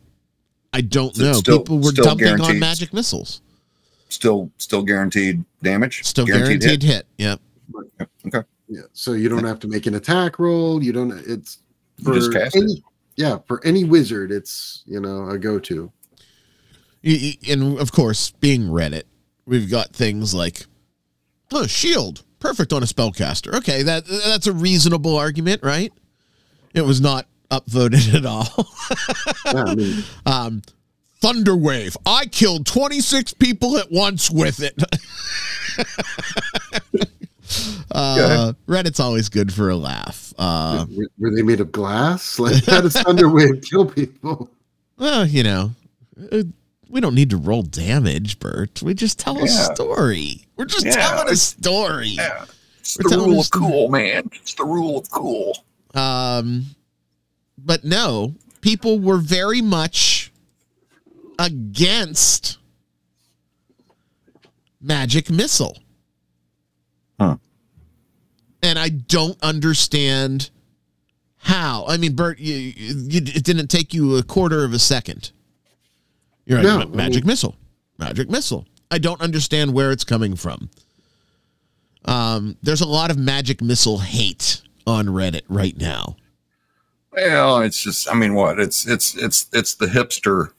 I 0.76 0.82
don't 0.82 1.14
Is 1.14 1.20
know. 1.20 1.34
still- 1.34 1.60
People 1.60 1.80
were 1.80 1.92
dumping 1.92 2.40
on 2.42 2.60
magic 2.60 2.94
missiles. 2.94 3.42
Still 4.10 4.52
still 4.58 4.84
guaranteed 4.84 5.44
damage. 5.64 6.04
Still 6.04 6.26
guaranteed, 6.26 6.84
hit. 6.84 7.08
Yep. 7.18 7.40
Okay. 8.28 8.44
Yeah. 8.68 8.82
So 8.94 9.14
you 9.14 9.30
don't 9.30 9.44
have 9.44 9.60
to 9.62 9.68
make 9.68 9.86
an 9.88 9.96
attack 9.96 10.38
roll. 10.40 10.84
You 10.84 10.92
don't. 10.94 11.12
It's 11.28 11.60
You 11.98 12.14
just 12.14 12.32
cast 12.32 12.56
it. 12.56 12.64
any, 12.64 12.84
Yeah, 13.16 13.38
for 13.48 13.66
any 13.66 13.84
wizard, 13.84 14.32
it's 14.32 14.84
you 14.86 15.00
know 15.00 15.30
a 15.30 15.38
go-to. 15.38 15.92
Y- 17.04 17.20
y- 17.44 17.52
And 17.52 17.80
of 17.80 17.92
course, 17.92 18.32
being 18.40 18.64
Reddit, 18.64 19.04
we've 19.46 19.70
got 19.70 19.92
things 19.94 20.34
like 20.34 20.66
oh, 21.52 21.66
shield, 21.68 22.24
perfect 22.40 22.74
on 22.74 22.84
a 22.84 22.88
spellcaster. 22.88 23.54
Okay, 23.56 23.82
that 23.84 24.06
that's 24.08 24.48
a 24.48 24.54
reasonable 24.54 25.16
argument, 25.16 25.64
right? 25.64 25.92
It 26.74 26.82
was 26.86 27.00
not 27.02 27.28
upvoted 27.50 28.14
at 28.14 28.26
all. 28.26 28.68
Yeah, 29.46 29.64
I 29.64 29.76
mean, 29.76 30.04
um, 30.26 30.62
Thunderwave. 31.22 31.96
I 32.06 32.26
killed 32.28 32.66
26 32.66 33.34
people 33.34 33.78
at 33.78 33.92
once 33.92 34.30
with 34.30 34.62
it. 34.62 34.76
uh, 37.92 38.54
Reddit's 38.68 39.00
always 39.00 39.30
good 39.30 39.54
for 39.54 39.70
a 39.70 39.76
laugh. 39.76 40.34
Uh, 40.38 40.86
were, 40.96 41.08
were 41.20 41.32
they 41.36 41.42
made 41.42 41.62
of 41.62 41.72
glass? 41.72 42.40
Like 42.46 42.66
how 42.66 42.82
does 42.82 42.94
Thunderwave 42.96 43.68
kill 43.68 43.86
people? 43.86 44.50
well, 44.98 45.26
you 45.26 45.44
know, 45.44 45.72
uh, 46.32 46.44
we 46.90 47.02
don't 47.02 47.16
need 47.16 47.30
to 47.32 47.38
roll 47.38 47.64
damage, 47.64 48.40
Bert. 48.40 48.82
We 48.84 48.94
just 48.94 49.20
tell 49.20 49.42
a 49.44 49.48
story. 49.48 50.46
We're 50.58 50.66
just 50.66 50.86
Yeah, 50.86 50.92
telling 50.96 51.34
a 51.34 51.36
story. 51.36 52.10
Yeah. 52.10 52.46
It's 52.80 52.98
We're 53.04 53.10
the 53.10 53.18
rule 53.18 53.40
of 53.40 53.50
cool, 53.52 53.90
man. 53.90 54.30
It's 54.34 54.54
the 54.54 54.66
rule 54.66 55.00
of 55.00 55.10
cool. 55.10 55.58
Um, 55.96 56.66
but 57.66 57.84
no, 57.84 58.36
people 58.62 59.00
were 59.00 59.18
very 59.18 59.62
much 59.62 60.32
against 61.40 62.58
magic 64.82 65.30
missile. 65.30 65.78
Huh. 67.20 67.38
And 68.62 68.78
I 68.80 68.90
don't 68.90 69.42
understand 69.44 70.50
how. 71.38 71.86
I 71.88 71.98
mean, 71.98 72.14
Bert, 72.16 72.40
you, 72.40 72.56
you, 72.56 73.22
it 73.26 73.44
didn't 73.44 73.68
take 73.68 73.94
you 73.94 74.18
a 74.18 74.24
quarter 74.24 74.64
of 74.64 74.74
a 74.74 74.80
second. 74.80 75.32
You're 76.46 76.60
like, 76.60 76.68
No, 76.68 76.78
"Ma- 76.78 76.84
I 76.84 76.96
magic 76.96 77.24
mean- 77.24 77.28
missile, 77.32 77.56
magic 77.98 78.30
missile. 78.30 78.66
I 78.92 78.98
don't 79.00 79.20
understand 79.22 79.74
where 79.74 79.92
it's 79.92 80.04
coming 80.04 80.36
from. 80.36 80.70
Um, 82.06 82.56
there's 82.62 82.82
a 82.82 82.88
lot 82.88 83.10
of 83.10 83.18
magic 83.18 83.62
missile 83.64 83.98
hate 83.98 84.62
on 84.86 85.08
Reddit 85.08 85.42
right 85.50 85.76
now. 85.76 86.16
Well, 87.16 87.62
it's 87.62 87.82
just 87.82 88.10
I 88.10 88.14
mean 88.14 88.34
what? 88.34 88.60
It's 88.60 88.88
it's 88.88 89.16
it's 89.16 89.48
it's 89.54 89.76
the 89.76 89.88
hipster 89.88 90.52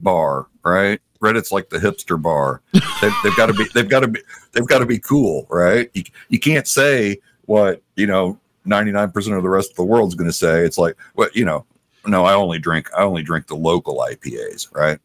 bar, 0.00 0.46
right? 0.64 1.00
Reddit's 1.20 1.50
like 1.52 1.70
the 1.70 1.78
hipster 1.78 2.20
bar. 2.20 2.60
They've, 2.72 3.12
they've 3.22 3.36
got 3.36 3.46
to 3.46 3.54
be 3.54 3.64
they've 3.74 3.88
got 3.88 4.00
to 4.00 4.08
be 4.08 4.20
they've 4.52 4.66
got 4.66 4.80
to 4.80 4.86
be 4.86 4.98
cool, 4.98 5.46
right? 5.50 5.90
You, 5.94 6.04
you 6.28 6.38
can't 6.38 6.68
say 6.68 7.18
what, 7.46 7.82
you 7.96 8.06
know, 8.06 8.38
99% 8.66 9.36
of 9.36 9.42
the 9.42 9.48
rest 9.48 9.70
of 9.70 9.76
the 9.76 9.84
world's 9.84 10.14
going 10.14 10.28
to 10.28 10.32
say. 10.32 10.64
It's 10.64 10.78
like, 10.78 10.96
what, 11.14 11.34
you 11.34 11.44
know, 11.44 11.66
no, 12.06 12.24
I 12.24 12.34
only 12.34 12.58
drink 12.58 12.90
I 12.96 13.02
only 13.02 13.22
drink 13.22 13.46
the 13.46 13.56
local 13.56 13.98
IPAs, 13.98 14.74
right? 14.74 14.98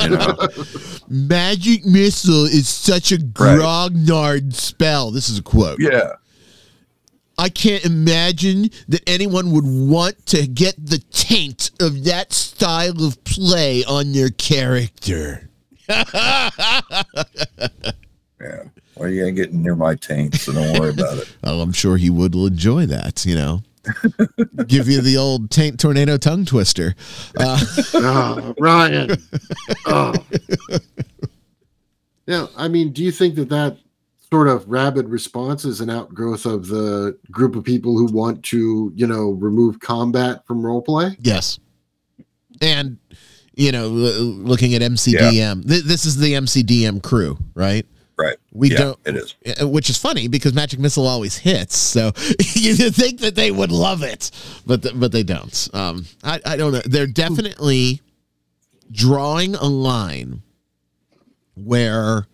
You 0.00 0.10
know? 0.10 0.36
Magic 1.08 1.84
missile 1.84 2.44
is 2.44 2.68
such 2.68 3.12
a 3.12 3.16
grognard 3.16 4.54
spell. 4.54 5.10
This 5.10 5.28
is 5.28 5.38
a 5.38 5.42
quote. 5.42 5.80
yeah. 5.80 6.12
I 7.40 7.48
can't 7.48 7.86
imagine 7.86 8.68
that 8.88 9.00
anyone 9.08 9.50
would 9.52 9.64
want 9.64 10.26
to 10.26 10.46
get 10.46 10.74
the 10.76 10.98
taint 11.10 11.70
of 11.80 12.04
that 12.04 12.34
style 12.34 13.02
of 13.02 13.24
play 13.24 13.82
on 13.84 14.12
their 14.12 14.28
character. 14.28 15.48
Yeah. 18.42 18.62
Well, 18.96 19.10
you 19.10 19.26
ain't 19.26 19.36
getting 19.36 19.62
near 19.62 19.76
my 19.76 19.94
taint, 19.94 20.34
so 20.34 20.54
don't 20.54 20.78
worry 20.80 20.90
about 20.90 21.18
it. 21.18 21.30
Oh, 21.44 21.60
I'm 21.60 21.72
sure 21.72 21.98
he 21.98 22.08
would 22.08 22.34
enjoy 22.34 22.86
that, 22.86 23.26
you 23.26 23.34
know. 23.34 23.62
Give 24.66 24.88
you 24.88 25.02
the 25.02 25.18
old 25.18 25.50
taint 25.50 25.78
tornado 25.78 26.16
tongue 26.16 26.46
twister. 26.46 26.94
Uh, 27.36 27.60
oh, 27.92 28.54
Ryan. 28.58 29.22
Oh. 29.84 30.14
Yeah, 32.26 32.46
I 32.56 32.68
mean, 32.68 32.92
do 32.92 33.04
you 33.04 33.12
think 33.12 33.34
that 33.34 33.50
that 33.50 33.76
sort 34.32 34.48
of 34.48 34.68
rabid 34.68 35.08
response 35.08 35.64
is 35.64 35.80
an 35.80 35.90
outgrowth 35.90 36.46
of 36.46 36.68
the 36.68 37.18
group 37.30 37.56
of 37.56 37.64
people 37.64 37.96
who 37.96 38.06
want 38.06 38.44
to, 38.44 38.92
you 38.94 39.06
know, 39.06 39.30
remove 39.30 39.80
combat 39.80 40.46
from 40.46 40.62
roleplay? 40.62 41.16
yes. 41.20 41.58
And, 42.62 42.98
you 43.54 43.72
know, 43.72 43.84
l- 43.84 43.90
looking 43.90 44.74
at 44.74 44.82
MCDM, 44.82 45.66
th- 45.66 45.84
this 45.84 46.04
is 46.04 46.18
the 46.18 46.34
MCDM 46.34 47.02
crew, 47.02 47.38
right? 47.54 47.86
Right. 48.18 48.36
We 48.52 48.70
yeah, 48.70 48.78
don't, 48.78 48.98
it 49.06 49.16
is. 49.16 49.34
Uh, 49.62 49.66
which 49.66 49.88
is 49.88 49.96
funny 49.96 50.28
because 50.28 50.52
magic 50.52 50.78
missile 50.78 51.06
always 51.06 51.38
hits 51.38 51.74
so 51.74 52.12
you 52.54 52.90
think 52.90 53.20
that 53.20 53.34
they 53.34 53.50
would 53.50 53.72
love 53.72 54.02
it 54.02 54.30
but 54.66 54.82
th- 54.82 54.94
but 55.00 55.10
they 55.10 55.22
don't 55.22 55.70
um 55.72 56.04
I, 56.22 56.38
I 56.44 56.56
don't 56.58 56.72
know 56.72 56.82
they're 56.84 57.06
definitely 57.06 58.02
drawing 58.92 59.54
a 59.54 59.64
line 59.64 60.42
where 61.54 62.26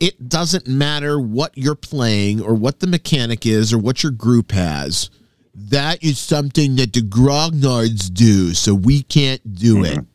it 0.00 0.28
doesn't 0.28 0.66
matter 0.66 1.20
what 1.20 1.56
you're 1.56 1.74
playing 1.74 2.42
or 2.42 2.54
what 2.54 2.80
the 2.80 2.86
mechanic 2.86 3.46
is 3.46 3.72
or 3.72 3.78
what 3.78 4.02
your 4.02 4.12
group 4.12 4.52
has 4.52 5.10
that 5.54 6.02
is 6.02 6.18
something 6.18 6.76
that 6.76 6.92
the 6.92 7.00
grognards 7.00 8.12
do 8.12 8.54
so 8.54 8.74
we 8.74 9.02
can't 9.02 9.54
do 9.54 9.76
mm-hmm. 9.76 10.00
it 10.00 10.06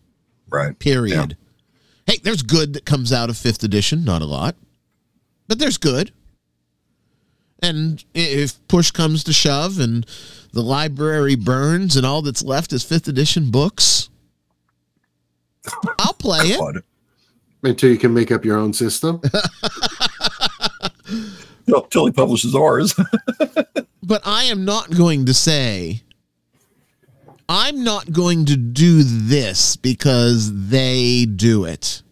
Right. 0.50 0.78
period. 0.78 1.38
Hey, 2.06 2.18
there's 2.24 2.44
good 2.44 2.74
that 2.74 2.86
comes 2.86 3.12
out 3.12 3.30
of 3.30 3.38
fifth 3.38 3.64
edition, 3.64 4.06
not 4.06 4.22
a 4.22 4.26
lot, 4.26 4.56
but 5.48 5.60
there's 5.60 5.78
good. 5.78 6.12
And 7.62 8.04
if 8.14 8.66
push 8.68 8.92
comes 8.92 9.24
to 9.24 9.34
shove 9.34 9.80
and 9.80 10.06
the 10.54 10.62
library 10.62 11.36
burns 11.36 11.98
and 11.98 12.06
all 12.06 12.22
that's 12.22 12.44
left 12.44 12.74
is 12.74 12.84
fifth 12.84 13.08
edition 13.08 13.50
books, 13.50 14.10
I'll 16.00 16.14
play 16.14 16.52
it. 16.52 16.84
God. 17.66 17.70
Until 17.72 17.90
you 17.92 17.98
can 17.98 18.14
make 18.14 18.32
up 18.32 18.46
your 18.46 18.58
own 18.58 18.74
system. 18.74 19.22
Till, 21.68 21.82
till 21.84 22.06
he 22.06 22.12
publishes 22.12 22.54
ours. 22.56 22.96
But 24.08 24.22
I 24.24 24.44
am 24.44 24.66
not 24.66 24.92
going 24.96 25.26
to 25.26 25.34
say, 25.34 26.04
I'm 27.50 27.84
not 27.84 28.12
going 28.12 28.46
to 28.46 28.56
do 28.56 29.02
this 29.02 29.76
because 29.78 30.70
they 30.70 31.26
do 31.26 31.66
it. 31.66 32.04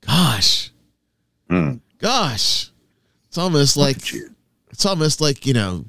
Gosh. 0.00 0.70
Hmm. 1.50 1.74
Gosh. 1.98 2.70
It's 3.28 3.36
almost 3.36 3.76
like 3.76 3.98
it's 4.70 4.86
almost 4.86 5.20
like, 5.20 5.44
you 5.44 5.52
know, 5.52 5.84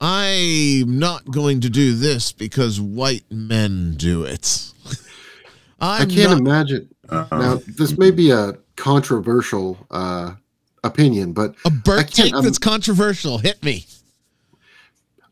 I'm 0.00 1.00
not 1.00 1.28
going 1.28 1.60
to 1.62 1.68
do 1.68 1.94
this 1.94 2.30
because 2.30 2.80
white 2.80 3.24
men 3.28 3.94
do 3.96 4.22
it. 4.22 4.72
I 5.80 6.02
I'm 6.02 6.10
can't 6.10 6.30
not- 6.30 6.38
imagine. 6.38 6.94
Uh, 7.08 7.26
Now, 7.32 7.60
this 7.66 7.96
may 7.98 8.10
be 8.10 8.30
a 8.30 8.54
controversial 8.76 9.78
uh, 9.90 10.32
opinion, 10.84 11.32
but 11.32 11.54
a 11.64 11.70
Bert 11.70 11.98
can't- 11.98 12.12
take 12.14 12.34
I'm- 12.34 12.44
that's 12.44 12.58
controversial. 12.58 13.38
Hit 13.38 13.62
me. 13.62 13.86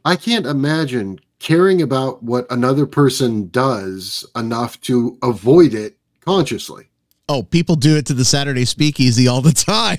I 0.04 0.16
can't 0.16 0.46
imagine 0.46 1.18
caring 1.40 1.82
about 1.82 2.22
what 2.22 2.46
another 2.50 2.86
person 2.86 3.48
does 3.48 4.24
enough 4.36 4.80
to 4.82 5.18
avoid 5.22 5.74
it 5.74 5.96
consciously. 6.24 6.84
Oh, 7.28 7.42
people 7.42 7.74
do 7.74 7.96
it 7.96 8.06
to 8.06 8.14
the 8.14 8.24
Saturday 8.24 8.64
Speakeasy 8.64 9.26
all 9.26 9.40
the 9.42 9.50
time. 9.50 9.98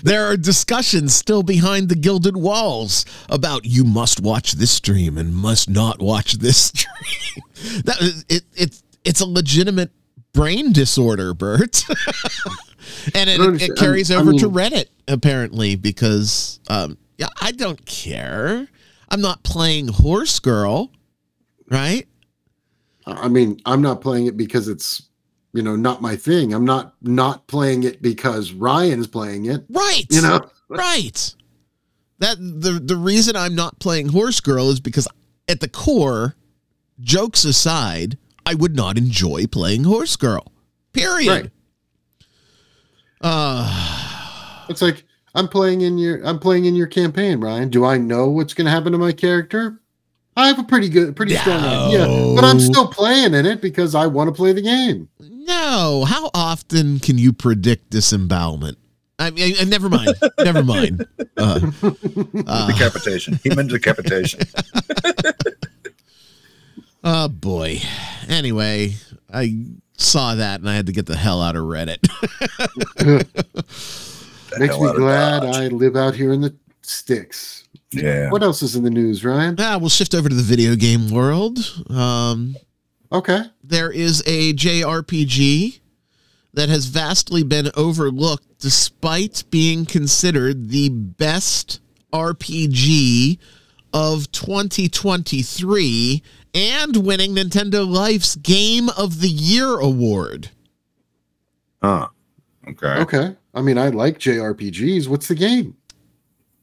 there 0.02 0.26
are 0.26 0.36
discussions 0.36 1.14
still 1.14 1.44
behind 1.44 1.88
the 1.88 1.94
gilded 1.94 2.36
walls 2.36 3.04
about 3.28 3.64
you 3.64 3.84
must 3.84 4.20
watch 4.20 4.52
this 4.54 4.72
stream 4.72 5.16
and 5.16 5.32
must 5.36 5.70
not 5.70 6.00
watch 6.00 6.34
this 6.38 6.56
stream. 6.74 7.82
that 7.84 8.24
it 8.28 8.42
it 8.56 8.82
it's 9.04 9.20
a 9.20 9.26
legitimate 9.26 9.92
brain 10.32 10.72
disorder, 10.72 11.34
Bert. 11.34 11.84
and 13.14 13.30
it, 13.30 13.62
it, 13.62 13.76
carries 13.76 14.10
I 14.10 14.16
over 14.16 14.32
to 14.32 14.50
Reddit 14.50 14.86
apparently 15.06 15.76
because 15.76 16.60
um 16.68 16.98
yeah, 17.16 17.28
I 17.40 17.52
don't 17.52 17.84
care. 17.84 18.68
I'm 19.10 19.20
not 19.20 19.42
playing 19.42 19.88
Horse 19.88 20.38
Girl, 20.38 20.92
right? 21.70 22.06
I 23.06 23.28
mean, 23.28 23.60
I'm 23.64 23.80
not 23.82 24.00
playing 24.00 24.26
it 24.26 24.36
because 24.36 24.68
it's, 24.68 25.08
you 25.54 25.62
know, 25.62 25.74
not 25.74 26.02
my 26.02 26.14
thing. 26.14 26.52
I'm 26.52 26.64
not 26.64 26.94
not 27.02 27.46
playing 27.48 27.82
it 27.84 28.02
because 28.02 28.52
Ryan's 28.52 29.06
playing 29.06 29.46
it. 29.46 29.64
Right. 29.70 30.04
You 30.10 30.22
know, 30.22 30.48
Right. 30.68 31.34
That 32.18 32.36
the 32.38 32.72
the 32.72 32.96
reason 32.96 33.36
I'm 33.36 33.54
not 33.54 33.78
playing 33.78 34.08
Horse 34.08 34.40
Girl 34.40 34.70
is 34.70 34.80
because 34.80 35.08
at 35.48 35.60
the 35.60 35.68
core, 35.68 36.36
jokes 37.00 37.44
aside, 37.44 38.18
I 38.48 38.54
would 38.54 38.74
not 38.74 38.96
enjoy 38.96 39.46
playing 39.46 39.84
Horse 39.84 40.16
Girl. 40.16 40.50
Period. 40.94 41.28
Right. 41.28 41.50
Uh 43.20 44.64
it's 44.70 44.80
like 44.80 45.04
I'm 45.34 45.48
playing 45.48 45.82
in 45.82 45.98
your 45.98 46.24
I'm 46.26 46.38
playing 46.38 46.64
in 46.64 46.74
your 46.74 46.86
campaign, 46.86 47.40
Ryan. 47.40 47.68
Do 47.68 47.84
I 47.84 47.98
know 47.98 48.30
what's 48.30 48.54
going 48.54 48.64
to 48.64 48.70
happen 48.70 48.92
to 48.92 48.98
my 48.98 49.12
character? 49.12 49.82
I 50.34 50.46
have 50.46 50.58
a 50.58 50.62
pretty 50.64 50.88
good, 50.88 51.14
pretty 51.14 51.34
strong 51.34 51.62
idea, 51.62 52.06
but 52.34 52.44
I'm 52.44 52.58
still 52.60 52.86
playing 52.88 53.34
in 53.34 53.44
it 53.44 53.60
because 53.60 53.94
I 53.94 54.06
want 54.06 54.28
to 54.28 54.32
play 54.32 54.54
the 54.54 54.62
game. 54.62 55.10
no. 55.20 56.04
How 56.06 56.30
often 56.32 57.00
can 57.00 57.18
you 57.18 57.34
predict 57.34 57.90
disembowelment? 57.90 58.78
I 59.18 59.30
mean, 59.30 59.56
uh, 59.60 59.64
never 59.64 59.88
mind. 59.88 60.14
never 60.38 60.62
mind. 60.62 61.06
Uh, 61.36 61.70
uh, 62.46 62.66
decapitation. 62.68 63.38
Human 63.42 63.66
decapitation. 63.66 64.40
oh 67.04 67.28
boy. 67.28 67.78
Anyway, 68.28 68.94
I 69.32 69.64
saw 69.96 70.34
that 70.34 70.60
and 70.60 70.68
I 70.68 70.74
had 70.76 70.86
to 70.86 70.92
get 70.92 71.06
the 71.06 71.16
hell 71.16 71.42
out 71.42 71.56
of 71.56 71.64
Reddit. 71.64 71.98
Makes 74.58 74.80
me 74.80 74.92
glad 74.94 75.44
I 75.44 75.68
live 75.68 75.96
out 75.96 76.14
here 76.14 76.32
in 76.32 76.40
the 76.40 76.54
sticks. 76.82 77.68
Yeah. 77.92 78.30
What 78.30 78.42
else 78.42 78.62
is 78.62 78.76
in 78.76 78.82
the 78.84 78.90
news, 78.90 79.24
Ryan? 79.24 79.56
Ah, 79.58 79.78
we'll 79.78 79.88
shift 79.88 80.14
over 80.14 80.28
to 80.28 80.34
the 80.34 80.42
video 80.42 80.74
game 80.74 81.10
world. 81.10 81.58
Um, 81.90 82.56
Okay. 83.12 83.42
there 83.64 83.90
is 83.90 84.22
a 84.26 84.52
JRPG 84.54 85.80
that 86.54 86.68
has 86.68 86.86
vastly 86.86 87.42
been 87.42 87.70
overlooked 87.76 88.58
despite 88.58 89.44
being 89.50 89.84
considered 89.86 90.68
the 90.70 90.88
best 90.90 91.80
RPG 92.12 93.38
of 93.94 94.30
2023 94.32 96.22
and 96.58 96.96
winning 97.06 97.34
Nintendo 97.36 97.88
Life's 97.88 98.34
Game 98.36 98.88
of 98.90 99.20
the 99.20 99.28
Year 99.28 99.78
award. 99.78 100.50
Huh. 101.82 102.08
Okay. 102.68 102.86
Okay. 103.00 103.36
I 103.54 103.62
mean, 103.62 103.78
I 103.78 103.88
like 103.88 104.18
JRPGs. 104.18 105.06
What's 105.08 105.28
the 105.28 105.34
game? 105.34 105.76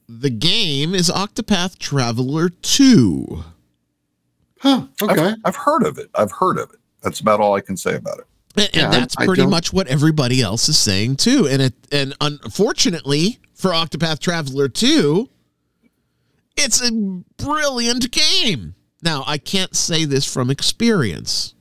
The 0.08 0.30
game 0.30 0.94
is 0.94 1.10
Octopath 1.10 1.78
Traveler 1.78 2.48
2. 2.50 3.42
Huh. 4.60 4.86
Okay. 5.02 5.20
I've, 5.28 5.36
I've 5.44 5.56
heard 5.56 5.82
of 5.84 5.98
it. 5.98 6.10
I've 6.14 6.30
heard 6.32 6.58
of 6.58 6.70
it. 6.70 6.78
That's 7.02 7.20
about 7.20 7.40
all 7.40 7.54
I 7.54 7.60
can 7.60 7.76
say 7.76 7.94
about 7.96 8.18
it. 8.18 8.26
And, 8.56 8.66
and 8.66 8.74
Yeah, 8.76 8.88
I- 8.88 9.00
that's 9.00 9.16
I 9.18 9.24
pretty 9.26 9.42
don't- 9.42 9.50
much 9.50 9.72
what 9.72 9.88
everybody 9.88 10.40
else 10.42 10.68
is 10.68 10.78
saying 10.78 11.16
too. 11.16 11.48
And 11.48 11.60
it 11.62 11.74
and 11.90 12.14
unfortunately 12.20 13.38
for 13.54 13.70
Octopath 13.72 14.18
Traveler 14.20 14.68
2, 14.68 15.28
it's 16.56 16.80
a 16.86 16.92
brilliant 17.36 18.10
game. 18.12 18.75
Now, 19.02 19.24
I 19.26 19.38
can't 19.38 19.74
say 19.76 20.04
this 20.04 20.24
from 20.24 20.50
experience 20.50 21.54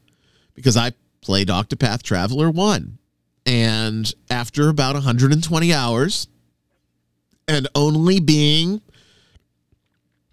because 0.54 0.78
I 0.78 0.94
played 1.22 1.50
Octopath 1.50 2.02
Traveler 2.02 2.50
1. 2.50 2.98
And 3.46 4.14
after 4.30 4.70
about 4.70 4.96
120 4.96 5.74
hours 5.74 6.28
and 7.48 7.68
only 7.76 8.20
being 8.20 8.82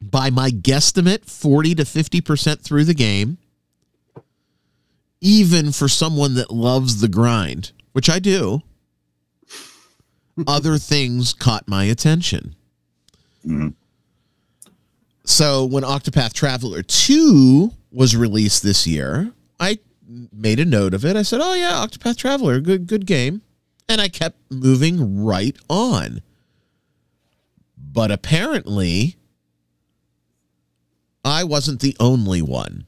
by 0.01 0.31
my 0.31 0.51
guesstimate 0.51 1.27
40 1.27 1.75
to 1.77 1.83
50% 1.85 2.61
through 2.61 2.85
the 2.85 2.95
game, 2.95 3.39
even 5.21 5.73
for 5.73 5.89
someone 5.89 6.35
that 6.35 6.51
loves 6.51 7.01
the 7.01 7.09
grind, 7.09 7.73
which 7.93 8.09
I 8.09 8.19
do, 8.19 8.63
other 10.47 10.79
things 10.79 11.33
caught 11.33 11.69
my 11.69 11.85
attention. 11.85 12.55
Mhm. 13.47 13.75
So 15.25 15.65
when 15.65 15.85
Octopath 15.85 16.33
Traveler 16.33 16.83
2 16.83 17.73
was 17.91 18.17
released 18.17 18.63
this 18.63 18.87
year, 18.87 19.33
I 19.61 19.79
made 20.33 20.59
a 20.61 20.65
note 20.65 20.95
of 20.95 21.05
it. 21.05 21.17
I 21.17 21.23
said, 21.23 21.41
"Oh 21.43 21.55
yeah, 21.55 21.85
Octopath 21.87 22.17
Traveler, 22.17 22.61
good 22.61 22.87
good 22.87 23.07
game." 23.07 23.43
And 23.89 24.01
I 24.01 24.09
kept 24.09 24.39
moving 24.51 25.23
right 25.23 25.57
on. 25.69 26.23
But 27.77 28.11
apparently 28.11 29.17
I 31.25 31.45
wasn't 31.45 31.81
the 31.81 31.97
only 32.01 32.43
one 32.43 32.87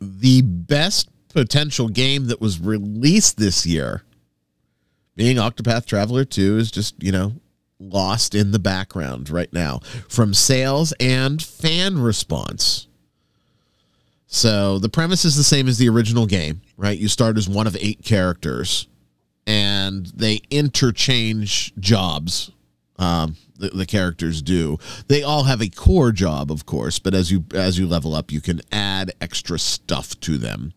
the 0.00 0.42
best 0.42 1.08
potential 1.28 1.88
game 1.88 2.26
that 2.26 2.40
was 2.40 2.60
released 2.60 3.36
this 3.36 3.66
year, 3.66 4.02
being 5.14 5.36
Octopath 5.36 5.86
Traveler 5.86 6.24
2, 6.24 6.58
is 6.58 6.70
just, 6.70 7.00
you 7.02 7.12
know, 7.12 7.34
lost 7.78 8.34
in 8.34 8.52
the 8.52 8.58
background 8.58 9.30
right 9.30 9.52
now 9.52 9.80
from 10.08 10.32
sales 10.32 10.92
and 10.98 11.42
fan 11.42 11.98
response. 11.98 12.86
So 14.26 14.78
the 14.78 14.88
premise 14.88 15.24
is 15.24 15.36
the 15.36 15.44
same 15.44 15.68
as 15.68 15.78
the 15.78 15.88
original 15.88 16.26
game, 16.26 16.62
right? 16.76 16.98
You 16.98 17.08
start 17.08 17.36
as 17.36 17.48
one 17.48 17.66
of 17.66 17.76
eight 17.76 18.02
characters 18.02 18.88
and 19.46 20.06
they 20.06 20.40
interchange 20.50 21.74
jobs. 21.76 22.50
Um, 22.98 23.36
the, 23.58 23.68
the 23.70 23.86
characters 23.86 24.42
do. 24.42 24.78
They 25.08 25.22
all 25.22 25.44
have 25.44 25.62
a 25.62 25.68
core 25.68 26.12
job, 26.12 26.50
of 26.50 26.66
course, 26.66 26.98
but 26.98 27.14
as 27.14 27.30
you 27.30 27.44
as 27.54 27.78
you 27.78 27.86
level 27.86 28.14
up, 28.14 28.32
you 28.32 28.40
can 28.40 28.60
add 28.72 29.12
extra 29.20 29.58
stuff 29.58 30.18
to 30.20 30.36
them. 30.38 30.72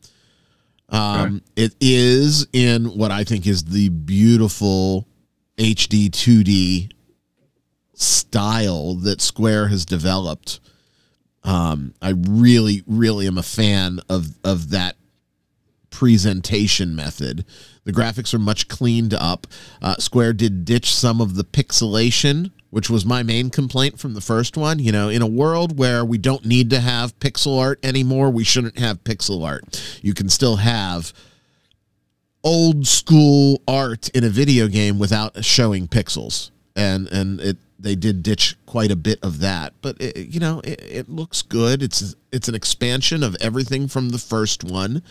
Um, 0.89 1.41
It 1.55 1.75
is 1.79 2.47
in 2.53 2.85
what 2.97 3.11
I 3.11 3.23
think 3.23 3.47
is 3.47 3.65
the 3.65 3.89
beautiful 3.89 5.07
HD 5.59 6.09
2D 6.09 6.91
style 7.93 8.95
that 8.95 9.21
Square 9.21 9.67
has 9.67 9.85
developed. 9.85 10.61
Um, 11.43 11.93
I 12.01 12.13
really, 12.15 12.83
really 12.87 13.27
am 13.27 13.37
a 13.37 13.43
fan 13.43 13.99
of 14.09 14.37
of 14.43 14.69
that 14.71 14.95
presentation 15.89 16.95
method. 16.95 17.45
The 17.83 17.91
graphics 17.91 18.33
are 18.33 18.39
much 18.39 18.67
cleaned 18.67 19.13
up. 19.13 19.47
Uh, 19.81 19.95
Square 19.95 20.33
did 20.33 20.63
ditch 20.63 20.93
some 20.93 21.19
of 21.19 21.35
the 21.35 21.43
pixelation, 21.43 22.51
which 22.69 22.89
was 22.89 23.05
my 23.05 23.23
main 23.23 23.49
complaint 23.49 23.99
from 23.99 24.13
the 24.13 24.21
first 24.21 24.55
one. 24.55 24.79
You 24.79 24.93
know, 24.93 25.09
in 25.09 25.21
a 25.21 25.27
world 25.27 25.77
where 25.77 26.05
we 26.05 26.17
don't 26.17 26.45
need 26.45 26.69
to 26.69 26.79
have 26.79 27.19
pixel 27.19 27.59
art 27.59 27.79
anymore, 27.83 28.29
we 28.29 28.43
shouldn't 28.45 28.79
have 28.79 29.03
pixel 29.03 29.45
art. 29.45 29.99
You 30.01 30.13
can 30.13 30.29
still 30.29 30.57
have 30.57 31.11
old 32.43 32.87
school 32.87 33.61
art 33.67 34.09
in 34.09 34.23
a 34.23 34.29
video 34.29 34.67
game 34.67 34.99
without 34.99 35.43
showing 35.43 35.87
pixels. 35.87 36.51
And 36.75 37.07
and 37.07 37.39
it 37.41 37.57
they 37.77 37.95
did 37.95 38.23
ditch 38.23 38.57
quite 38.65 38.91
a 38.91 38.95
bit 38.95 39.19
of 39.23 39.39
that, 39.39 39.73
but 39.81 39.99
it, 40.01 40.27
you 40.27 40.39
know 40.39 40.59
it, 40.63 40.81
it 40.81 41.09
looks 41.09 41.41
good. 41.41 41.81
It's 41.81 42.15
it's 42.31 42.47
an 42.47 42.55
expansion 42.55 43.23
of 43.23 43.35
everything 43.41 43.87
from 43.87 44.09
the 44.09 44.17
first 44.17 44.63
one, 44.63 45.01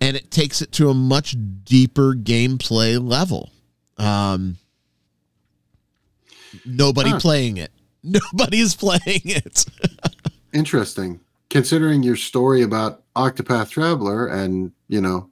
and 0.00 0.16
it 0.16 0.30
takes 0.30 0.60
it 0.60 0.72
to 0.72 0.88
a 0.90 0.94
much 0.94 1.36
deeper 1.64 2.14
gameplay 2.14 2.98
level. 3.02 3.50
Um, 3.96 4.56
nobody 6.64 7.10
Huh. 7.10 7.20
playing 7.20 7.56
it. 7.58 7.70
Nobody 8.02 8.60
is 8.60 8.74
playing 8.76 9.00
it. 9.24 9.66
Interesting. 10.52 11.20
Considering 11.50 12.02
your 12.02 12.16
story 12.16 12.62
about 12.62 13.02
Octopath 13.16 13.70
Traveler, 13.70 14.26
and 14.28 14.72
you 14.88 15.00
know, 15.00 15.28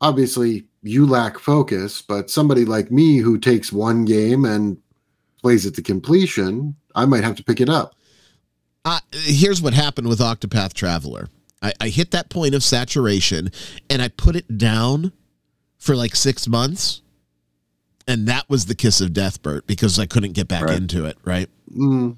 obviously 0.00 0.64
you 0.82 1.06
lack 1.06 1.38
focus, 1.38 2.02
but 2.02 2.30
somebody 2.30 2.64
like 2.64 2.90
me 2.90 3.18
who 3.18 3.38
takes 3.38 3.72
one 3.72 4.04
game 4.04 4.44
and 4.44 4.78
plays 5.42 5.66
it 5.66 5.74
to 5.74 5.82
completion, 5.82 6.74
I 6.94 7.04
might 7.06 7.24
have 7.24 7.36
to 7.36 7.44
pick 7.44 7.60
it 7.60 7.68
up. 7.68 7.94
uh, 8.84 9.00
here's 9.12 9.60
what 9.60 9.74
happened 9.74 10.08
with 10.08 10.18
Octopath 10.20 10.72
Traveler. 10.72 11.28
I, 11.60 11.72
I 11.80 11.88
hit 11.88 12.12
that 12.12 12.30
point 12.30 12.54
of 12.54 12.62
saturation 12.62 13.50
and 13.90 14.00
I 14.00 14.08
put 14.08 14.36
it 14.36 14.56
down 14.58 15.12
for 15.78 15.94
like 15.96 16.14
six 16.16 16.46
months. 16.48 17.02
And 18.06 18.26
that 18.28 18.48
was 18.48 18.66
the 18.66 18.74
kiss 18.74 19.00
of 19.02 19.12
death, 19.12 19.42
Bert, 19.42 19.66
because 19.66 19.98
I 19.98 20.06
couldn't 20.06 20.32
get 20.32 20.48
back 20.48 20.62
Right. 20.64 20.76
into 20.76 21.04
it, 21.04 21.18
right? 21.24 21.48
Mm, 21.76 22.16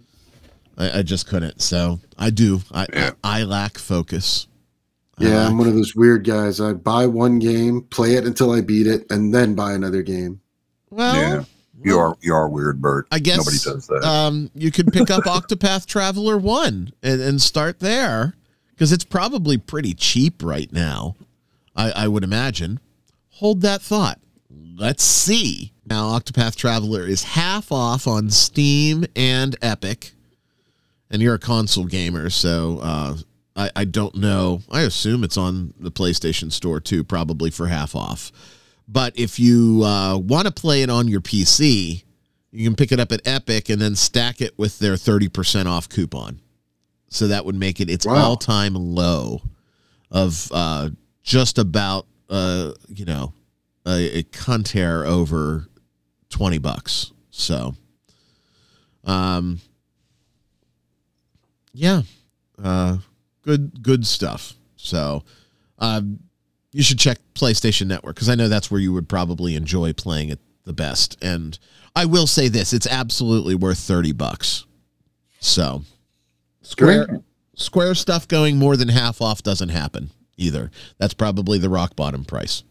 I, 0.78 0.99
I 0.99 1.03
just 1.03 1.26
couldn't. 1.26 1.61
So 1.61 1.99
I 2.16 2.31
do. 2.31 2.61
I, 2.70 2.87
Yeah. 2.93 3.11
I, 3.24 3.41
I 3.41 3.43
lack 3.45 3.76
focus. 3.76 4.47
I 5.21 5.25
yeah, 5.25 5.47
I'm 5.47 5.59
one 5.59 5.68
of 5.68 5.75
those 5.75 5.95
weird 5.95 6.25
guys. 6.25 6.61
I 6.61 6.73
buy 6.73 7.07
one 7.07 7.39
game, 7.39 7.83
play 7.83 8.14
it 8.14 8.25
until 8.25 8.53
I 8.53 8.61
beat 8.61 8.87
it, 8.87 9.11
and 9.11 9.35
then 9.35 9.55
buy 9.55 9.73
another 9.73 10.03
game. 10.03 10.41
well, 10.91 11.14
Yeah. 11.14 11.45
You 11.83 11.99
are 11.99 12.14
you 12.21 12.35
are 12.35 12.47
weird, 12.47 12.83
Bert. 12.83 13.07
I 13.11 13.18
guess 13.21 13.39
nobody 13.39 13.57
does 13.57 13.87
that. 13.87 14.05
Um, 14.07 14.51
you 14.55 14.71
could 14.71 14.93
pick 14.93 15.11
up 15.11 15.25
Octopath 15.25 15.87
Traveler 15.87 16.37
One 16.37 16.93
and, 17.03 17.23
and 17.23 17.41
start 17.41 17.81
there 17.81 18.35
because 18.73 18.93
it's 18.93 19.05
probably 19.05 19.57
pretty 19.57 19.95
cheap 19.95 20.43
right 20.43 20.71
now. 20.71 21.16
I, 21.75 21.91
I 21.93 22.09
would 22.09 22.23
imagine. 22.23 22.81
Hold 23.31 23.62
that 23.62 23.81
thought. 23.81 24.21
Let's 24.77 25.03
see. 25.03 25.73
Now, 25.87 26.18
Octopath 26.18 26.55
Traveler 26.55 27.07
is 27.07 27.23
half 27.23 27.73
off 27.73 28.07
on 28.07 28.29
Steam 28.31 29.07
and 29.16 29.57
Epic, 29.62 30.12
and 31.11 31.23
you're 31.23 31.35
a 31.35 31.39
console 31.39 31.85
gamer, 31.85 32.29
so 32.29 32.79
uh, 32.83 33.16
I, 33.57 33.70
I 33.76 33.84
don't 33.84 34.14
know. 34.16 34.62
I 34.70 34.82
assume 34.82 35.24
it's 35.24 35.36
on 35.36 35.74
the 35.78 35.90
PlayStation 35.90 36.51
Store 36.53 36.80
too, 36.80 37.03
probably 37.05 37.51
for 37.51 37.66
half 37.66 37.94
off. 37.96 38.30
But 38.88 39.18
if 39.18 39.38
you 39.38 39.82
uh, 39.84 40.16
want 40.18 40.46
to 40.46 40.53
play 40.53 40.82
it 40.82 40.90
on 40.90 41.09
your 41.09 41.20
PC, 41.20 42.03
you 42.53 42.64
can 42.66 42.74
pick 42.74 42.90
it 42.92 42.98
up 42.98 43.12
at 43.12 43.20
Epic 43.26 43.68
and 43.68 43.80
then 43.80 43.94
stack 43.94 44.40
it 44.40 44.59
with 44.59 44.78
their 44.78 44.94
30% 44.94 45.66
off 45.66 45.88
coupon. 45.88 46.40
So 47.09 47.28
that 47.28 47.44
would 47.44 47.55
make 47.55 47.80
it 47.80 47.90
its 47.90 48.07
Wow. 48.07 48.14
all 48.16 48.36
time 48.36 48.74
low 48.74 49.42
of 50.11 50.48
uh, 50.53 50.90
just 51.22 51.59
about, 51.59 52.07
uh, 52.28 52.72
you 52.88 53.05
know, 53.05 53.32
a, 53.86 54.18
a 54.18 54.22
conter 54.24 55.05
over 55.07 55.66
20 56.30 56.59
bucks. 56.59 57.12
So, 57.30 57.74
um, 59.05 59.61
yeah, 61.72 62.03
uh, 62.62 62.98
good, 63.51 63.82
good 63.82 64.07
stuff. 64.07 64.55
So, 64.76 65.24
um, 65.78 66.20
you 66.72 66.82
should 66.82 66.98
check 66.98 67.18
PlayStation 67.34 67.86
Network 67.86 68.14
because 68.14 68.28
I 68.28 68.34
know 68.34 68.48
that's 68.48 68.70
where 68.70 68.80
you 68.80 68.92
would 68.92 69.09
probably 69.09 69.57
enjoy 69.57 69.92
playing 69.92 70.28
it 70.28 70.38
the 70.64 70.72
best. 70.72 71.16
And 71.22 71.59
I 71.96 72.05
will 72.05 72.26
say 72.26 72.48
this: 72.48 72.72
it's 72.72 72.86
absolutely 72.86 73.55
worth 73.55 73.78
thirty 73.78 74.12
bucks. 74.12 74.66
So, 75.40 75.82
Square 76.62 77.07
Great. 77.07 77.20
Square 77.55 77.94
stuff 77.96 78.28
going 78.28 78.57
more 78.57 78.76
than 78.76 78.88
half 78.88 79.20
off 79.20 79.42
doesn't 79.42 79.70
happen 79.70 80.11
either. 80.36 80.70
That's 80.98 81.14
probably 81.14 81.59
the 81.59 81.68
rock 81.68 81.96
bottom 81.96 82.24
price. 82.24 82.62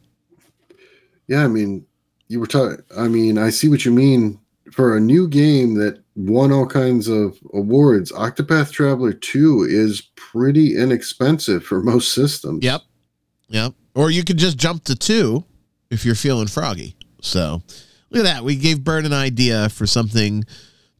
Yeah, 1.28 1.44
I 1.44 1.48
mean, 1.48 1.86
you 2.28 2.40
were 2.40 2.48
talking. 2.48 2.84
I 2.98 3.08
mean, 3.08 3.38
I 3.38 3.50
see 3.50 3.70
what 3.70 3.86
you 3.86 3.92
mean. 3.92 4.40
For 4.72 4.96
a 4.96 5.00
new 5.00 5.28
game 5.28 5.74
that 5.76 6.02
won 6.20 6.52
all 6.52 6.66
kinds 6.66 7.08
of 7.08 7.40
awards, 7.54 8.12
Octopath 8.12 8.72
Traveler 8.72 9.14
2 9.14 9.66
is 9.70 10.02
pretty 10.16 10.76
inexpensive 10.78 11.64
for 11.64 11.82
most 11.82 12.14
systems. 12.14 12.64
Yep, 12.64 12.82
yep. 13.48 13.74
Or 13.96 14.12
you 14.12 14.24
could 14.24 14.38
just 14.38 14.58
jump 14.58 14.84
to 14.86 14.96
two 14.96 15.46
if 15.90 16.06
you're 16.06 16.16
feeling 16.16 16.48
froggy. 16.48 16.96
So, 17.22 17.62
look 18.10 18.26
at 18.26 18.34
that. 18.34 18.44
We 18.44 18.56
gave 18.56 18.84
Bert 18.84 19.06
an 19.06 19.14
idea 19.14 19.70
for 19.70 19.88
something. 19.88 20.44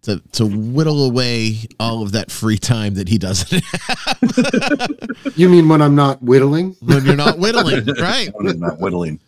To, 0.04 0.22
to 0.32 0.46
whittle 0.46 1.04
away 1.04 1.66
all 1.78 2.04
of 2.04 2.14
that 2.14 2.32
free 2.32 2.58
time 2.58 2.94
that 2.94 3.10
he 3.10 3.18
doesn't 3.18 3.62
have. 3.74 5.36
You 5.36 5.50
mean 5.50 5.68
when 5.68 5.82
I'm 5.82 5.94
not 5.94 6.24
whittling? 6.24 6.78
when 6.80 7.04
you're 7.04 7.18
not 7.18 7.38
whittling, 7.38 7.86
right? 8.00 8.30
When 8.34 8.48
I'm 8.48 8.60
not 8.62 8.80
whittling. 8.80 9.20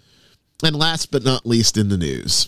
And 0.63 0.73
last 0.73 1.11
but 1.11 1.25
not 1.25 1.45
least 1.45 1.75
in 1.75 1.89
the 1.89 1.97
news, 1.97 2.47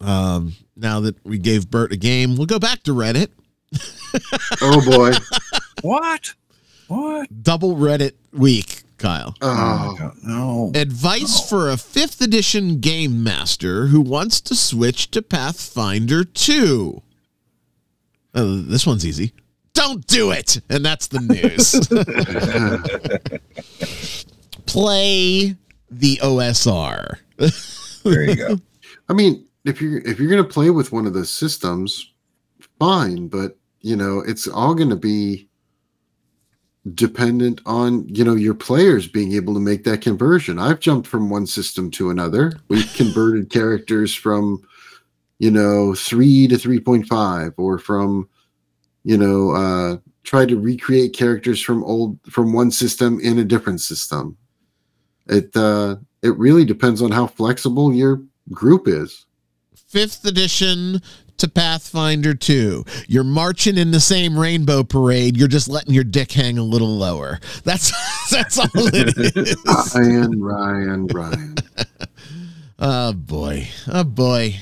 um, 0.00 0.54
now 0.76 1.00
that 1.00 1.16
we 1.24 1.38
gave 1.38 1.70
Bert 1.70 1.92
a 1.92 1.96
game, 1.96 2.36
we'll 2.36 2.46
go 2.46 2.58
back 2.58 2.82
to 2.84 2.92
Reddit. 2.92 3.28
Oh 4.60 4.80
boy. 4.90 5.12
What? 5.82 6.34
What? 6.88 7.42
Double 7.42 7.74
Reddit 7.76 8.12
week, 8.32 8.82
Kyle. 8.98 9.34
Oh, 9.40 10.12
no. 10.22 10.72
Advice 10.74 11.48
for 11.48 11.70
a 11.70 11.76
fifth 11.78 12.20
edition 12.20 12.80
game 12.80 13.22
master 13.22 13.86
who 13.86 14.00
wants 14.02 14.40
to 14.42 14.54
switch 14.54 15.10
to 15.12 15.22
Pathfinder 15.22 16.24
2. 16.24 17.00
Oh, 18.34 18.56
this 18.56 18.86
one's 18.86 19.06
easy. 19.06 19.32
Don't 19.72 20.06
do 20.06 20.32
it. 20.32 20.60
And 20.68 20.84
that's 20.84 21.06
the 21.06 21.20
news. 21.20 21.72
Play 24.66 25.56
the 25.90 26.16
OSR. 26.16 27.18
There 28.02 28.22
you 28.22 28.36
go. 28.36 28.58
I 29.08 29.12
mean, 29.12 29.46
if 29.64 29.80
you're 29.80 29.98
if 29.98 30.18
you're 30.18 30.30
gonna 30.30 30.44
play 30.44 30.70
with 30.70 30.92
one 30.92 31.06
of 31.06 31.12
the 31.12 31.26
systems, 31.26 32.12
fine, 32.78 33.28
but 33.28 33.58
you 33.80 33.96
know, 33.96 34.20
it's 34.20 34.46
all 34.46 34.74
gonna 34.74 34.96
be 34.96 35.48
dependent 36.94 37.60
on 37.66 38.08
you 38.08 38.24
know 38.24 38.34
your 38.34 38.54
players 38.54 39.06
being 39.06 39.32
able 39.32 39.54
to 39.54 39.60
make 39.60 39.84
that 39.84 40.00
conversion. 40.00 40.58
I've 40.58 40.80
jumped 40.80 41.06
from 41.06 41.30
one 41.30 41.46
system 41.46 41.90
to 41.92 42.10
another. 42.10 42.52
We've 42.68 42.92
converted 42.96 43.50
characters 43.50 44.14
from 44.14 44.62
you 45.38 45.50
know 45.50 45.94
three 45.94 46.48
to 46.48 46.56
three 46.56 46.80
point 46.80 47.06
five, 47.06 47.52
or 47.56 47.78
from 47.78 48.28
you 49.04 49.16
know 49.16 49.50
uh, 49.50 49.96
try 50.24 50.46
to 50.46 50.58
recreate 50.58 51.12
characters 51.12 51.60
from 51.60 51.84
old 51.84 52.18
from 52.30 52.52
one 52.52 52.70
system 52.70 53.20
in 53.20 53.38
a 53.38 53.44
different 53.44 53.80
system. 53.80 54.36
It 55.26 55.54
uh, 55.54 55.96
it 56.22 56.36
really 56.38 56.64
depends 56.64 57.02
on 57.02 57.10
how 57.10 57.26
flexible 57.26 57.92
your 57.92 58.22
group 58.52 58.88
is. 58.88 59.26
Fifth 59.90 60.24
edition 60.24 61.02
to 61.36 61.48
Pathfinder 61.48 62.34
2. 62.34 62.84
You're 63.08 63.24
marching 63.24 63.76
in 63.76 63.90
the 63.90 64.00
same 64.00 64.38
rainbow 64.38 64.84
parade. 64.84 65.36
You're 65.36 65.48
just 65.48 65.68
letting 65.68 65.92
your 65.92 66.04
dick 66.04 66.30
hang 66.32 66.58
a 66.58 66.62
little 66.62 66.96
lower. 66.96 67.40
That's 67.64 67.90
that's 68.30 68.58
all 68.58 68.68
it 68.74 69.36
is. 69.36 69.56
Ryan, 69.94 70.40
Ryan, 70.42 71.06
Ryan. 71.08 71.56
Oh 72.82 73.12
boy. 73.12 73.68
Oh 73.88 74.04
boy. 74.04 74.56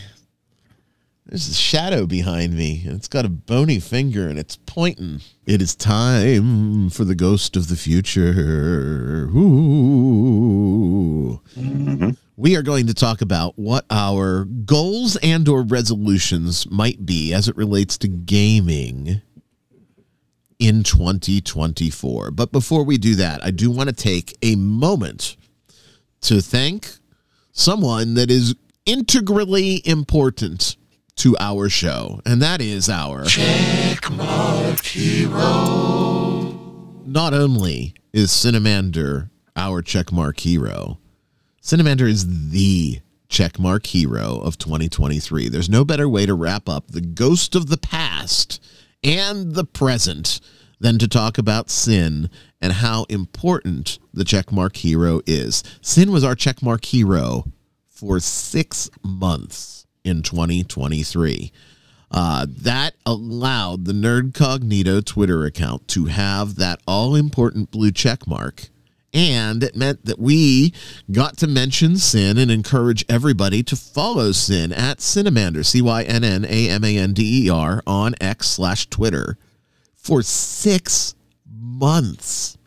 There's 1.28 1.48
a 1.50 1.54
shadow 1.54 2.06
behind 2.06 2.54
me. 2.54 2.82
and 2.86 2.96
It's 2.96 3.08
got 3.08 3.26
a 3.26 3.28
bony 3.28 3.80
finger 3.80 4.28
and 4.28 4.38
it's 4.38 4.56
pointing. 4.64 5.20
It 5.44 5.60
is 5.60 5.76
time 5.76 6.88
for 6.88 7.04
the 7.04 7.14
ghost 7.14 7.54
of 7.54 7.68
the 7.68 7.76
future. 7.76 9.28
Ooh. 9.36 10.48
Mhm. 11.56 12.16
we 12.36 12.54
are 12.56 12.62
going 12.62 12.86
to 12.86 12.94
talk 12.94 13.20
about 13.20 13.58
what 13.58 13.84
our 13.90 14.44
goals 14.44 15.16
and 15.16 15.48
or 15.48 15.62
resolutions 15.62 16.70
might 16.70 17.04
be 17.04 17.34
as 17.34 17.48
it 17.48 17.56
relates 17.56 17.98
to 17.98 18.06
gaming 18.08 19.20
in 20.58 20.82
2024 20.84 22.30
but 22.30 22.52
before 22.52 22.84
we 22.84 22.96
do 22.98 23.14
that 23.16 23.44
i 23.44 23.50
do 23.50 23.70
want 23.70 23.88
to 23.88 23.94
take 23.94 24.36
a 24.42 24.54
moment 24.56 25.36
to 26.20 26.40
thank 26.40 26.98
someone 27.52 28.14
that 28.14 28.30
is 28.30 28.54
integrally 28.86 29.82
important 29.86 30.76
to 31.18 31.36
our 31.40 31.68
show 31.68 32.20
and 32.24 32.40
that 32.40 32.60
is 32.60 32.88
our 32.88 33.24
Checkmark 33.24 34.84
Hero. 34.86 36.54
not 37.04 37.34
only 37.34 37.94
is 38.12 38.30
Cynnamander 38.30 39.28
our 39.56 39.82
checkmark 39.82 40.38
hero, 40.38 40.98
Cynnamander 41.60 42.08
is 42.08 42.50
the 42.50 43.00
checkmark 43.28 43.86
hero 43.86 44.38
of 44.38 44.58
2023. 44.58 45.48
There's 45.48 45.68
no 45.68 45.84
better 45.84 46.08
way 46.08 46.24
to 46.24 46.34
wrap 46.34 46.68
up 46.68 46.92
the 46.92 47.00
ghost 47.00 47.56
of 47.56 47.66
the 47.66 47.78
past 47.78 48.62
and 49.02 49.54
the 49.54 49.64
present 49.64 50.40
than 50.78 50.98
to 50.98 51.08
talk 51.08 51.36
about 51.36 51.68
Sin 51.68 52.30
and 52.60 52.74
how 52.74 53.04
important 53.08 53.98
the 54.14 54.24
checkmark 54.24 54.76
hero 54.76 55.20
is. 55.26 55.64
Sin 55.80 56.12
was 56.12 56.22
our 56.22 56.36
checkmark 56.36 56.84
hero 56.84 57.44
for 57.88 58.20
six 58.20 58.88
months 59.02 59.77
in 60.08 60.22
2023. 60.22 61.52
Uh, 62.10 62.46
that 62.48 62.94
allowed 63.04 63.84
the 63.84 63.92
Nerdcognito 63.92 65.04
Twitter 65.04 65.44
account 65.44 65.86
to 65.88 66.06
have 66.06 66.56
that 66.56 66.80
all 66.86 67.14
important 67.14 67.70
blue 67.70 67.92
check 67.92 68.26
mark. 68.26 68.68
And 69.14 69.62
it 69.62 69.74
meant 69.74 70.04
that 70.04 70.18
we 70.18 70.74
got 71.10 71.38
to 71.38 71.46
mention 71.46 71.96
Sin 71.96 72.36
and 72.36 72.50
encourage 72.50 73.04
everybody 73.08 73.62
to 73.62 73.76
follow 73.76 74.32
Sin 74.32 74.72
at 74.72 74.98
Cynnamander, 74.98 75.64
C 75.64 75.80
Y 75.80 76.02
N 76.02 76.24
N 76.24 76.44
A 76.44 76.68
M 76.68 76.84
A 76.84 76.96
N 76.96 77.14
D 77.14 77.46
E 77.46 77.50
R, 77.50 77.82
on 77.86 78.14
X 78.20 78.48
slash 78.48 78.86
Twitter 78.88 79.38
for 79.94 80.22
six 80.22 81.14
months. 81.50 82.58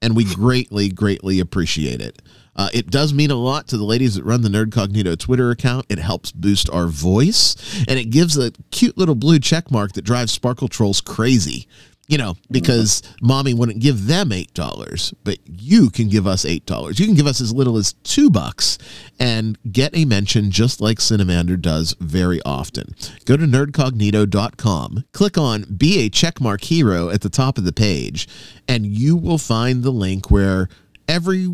And 0.00 0.14
we 0.14 0.24
greatly, 0.24 0.88
greatly 0.90 1.40
appreciate 1.40 2.00
it. 2.00 2.22
Uh, 2.58 2.68
it 2.74 2.90
does 2.90 3.14
mean 3.14 3.30
a 3.30 3.36
lot 3.36 3.68
to 3.68 3.78
the 3.78 3.84
ladies 3.84 4.16
that 4.16 4.24
run 4.24 4.42
the 4.42 4.48
Nerdcognito 4.50 5.16
Twitter 5.16 5.50
account. 5.50 5.86
It 5.88 5.98
helps 6.00 6.32
boost 6.32 6.68
our 6.70 6.88
voice, 6.88 7.54
and 7.88 7.98
it 7.98 8.10
gives 8.10 8.36
a 8.36 8.50
cute 8.70 8.98
little 8.98 9.14
blue 9.14 9.38
check 9.38 9.70
mark 9.70 9.92
that 9.92 10.02
drives 10.02 10.32
Sparkle 10.32 10.68
Trolls 10.68 11.00
crazy. 11.00 11.66
you 12.08 12.16
know, 12.16 12.36
because 12.50 13.02
mommy 13.20 13.52
wouldn't 13.52 13.80
give 13.80 14.06
them 14.06 14.32
eight 14.32 14.52
dollars, 14.54 15.12
but 15.24 15.36
you 15.46 15.90
can 15.90 16.08
give 16.08 16.26
us 16.26 16.44
eight 16.46 16.64
dollars. 16.64 16.98
You 16.98 17.04
can 17.06 17.14
give 17.14 17.26
us 17.26 17.40
as 17.40 17.52
little 17.52 17.76
as 17.76 17.92
two 18.02 18.30
bucks 18.30 18.78
and 19.20 19.58
get 19.70 19.94
a 19.94 20.06
mention 20.06 20.50
just 20.50 20.80
like 20.80 20.98
Cynnamander 20.98 21.60
does 21.60 21.94
very 22.00 22.40
often. 22.46 22.94
Go 23.26 23.36
to 23.36 23.44
nerdcognito.com, 23.44 25.04
click 25.12 25.36
on 25.36 25.64
Be 25.76 26.06
a 26.06 26.10
Checkmark 26.10 26.64
Hero 26.64 27.10
at 27.10 27.20
the 27.20 27.28
top 27.28 27.58
of 27.58 27.64
the 27.64 27.72
page, 27.74 28.26
and 28.66 28.86
you 28.86 29.14
will 29.14 29.38
find 29.38 29.82
the 29.82 29.90
link 29.92 30.30
where 30.30 30.68
every 31.06 31.48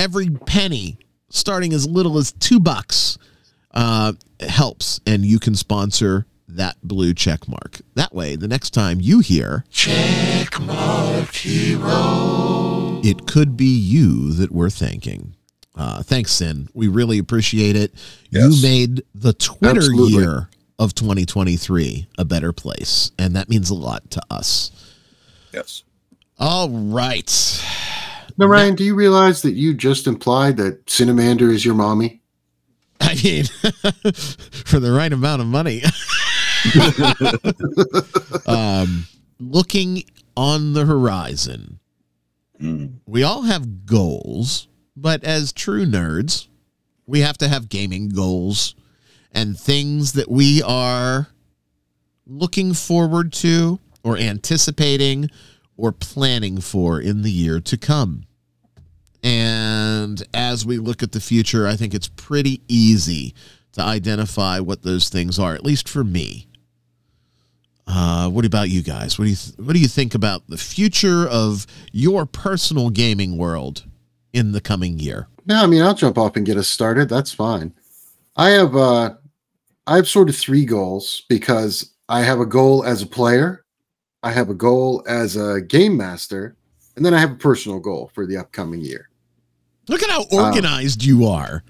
every 0.00 0.30
penny, 0.30 0.96
starting 1.28 1.74
as 1.74 1.86
little 1.86 2.16
as 2.16 2.32
two 2.32 2.58
bucks, 2.58 3.18
uh, 3.72 4.14
helps, 4.40 4.98
and 5.06 5.26
you 5.26 5.38
can 5.38 5.54
sponsor 5.54 6.26
that 6.48 6.76
blue 6.82 7.12
check 7.12 7.46
mark. 7.46 7.80
That 7.94 8.14
way, 8.14 8.34
the 8.34 8.48
next 8.48 8.70
time 8.70 9.00
you 9.00 9.20
hear 9.20 9.64
Checkmark 9.70 11.34
Hero, 11.36 13.00
it 13.04 13.26
could 13.26 13.58
be 13.58 13.66
you 13.66 14.32
that 14.32 14.50
we're 14.50 14.70
thanking. 14.70 15.36
Uh, 15.76 16.02
thanks, 16.02 16.32
Sin. 16.32 16.68
We 16.72 16.88
really 16.88 17.18
appreciate 17.18 17.76
it. 17.76 17.92
Yes. 18.30 18.56
You 18.56 18.62
made 18.62 19.02
the 19.14 19.34
Twitter 19.34 19.80
Absolutely. 19.80 20.14
year 20.14 20.48
of 20.78 20.94
2023 20.94 22.08
a 22.16 22.24
better 22.24 22.52
place, 22.54 23.12
and 23.18 23.36
that 23.36 23.50
means 23.50 23.68
a 23.68 23.74
lot 23.74 24.10
to 24.12 24.22
us. 24.30 24.70
Yes. 25.52 25.84
All 26.38 26.70
right. 26.70 27.28
Now, 28.40 28.46
Ryan, 28.46 28.74
do 28.74 28.84
you 28.84 28.94
realize 28.94 29.42
that 29.42 29.52
you 29.52 29.74
just 29.74 30.06
implied 30.06 30.56
that 30.56 30.86
Cynnamander 30.86 31.52
is 31.52 31.62
your 31.62 31.74
mommy? 31.74 32.22
I 32.98 33.14
mean, 33.22 33.44
for 34.64 34.80
the 34.80 34.92
right 34.92 35.12
amount 35.12 35.42
of 35.42 35.46
money. 35.46 35.82
um, 38.46 39.06
looking 39.38 40.04
on 40.36 40.72
the 40.72 40.86
horizon, 40.86 41.80
Mm. 42.58 42.96
we 43.06 43.22
all 43.22 43.42
have 43.42 43.86
goals, 43.86 44.68
but 44.94 45.24
as 45.24 45.50
true 45.52 45.86
nerds, 45.86 46.46
we 47.06 47.20
have 47.20 47.38
to 47.38 47.48
have 47.48 47.68
gaming 47.70 48.10
goals 48.10 48.74
and 49.32 49.58
things 49.58 50.12
that 50.12 50.30
we 50.30 50.62
are 50.62 51.28
looking 52.26 52.74
forward 52.74 53.32
to 53.34 53.80
or 54.02 54.18
anticipating 54.18 55.30
or 55.78 55.90
planning 55.90 56.60
for 56.60 57.00
in 57.00 57.22
the 57.22 57.30
year 57.30 57.60
to 57.60 57.78
come. 57.78 58.24
And 59.22 60.22
as 60.32 60.64
we 60.64 60.78
look 60.78 61.02
at 61.02 61.12
the 61.12 61.20
future, 61.20 61.66
I 61.66 61.76
think 61.76 61.94
it's 61.94 62.08
pretty 62.08 62.62
easy 62.68 63.34
to 63.72 63.82
identify 63.82 64.58
what 64.60 64.82
those 64.82 65.08
things 65.08 65.38
are, 65.38 65.54
at 65.54 65.64
least 65.64 65.88
for 65.88 66.02
me. 66.04 66.48
Uh, 67.86 68.28
what 68.30 68.44
about 68.44 68.70
you 68.70 68.82
guys? 68.82 69.18
What 69.18 69.24
do 69.24 69.30
you 69.30 69.36
th- 69.36 69.58
what 69.58 69.72
do 69.72 69.80
you 69.80 69.88
think 69.88 70.14
about 70.14 70.46
the 70.48 70.56
future 70.56 71.26
of 71.26 71.66
your 71.92 72.24
personal 72.24 72.88
gaming 72.88 73.36
world 73.36 73.84
in 74.32 74.52
the 74.52 74.60
coming 74.60 74.98
year? 74.98 75.26
Yeah, 75.46 75.62
I 75.62 75.66
mean 75.66 75.82
I'll 75.82 75.94
jump 75.94 76.16
off 76.16 76.36
and 76.36 76.46
get 76.46 76.56
us 76.56 76.68
started. 76.68 77.08
That's 77.08 77.32
fine. 77.32 77.74
I 78.36 78.50
have 78.50 78.76
uh 78.76 79.14
I 79.88 79.96
have 79.96 80.08
sort 80.08 80.28
of 80.28 80.36
three 80.36 80.64
goals 80.64 81.24
because 81.28 81.90
I 82.08 82.22
have 82.22 82.38
a 82.38 82.46
goal 82.46 82.84
as 82.84 83.02
a 83.02 83.06
player, 83.06 83.64
I 84.22 84.30
have 84.30 84.50
a 84.50 84.54
goal 84.54 85.02
as 85.08 85.36
a 85.36 85.60
game 85.60 85.96
master, 85.96 86.56
and 86.94 87.04
then 87.04 87.12
I 87.12 87.18
have 87.18 87.32
a 87.32 87.36
personal 87.36 87.80
goal 87.80 88.12
for 88.14 88.24
the 88.24 88.36
upcoming 88.36 88.82
year. 88.82 89.09
Look 89.90 90.04
at 90.04 90.10
how 90.10 90.24
organized 90.30 91.04
you 91.04 91.26
are. 91.26 91.64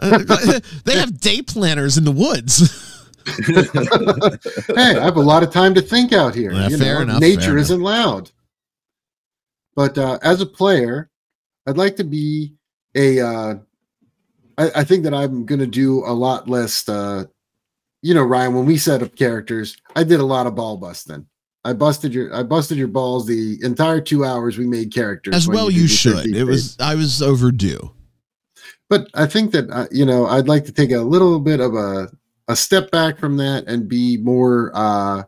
Uh, 0.00 0.18
they 0.84 0.96
have 0.96 1.20
day 1.20 1.42
planners 1.42 1.98
in 1.98 2.04
the 2.04 2.10
woods. 2.10 3.04
hey, 4.66 4.96
I 4.96 5.04
have 5.04 5.18
a 5.18 5.20
lot 5.20 5.42
of 5.42 5.52
time 5.52 5.74
to 5.74 5.82
think 5.82 6.14
out 6.14 6.34
here. 6.34 6.52
Yeah, 6.52 6.68
you 6.68 6.78
fair 6.78 6.94
know, 6.94 7.02
enough, 7.02 7.20
nature 7.20 7.42
fair 7.42 7.58
isn't 7.58 7.82
loud. 7.82 8.30
But 9.76 9.98
uh, 9.98 10.18
as 10.22 10.40
a 10.40 10.46
player, 10.46 11.10
I'd 11.66 11.76
like 11.76 11.96
to 11.96 12.04
be 12.04 12.54
a. 12.94 13.20
Uh, 13.20 13.54
I, 14.56 14.70
I 14.76 14.84
think 14.84 15.04
that 15.04 15.12
I'm 15.12 15.44
going 15.44 15.60
to 15.60 15.66
do 15.66 16.04
a 16.06 16.14
lot 16.14 16.48
less. 16.48 16.88
Uh, 16.88 17.24
you 18.00 18.14
know, 18.14 18.22
Ryan, 18.22 18.54
when 18.54 18.64
we 18.64 18.78
set 18.78 19.02
up 19.02 19.16
characters, 19.16 19.76
I 19.94 20.02
did 20.02 20.20
a 20.20 20.24
lot 20.24 20.46
of 20.46 20.54
ball 20.54 20.78
busting. 20.78 21.26
I 21.68 21.74
busted 21.74 22.14
your 22.14 22.34
I 22.34 22.42
busted 22.44 22.78
your 22.78 22.88
balls 22.88 23.26
the 23.26 23.58
entire 23.62 24.00
two 24.00 24.24
hours 24.24 24.56
we 24.56 24.66
made 24.66 24.92
characters. 24.92 25.34
As 25.34 25.46
well, 25.46 25.66
did 25.66 25.76
you 25.76 25.86
should. 25.86 26.14
13 26.14 26.34
It 26.34 26.46
was 26.46 26.76
I 26.80 26.94
was 26.94 27.20
overdue. 27.20 27.92
but 28.88 29.08
I 29.12 29.26
think 29.26 29.52
that 29.52 29.68
uh, 29.70 29.86
you 29.90 30.06
know 30.06 30.24
I'd 30.26 30.48
like 30.48 30.64
to 30.64 30.72
take 30.72 30.92
a 30.92 31.00
little 31.00 31.38
bit 31.40 31.60
of 31.60 31.74
a 31.74 32.08
a 32.48 32.56
step 32.56 32.90
back 32.90 33.18
from 33.18 33.36
that 33.36 33.64
and 33.66 33.86
be 33.86 34.16
more 34.16 34.70
uh 34.74 35.24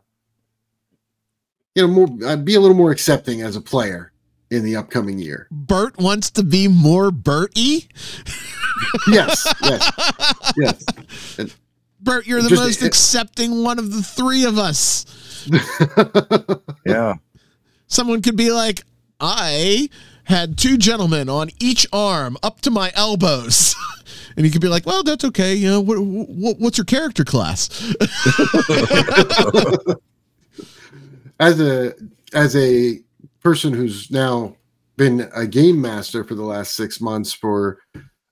you 1.75 1.85
know 1.85 1.87
more 1.87 2.07
I'd 2.27 2.43
be 2.43 2.55
a 2.55 2.59
little 2.59 2.75
more 2.77 2.89
accepting 2.89 3.41
as 3.43 3.55
a 3.55 3.61
player 3.61 4.11
in 4.49 4.63
the 4.63 4.75
upcoming 4.75 5.19
year. 5.19 5.47
Bert 5.51 5.97
wants 5.99 6.31
to 6.31 6.43
be 6.43 6.67
more 6.67 7.11
Bertie. 7.11 7.87
Yes, 9.07 9.53
yes, 9.61 9.91
yes. 10.57 11.55
Bert, 12.01 12.25
you're 12.25 12.41
the 12.41 12.55
most 12.55 12.81
accepting 12.81 13.63
one 13.63 13.77
of 13.77 13.93
the 13.93 14.01
three 14.01 14.43
of 14.43 14.57
us. 14.57 15.05
Yeah. 16.85 17.15
Someone 17.87 18.21
could 18.21 18.35
be 18.35 18.51
like, 18.51 18.81
I 19.19 19.89
had 20.23 20.57
two 20.57 20.77
gentlemen 20.77 21.29
on 21.29 21.49
each 21.59 21.85
arm 21.91 22.37
up 22.41 22.61
to 22.61 22.71
my 22.71 22.91
elbows. 22.95 23.75
and 24.35 24.45
you 24.45 24.51
could 24.51 24.61
be 24.61 24.67
like, 24.67 24.85
well, 24.85 25.03
that's 25.03 25.25
okay. 25.25 25.53
You 25.53 25.69
know, 25.69 25.81
what, 25.81 25.97
what, 25.99 26.57
what's 26.59 26.77
your 26.77 26.85
character 26.85 27.23
class? 27.23 27.69
as 31.39 31.59
a 31.59 31.93
as 32.33 32.55
a 32.55 32.99
person 33.41 33.73
who's 33.73 34.09
now 34.11 34.55
been 34.95 35.29
a 35.35 35.45
game 35.47 35.81
master 35.81 36.23
for 36.23 36.35
the 36.35 36.43
last 36.43 36.75
six 36.75 37.01
months 37.01 37.33
for 37.33 37.79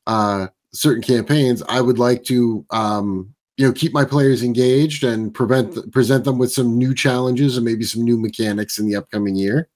uh 0.07 0.47
certain 0.71 1.03
campaigns, 1.03 1.63
I 1.67 1.81
would 1.81 1.99
like 1.99 2.23
to 2.25 2.65
um 2.69 3.33
you 3.59 3.67
know 3.67 3.73
keep 3.73 3.91
my 3.91 4.05
players 4.05 4.41
engaged 4.41 5.03
and 5.03 5.33
prevent 5.33 5.91
present 5.91 6.23
them 6.23 6.37
with 6.37 6.49
some 6.49 6.77
new 6.77 6.95
challenges 6.95 7.57
and 7.57 7.65
maybe 7.65 7.83
some 7.83 8.05
new 8.05 8.17
mechanics 8.17 8.79
in 8.79 8.87
the 8.87 8.95
upcoming 8.95 9.35
year. 9.35 9.67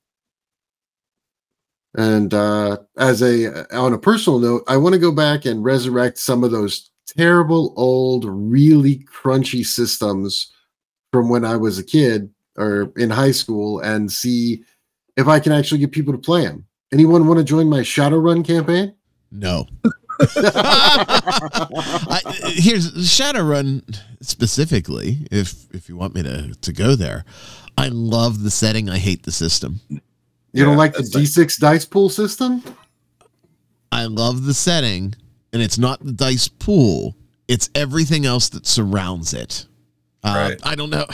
And 1.94 2.34
uh 2.34 2.78
as 2.98 3.22
a 3.22 3.68
on 3.76 3.92
a 3.92 4.00
personal 4.00 4.40
note, 4.40 4.64
I 4.70 4.78
want 4.78 4.94
to 4.94 5.00
go 5.00 5.12
back 5.12 5.44
and 5.44 5.66
resurrect 5.66 6.18
some 6.18 6.46
of 6.46 6.52
those 6.52 6.92
terrible 7.08 7.74
old 7.76 8.24
really 8.26 9.00
crunchy 9.00 9.66
systems 9.66 10.50
from 11.12 11.28
when 11.28 11.44
I 11.44 11.58
was 11.58 11.78
a 11.78 11.84
kid 11.84 12.34
or 12.58 12.94
in 12.96 13.10
high 13.10 13.32
school 13.32 13.82
and 13.82 14.10
see 14.10 14.64
if 15.18 15.28
I 15.28 15.42
can 15.42 15.52
actually 15.52 15.80
get 15.80 15.92
people 15.92 16.14
to 16.14 16.20
play 16.20 16.46
them. 16.46 16.66
Anyone 16.94 17.28
want 17.28 17.40
to 17.40 17.44
join 17.44 17.68
my 17.68 17.82
Shadowrun 17.82 18.46
campaign? 18.46 18.96
No. 19.30 19.68
I, 22.10 22.22
here's 22.56 22.92
Shadowrun 22.94 24.00
specifically. 24.22 25.28
If 25.32 25.66
if 25.74 25.90
you 25.90 25.96
want 25.98 26.16
me 26.16 26.24
to 26.24 26.54
to 26.62 26.74
go 26.74 26.96
there, 26.96 27.26
I 27.78 27.88
love 27.90 28.44
the 28.44 28.52
setting. 28.52 28.90
I 28.90 28.98
hate 28.98 29.24
the 29.24 29.32
system. 29.32 29.80
You 29.90 30.00
Yeah, 30.54 30.66
don't 30.66 30.78
like 30.78 30.94
the 30.94 31.04
D6 31.04 31.60
dice 31.60 31.86
pool 31.86 32.10
system? 32.10 32.64
I 33.92 34.06
love 34.06 34.46
the 34.46 34.54
setting, 34.54 35.16
and 35.52 35.62
it's 35.62 35.78
not 35.78 36.04
the 36.04 36.12
dice 36.14 36.48
pool. 36.48 37.16
It's 37.48 37.70
everything 37.76 38.26
else 38.26 38.50
that 38.50 38.66
surrounds 38.66 39.34
it. 39.34 39.68
Uh, 40.24 40.50
Right. 40.50 40.60
I 40.64 40.76
don't 40.76 40.90
know. 40.90 41.06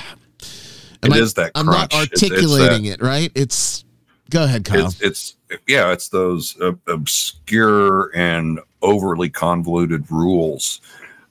It 1.02 1.06
Am 1.06 1.14
is 1.14 1.38
I, 1.38 1.43
that 1.43 1.52
I'm 1.56 1.66
not 1.66 1.89
crunch. 1.91 2.12
It's- 2.14 2.24
it's 2.24 2.32
articulating 2.32 2.86
it 2.86 3.02
right. 3.02 3.32
It's 3.36 3.86
go 4.30 4.43
ahead, 4.43 4.66
Kyle. 4.66 4.88
It's, 4.88 5.02
it's 5.02 5.36
yeah, 5.68 5.91
it's 5.91 6.10
those 6.10 6.60
uh, 6.62 6.74
obscure 6.88 8.12
and 8.16 8.60
overly 8.82 9.30
convoluted 9.30 10.09
rules. 10.11 10.82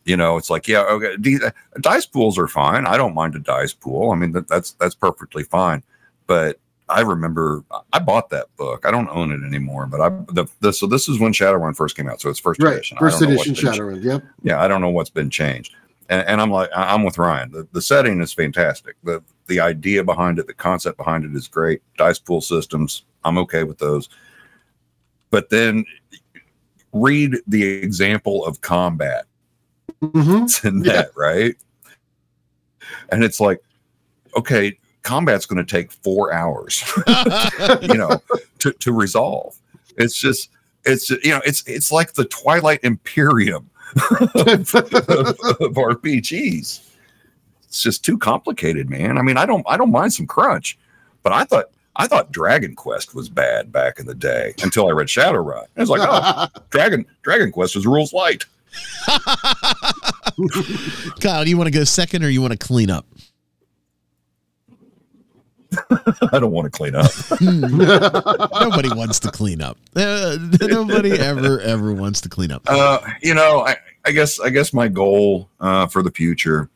You 0.04 0.16
know, 0.16 0.36
it's 0.38 0.48
like 0.50 0.66
yeah, 0.68 0.82
okay, 0.84 1.16
D- 1.18 1.38
uh, 1.44 1.50
dice 1.80 2.06
pools 2.06 2.38
are 2.38 2.48
fine. 2.48 2.86
I 2.86 2.96
don't 2.96 3.14
mind 3.14 3.34
a 3.34 3.38
dice 3.40 3.74
pool. 3.74 4.10
I 4.10 4.16
mean, 4.16 4.32
that, 4.32 4.48
that's 4.48 4.72
that's 4.72 4.94
perfectly 4.94 5.42
fine. 5.42 5.82
But 6.26 6.58
I 6.88 7.02
remember 7.02 7.62
I 7.92 7.98
bought 7.98 8.30
that 8.30 8.46
book. 8.56 8.86
I 8.86 8.90
don't 8.90 9.10
own 9.10 9.30
it 9.32 9.46
anymore. 9.46 9.86
But 9.86 10.00
I 10.00 10.08
the, 10.32 10.46
the 10.60 10.72
so 10.72 10.86
this 10.86 11.08
is 11.08 11.20
when 11.20 11.32
Shadowrun 11.34 11.76
first 11.76 11.94
came 11.96 12.08
out. 12.08 12.22
So 12.22 12.30
it's 12.30 12.38
first 12.38 12.62
Right. 12.62 12.74
edition. 12.74 12.96
First 12.96 13.20
edition 13.20 13.36
what's 13.36 13.60
been 13.62 13.72
ch- 13.72 13.76
Shadowrun. 13.76 14.02
Yep. 14.02 14.22
yeah, 14.44 14.62
I 14.62 14.68
don't 14.68 14.80
know 14.80 14.88
what's 14.88 15.10
been 15.10 15.28
changed. 15.28 15.74
And, 16.10 16.26
and 16.26 16.40
I'm 16.40 16.50
like, 16.50 16.70
I'm 16.74 17.02
with 17.04 17.18
Ryan. 17.18 17.50
The, 17.52 17.68
the 17.72 17.82
setting 17.82 18.22
is 18.22 18.32
fantastic. 18.32 18.96
The 19.04 19.22
the 19.46 19.60
idea 19.60 20.02
behind 20.04 20.38
it, 20.38 20.46
the 20.46 20.54
concept 20.54 20.96
behind 20.96 21.24
it 21.26 21.34
is 21.34 21.48
great. 21.48 21.82
Dice 21.98 22.18
pool 22.18 22.40
systems, 22.40 23.04
I'm 23.24 23.36
okay 23.38 23.64
with 23.64 23.76
those. 23.78 24.08
But 25.30 25.50
then 25.50 25.84
read 27.00 27.36
the 27.46 27.62
example 27.64 28.44
of 28.44 28.60
combat 28.60 29.24
hmm 30.00 30.40
that's 30.40 30.64
in 30.64 30.84
Yeah. 30.84 30.92
that, 30.92 31.10
right? 31.16 31.54
And 33.10 33.24
it's 33.24 33.40
like, 33.40 33.60
okay, 34.36 34.78
combat's 35.02 35.46
going 35.46 35.64
to 35.64 35.70
take 35.70 35.90
four 35.90 36.32
hours, 36.32 36.82
you 37.82 37.96
know, 37.98 38.22
to, 38.60 38.72
to 38.72 38.92
resolve. 38.92 39.56
It's 39.96 40.18
just, 40.18 40.50
it's 40.84 41.10
you 41.10 41.30
know, 41.30 41.40
it's 41.44 41.62
it's 41.66 41.90
like 41.90 42.12
the 42.14 42.24
Twilight 42.26 42.80
Imperium 42.82 43.68
of, 44.10 44.74
of 44.74 45.74
RPGs. 45.74 46.80
It's 47.64 47.82
just 47.82 48.04
too 48.04 48.16
complicated, 48.16 48.88
man. 48.88 49.18
I 49.18 49.22
mean, 49.22 49.36
I 49.36 49.44
don't 49.44 49.64
I 49.68 49.76
don't 49.76 49.90
mind 49.90 50.12
some 50.12 50.26
crunch, 50.26 50.78
But 51.22 51.32
I 51.32 51.44
thought 51.44 51.66
I 51.98 52.06
thought 52.06 52.30
Dragon 52.30 52.76
Quest 52.76 53.14
was 53.14 53.28
bad 53.28 53.72
back 53.72 53.98
in 53.98 54.06
the 54.06 54.14
day 54.14 54.54
until 54.62 54.88
I 54.88 54.92
read 54.92 55.08
Shadowrun. 55.08 55.66
I 55.76 55.80
was 55.80 55.90
like, 55.90 56.00
oh, 56.02 56.46
Dragon 56.70 57.04
Dragon 57.22 57.50
Quest 57.50 57.74
is 57.76 57.86
rules 57.86 58.12
light. 58.12 58.44
Kyle, 61.20 61.42
do 61.44 61.50
you 61.50 61.56
want 61.56 61.66
to 61.66 61.72
go 61.72 61.82
second 61.82 62.22
or 62.24 62.28
you 62.28 62.40
want 62.40 62.52
to 62.52 62.58
clean 62.58 62.88
up? 62.88 63.04
I 66.32 66.38
don't 66.38 66.52
want 66.52 66.64
to 66.64 66.70
clean 66.70 66.94
up. 66.94 67.10
nobody 67.40 68.88
wants 68.94 69.18
to 69.20 69.30
clean 69.30 69.60
up. 69.60 69.76
Uh, 69.94 70.38
nobody 70.62 71.12
ever 71.12 71.60
ever 71.60 71.92
wants 71.92 72.20
to 72.22 72.28
clean 72.28 72.52
up. 72.52 72.62
Uh, 72.66 73.00
you 73.22 73.34
know, 73.34 73.66
I, 73.66 73.76
I 74.04 74.12
guess 74.12 74.38
I 74.40 74.50
guess 74.50 74.72
my 74.72 74.86
goal 74.88 75.50
uh, 75.60 75.88
for 75.88 76.02
the 76.02 76.10
future 76.12 76.70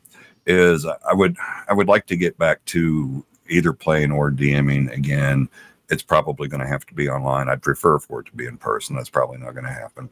is 0.46 0.84
I 0.84 1.14
would 1.14 1.36
I 1.68 1.72
would 1.72 1.86
like 1.88 2.06
to 2.06 2.16
get 2.16 2.36
back 2.36 2.64
to 2.66 3.24
either 3.52 3.72
playing 3.72 4.10
or 4.12 4.30
DMing 4.30 4.92
again. 4.92 5.48
It's 5.90 6.02
probably 6.02 6.48
going 6.48 6.62
to 6.62 6.66
have 6.66 6.86
to 6.86 6.94
be 6.94 7.08
online. 7.08 7.48
I'd 7.48 7.62
prefer 7.62 7.98
for 7.98 8.20
it 8.20 8.26
to 8.26 8.32
be 8.32 8.46
in 8.46 8.56
person. 8.56 8.96
That's 8.96 9.10
probably 9.10 9.38
not 9.38 9.52
going 9.52 9.66
to 9.66 9.72
happen 9.72 10.08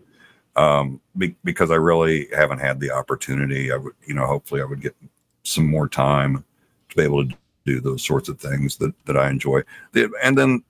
um, 0.57 1.01
be, 1.17 1.35
because 1.45 1.71
I 1.71 1.77
really 1.77 2.29
haven't 2.35 2.59
had 2.59 2.81
the 2.81 2.91
opportunity. 2.91 3.73
I 3.73 3.77
would, 3.77 3.95
you 4.05 4.15
know, 4.15 4.27
hopefully 4.27 4.61
I 4.61 4.65
would 4.65 4.81
get 4.81 4.95
some 5.43 5.67
more 5.67 5.89
time 5.89 6.45
to 6.91 6.97
be 6.97 7.03
able 7.03 7.27
to 7.27 7.35
do 7.65 7.81
those 7.81 8.05
sorts 8.05 8.29
of 8.29 8.41
things 8.41 8.77
that 8.77 8.93
that 9.07 9.17
I 9.17 9.31
enjoy. 9.31 9.63
The, 9.93 10.11
and 10.23 10.37
then 10.37 10.63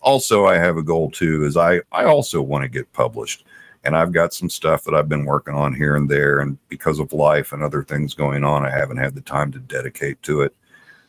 also 0.00 0.46
I 0.46 0.56
have 0.56 0.76
a 0.76 0.82
goal 0.82 1.10
too 1.10 1.44
is 1.44 1.56
I 1.56 1.80
I 1.92 2.04
also 2.04 2.42
want 2.42 2.62
to 2.62 2.68
get 2.68 2.92
published. 2.92 3.44
And 3.84 3.96
I've 3.96 4.12
got 4.12 4.32
some 4.32 4.48
stuff 4.48 4.84
that 4.84 4.94
I've 4.94 5.08
been 5.08 5.24
working 5.24 5.54
on 5.54 5.74
here 5.74 5.96
and 5.96 6.08
there 6.08 6.38
and 6.38 6.56
because 6.68 7.00
of 7.00 7.12
life 7.12 7.52
and 7.52 7.64
other 7.64 7.82
things 7.82 8.14
going 8.14 8.44
on 8.44 8.64
I 8.64 8.70
haven't 8.70 8.98
had 8.98 9.16
the 9.16 9.20
time 9.20 9.50
to 9.50 9.58
dedicate 9.58 10.22
to 10.22 10.42
it 10.42 10.54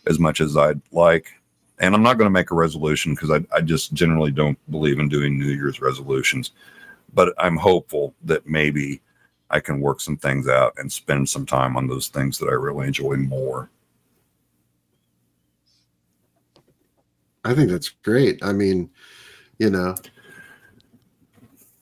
as 0.07 0.19
much 0.19 0.41
as 0.41 0.57
I'd 0.57 0.81
like. 0.91 1.27
And 1.79 1.95
I'm 1.95 2.03
not 2.03 2.17
going 2.17 2.27
to 2.27 2.33
make 2.33 2.51
a 2.51 2.55
resolution 2.55 3.13
because 3.13 3.31
I, 3.31 3.43
I 3.55 3.61
just 3.61 3.93
generally 3.93 4.31
don't 4.31 4.57
believe 4.71 4.99
in 4.99 5.09
doing 5.09 5.37
New 5.37 5.47
Year's 5.47 5.81
resolutions. 5.81 6.51
But 7.13 7.33
I'm 7.37 7.57
hopeful 7.57 8.13
that 8.23 8.47
maybe 8.47 9.01
I 9.49 9.59
can 9.59 9.79
work 9.79 9.99
some 9.99 10.17
things 10.17 10.47
out 10.47 10.73
and 10.77 10.91
spend 10.91 11.29
some 11.29 11.45
time 11.45 11.77
on 11.77 11.87
those 11.87 12.07
things 12.07 12.37
that 12.39 12.47
I 12.47 12.53
really 12.53 12.87
enjoy 12.87 13.15
more. 13.17 13.69
I 17.45 17.53
think 17.53 17.69
that's 17.69 17.89
great. 17.89 18.43
I 18.43 18.53
mean, 18.53 18.89
you 19.59 19.69
know, 19.69 19.95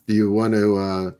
you 0.07 0.31
want 0.31 0.53
to, 0.53 0.77
uh, 0.77 1.11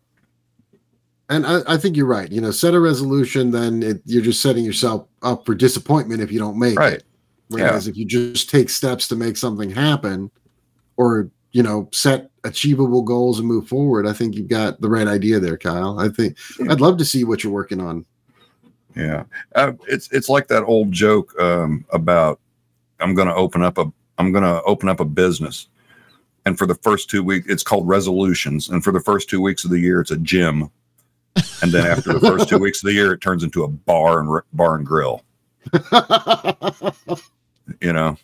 and 1.32 1.46
I, 1.48 1.62
I 1.68 1.78
think 1.78 1.96
you're 1.98 2.06
right. 2.06 2.32
You 2.32 2.42
know, 2.42 2.52
set 2.52 2.74
a 2.74 2.80
resolution, 2.80 3.52
then 3.52 3.82
it, 3.82 4.02
you're 4.06 4.22
just 4.22 4.42
setting 4.42 4.64
yourself 4.66 5.08
up 5.24 5.46
for 5.46 5.56
disappointment 5.56 6.22
if 6.22 6.32
you 6.32 6.40
don't 6.40 6.60
make 6.60 6.78
Right. 6.78 6.94
it. 6.94 7.04
Whereas 7.48 7.88
if 7.88 7.98
you 7.98 8.06
just 8.06 8.50
take 8.50 8.70
steps 8.70 9.08
to 9.10 9.16
make 9.16 9.36
something 9.38 9.70
happen, 9.70 10.30
or 10.98 11.30
you 11.52 11.64
know, 11.64 11.90
set 11.92 12.30
achievable 12.46 13.02
goals 13.02 13.40
and 13.40 13.48
move 13.48 13.68
forward, 13.68 14.08
I 14.08 14.14
think 14.14 14.36
you've 14.36 14.48
got 14.48 14.80
the 14.80 14.90
right 14.90 15.08
idea 15.08 15.40
there, 15.40 15.58
Kyle. 15.58 16.00
I 16.00 16.08
think 16.08 16.38
I'd 16.70 16.80
love 16.80 16.98
to 16.98 17.06
see 17.06 17.24
what 17.26 17.44
you're 17.44 17.52
working 17.52 17.82
on. 17.82 18.06
Yeah, 18.96 19.24
uh, 19.56 19.74
it's 19.88 20.10
it's 20.12 20.30
like 20.30 20.48
that 20.48 20.64
old 20.64 20.92
joke 20.92 21.38
um, 21.42 21.86
about 21.92 22.40
I'm 23.00 23.14
going 23.16 23.28
to 23.28 23.36
open 23.36 23.64
up 23.64 23.78
a 23.78 23.92
I'm 24.18 24.32
going 24.32 24.44
to 24.44 24.62
open 24.64 24.88
up 24.88 25.00
a 25.02 25.06
business, 25.06 25.68
and 26.46 26.58
for 26.58 26.66
the 26.66 26.76
first 26.76 27.10
two 27.10 27.24
weeks, 27.24 27.48
it's 27.50 27.64
called 27.64 27.88
resolutions, 27.88 28.70
and 28.70 28.84
for 28.84 28.92
the 28.92 29.00
first 29.02 29.30
two 29.30 29.42
weeks 29.42 29.66
of 29.66 29.72
the 29.72 29.80
year, 29.80 30.00
it's 30.02 30.12
a 30.12 30.18
gym, 30.18 30.70
and 31.62 31.72
then 31.72 31.86
after 31.86 32.14
the 32.14 32.20
first 32.20 32.50
two 32.50 32.58
weeks 32.58 32.84
of 32.84 32.88
the 32.88 32.94
year, 32.94 33.14
it 33.14 33.22
turns 33.22 33.44
into 33.44 33.64
a 33.64 33.68
bar 33.68 34.20
and 34.20 34.30
r- 34.30 34.46
bar 34.54 34.76
and 34.76 34.86
grill. 34.86 35.24
You 37.80 37.94
know, 37.94 38.18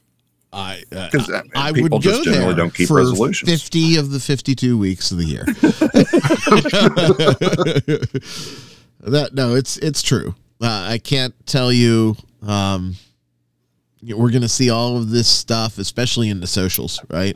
I 0.51 0.83
uh, 0.91 1.09
because 1.09 1.31
I 1.55 1.71
people 1.71 1.97
would 1.97 2.01
just 2.01 2.25
go 2.25 2.31
generally 2.31 2.53
there 2.53 2.63
don't 2.63 2.73
keep 2.73 2.87
for 2.87 2.97
resolutions. 2.97 3.49
50 3.49 3.97
of 3.97 4.11
the 4.11 4.19
52 4.19 4.77
weeks 4.77 5.11
of 5.11 5.17
the 5.17 5.25
year. 5.25 5.45
that 8.99 9.33
no, 9.33 9.55
it's 9.55 9.77
it's 9.77 10.01
true. 10.01 10.35
Uh, 10.59 10.87
I 10.89 10.97
can't 10.97 11.33
tell 11.45 11.71
you 11.71 12.15
um 12.41 12.95
we're 14.03 14.31
going 14.31 14.41
to 14.41 14.49
see 14.49 14.69
all 14.69 14.97
of 14.97 15.09
this 15.09 15.27
stuff 15.27 15.77
especially 15.77 16.29
in 16.29 16.39
the 16.39 16.47
socials, 16.47 17.01
right? 17.09 17.35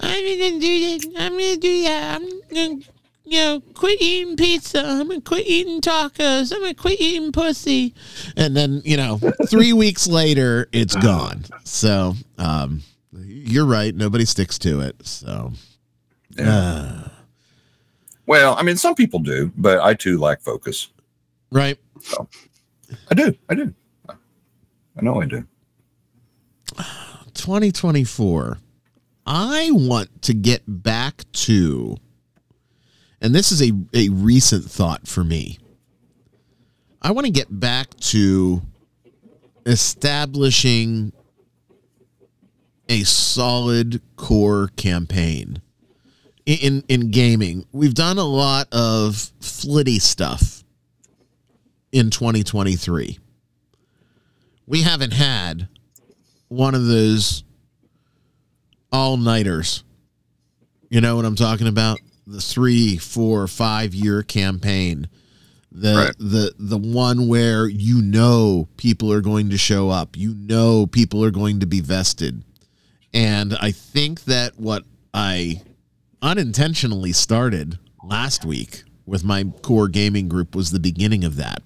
I'm 0.00 0.38
going 0.38 0.54
to 0.54 0.60
do 0.60 0.98
that. 0.98 1.12
I'm 1.18 1.32
going 1.32 1.54
to 1.54 1.60
do 1.60 1.82
that. 1.84 2.20
I'm 2.20 2.40
going 2.50 2.82
to 2.82 2.88
you 3.24 3.38
know, 3.38 3.60
quit 3.74 4.00
eating 4.02 4.36
pizza. 4.36 4.80
I'm 4.84 5.08
gonna 5.08 5.20
quit 5.20 5.46
eating 5.46 5.80
tacos. 5.80 6.52
I'm 6.52 6.60
gonna 6.60 6.74
quit 6.74 7.00
eating 7.00 7.32
pussy. 7.32 7.94
And 8.36 8.56
then, 8.56 8.82
you 8.84 8.96
know, 8.96 9.18
three 9.48 9.72
weeks 9.84 10.06
later, 10.06 10.68
it's 10.72 10.94
gone. 10.96 11.44
So, 11.64 12.14
um, 12.38 12.82
you're 13.12 13.64
right. 13.66 13.94
Nobody 13.94 14.24
sticks 14.24 14.58
to 14.60 14.80
it. 14.80 15.06
So, 15.06 15.52
Yeah. 16.36 16.54
uh, 16.54 17.08
Well, 18.26 18.54
I 18.56 18.62
mean, 18.62 18.76
some 18.76 18.94
people 18.94 19.20
do, 19.20 19.52
but 19.56 19.80
I 19.80 19.94
too 19.94 20.18
lack 20.18 20.40
focus. 20.42 20.88
right. 21.50 21.78
So, 22.02 22.28
I 23.10 23.14
do. 23.14 23.34
I 23.48 23.54
do. 23.54 23.74
I 24.08 25.02
know 25.02 25.20
I 25.22 25.26
do. 25.26 25.44
2024. 27.34 28.58
I 29.26 29.70
want 29.72 30.22
to 30.22 30.34
get 30.34 30.62
back 30.66 31.24
to, 31.32 31.96
and 33.24 33.34
this 33.34 33.50
is 33.50 33.62
a, 33.62 33.72
a 33.94 34.10
recent 34.10 34.66
thought 34.66 35.08
for 35.08 35.24
me. 35.24 35.58
I 37.00 37.10
want 37.12 37.24
to 37.24 37.32
get 37.32 37.46
back 37.48 37.88
to 38.10 38.60
establishing 39.64 41.10
a 42.86 43.02
solid 43.04 44.02
core 44.16 44.68
campaign 44.76 45.62
in, 46.44 46.58
in 46.58 46.84
in 46.88 47.10
gaming. 47.10 47.64
We've 47.72 47.94
done 47.94 48.18
a 48.18 48.24
lot 48.24 48.68
of 48.72 49.32
flitty 49.40 50.00
stuff 50.00 50.62
in 51.92 52.10
2023. 52.10 53.18
We 54.66 54.82
haven't 54.82 55.14
had 55.14 55.68
one 56.48 56.74
of 56.74 56.84
those 56.86 57.42
all 58.92 59.16
nighters. 59.16 59.82
You 60.90 61.00
know 61.00 61.16
what 61.16 61.24
I'm 61.24 61.36
talking 61.36 61.68
about? 61.68 61.98
The 62.26 62.40
three, 62.40 62.96
four, 62.96 63.46
five 63.46 63.94
year 63.94 64.22
campaign. 64.22 65.08
The 65.70 65.94
Right. 65.94 66.14
the 66.18 66.54
the 66.58 66.78
one 66.78 67.26
where 67.26 67.66
you 67.66 68.00
know 68.00 68.68
people 68.76 69.12
are 69.12 69.20
going 69.20 69.50
to 69.50 69.58
show 69.58 69.90
up. 69.90 70.16
You 70.16 70.34
know 70.34 70.86
people 70.86 71.24
are 71.24 71.30
going 71.32 71.60
to 71.60 71.66
be 71.66 71.80
vested. 71.80 72.42
And 73.12 73.54
I 73.60 73.72
think 73.72 74.24
that 74.24 74.58
what 74.58 74.84
I 75.12 75.62
unintentionally 76.22 77.12
started 77.12 77.78
last 78.02 78.44
week 78.44 78.84
with 79.06 79.24
my 79.24 79.44
core 79.62 79.88
gaming 79.88 80.28
group 80.28 80.54
was 80.54 80.70
the 80.70 80.80
beginning 80.80 81.24
of 81.24 81.36
that. 81.36 81.62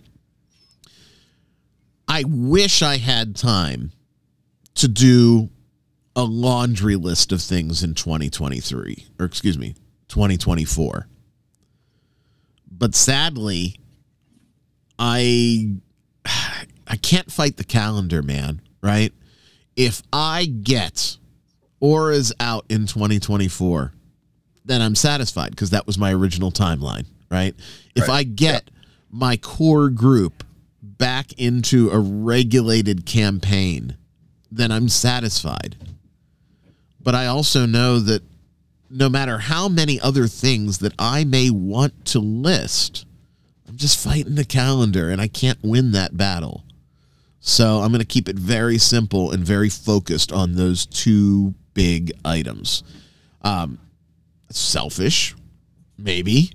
I 2.09 2.25
wish 2.27 2.83
I 2.83 2.97
had 2.97 3.37
time 3.37 3.93
to 4.75 4.89
do 4.89 5.51
a 6.17 6.25
laundry 6.25 6.97
list 6.97 7.31
of 7.33 7.41
things 7.43 7.83
in 7.83 7.95
2023 7.95 9.07
or 9.19 9.27
excuse 9.27 9.59
me 9.59 9.75
2024 10.09 11.07
but 12.71 12.95
sadly 12.95 13.77
i 14.99 15.69
i 16.87 16.97
can't 17.03 17.31
fight 17.31 17.57
the 17.57 17.65
calendar 17.65 18.23
man 18.23 18.61
right? 18.81 19.13
If 19.77 20.03
i 20.13 20.45
get 20.45 21.17
auras 21.81 22.33
out 22.41 22.65
in 22.69 22.87
2024 22.87 23.93
then 24.65 24.83
i'm 24.83 24.95
satisfied 24.95 25.51
because 25.51 25.71
that 25.71 25.87
was 25.87 25.99
my 25.99 26.13
original 26.13 26.51
timeline 26.51 27.07
right? 27.31 27.55
If 27.95 28.09
Right. 28.09 28.19
i 28.21 28.23
get 28.23 28.71
my 29.11 29.37
core 29.37 29.89
group 29.91 30.45
back 30.83 31.33
into 31.39 31.91
a 31.91 31.99
regulated 31.99 33.05
campaign 33.07 33.97
then 34.51 34.71
i'm 34.73 34.89
satisfied. 34.89 35.77
But 37.01 37.15
I 37.15 37.27
also 37.27 37.65
know 37.67 37.99
that 38.01 38.23
no 38.91 39.09
matter 39.09 39.39
how 39.39 39.69
many 39.69 40.01
other 40.01 40.27
things 40.27 40.79
that 40.79 40.95
I 40.99 41.25
may 41.25 41.51
want 41.51 42.05
to 42.07 42.19
list, 42.21 43.07
I'm 43.69 43.77
just 43.77 44.03
fighting 44.03 44.35
the 44.35 44.45
calendar 44.45 45.11
and 45.11 45.21
I 45.21 45.29
can't 45.29 45.59
win 45.63 45.93
that 45.93 46.17
battle. 46.17 46.65
So 47.41 47.81
I'm 47.81 47.91
going 47.91 48.01
to 48.01 48.07
keep 48.07 48.29
it 48.29 48.37
very 48.37 48.79
simple 48.79 49.31
and 49.31 49.45
very 49.45 49.69
focused 49.69 50.33
on 50.33 50.55
those 50.57 50.87
two 50.87 51.55
big 51.75 52.13
items. 52.25 52.83
Um, 53.43 53.79
selfish, 54.51 55.35
maybe, 55.97 56.51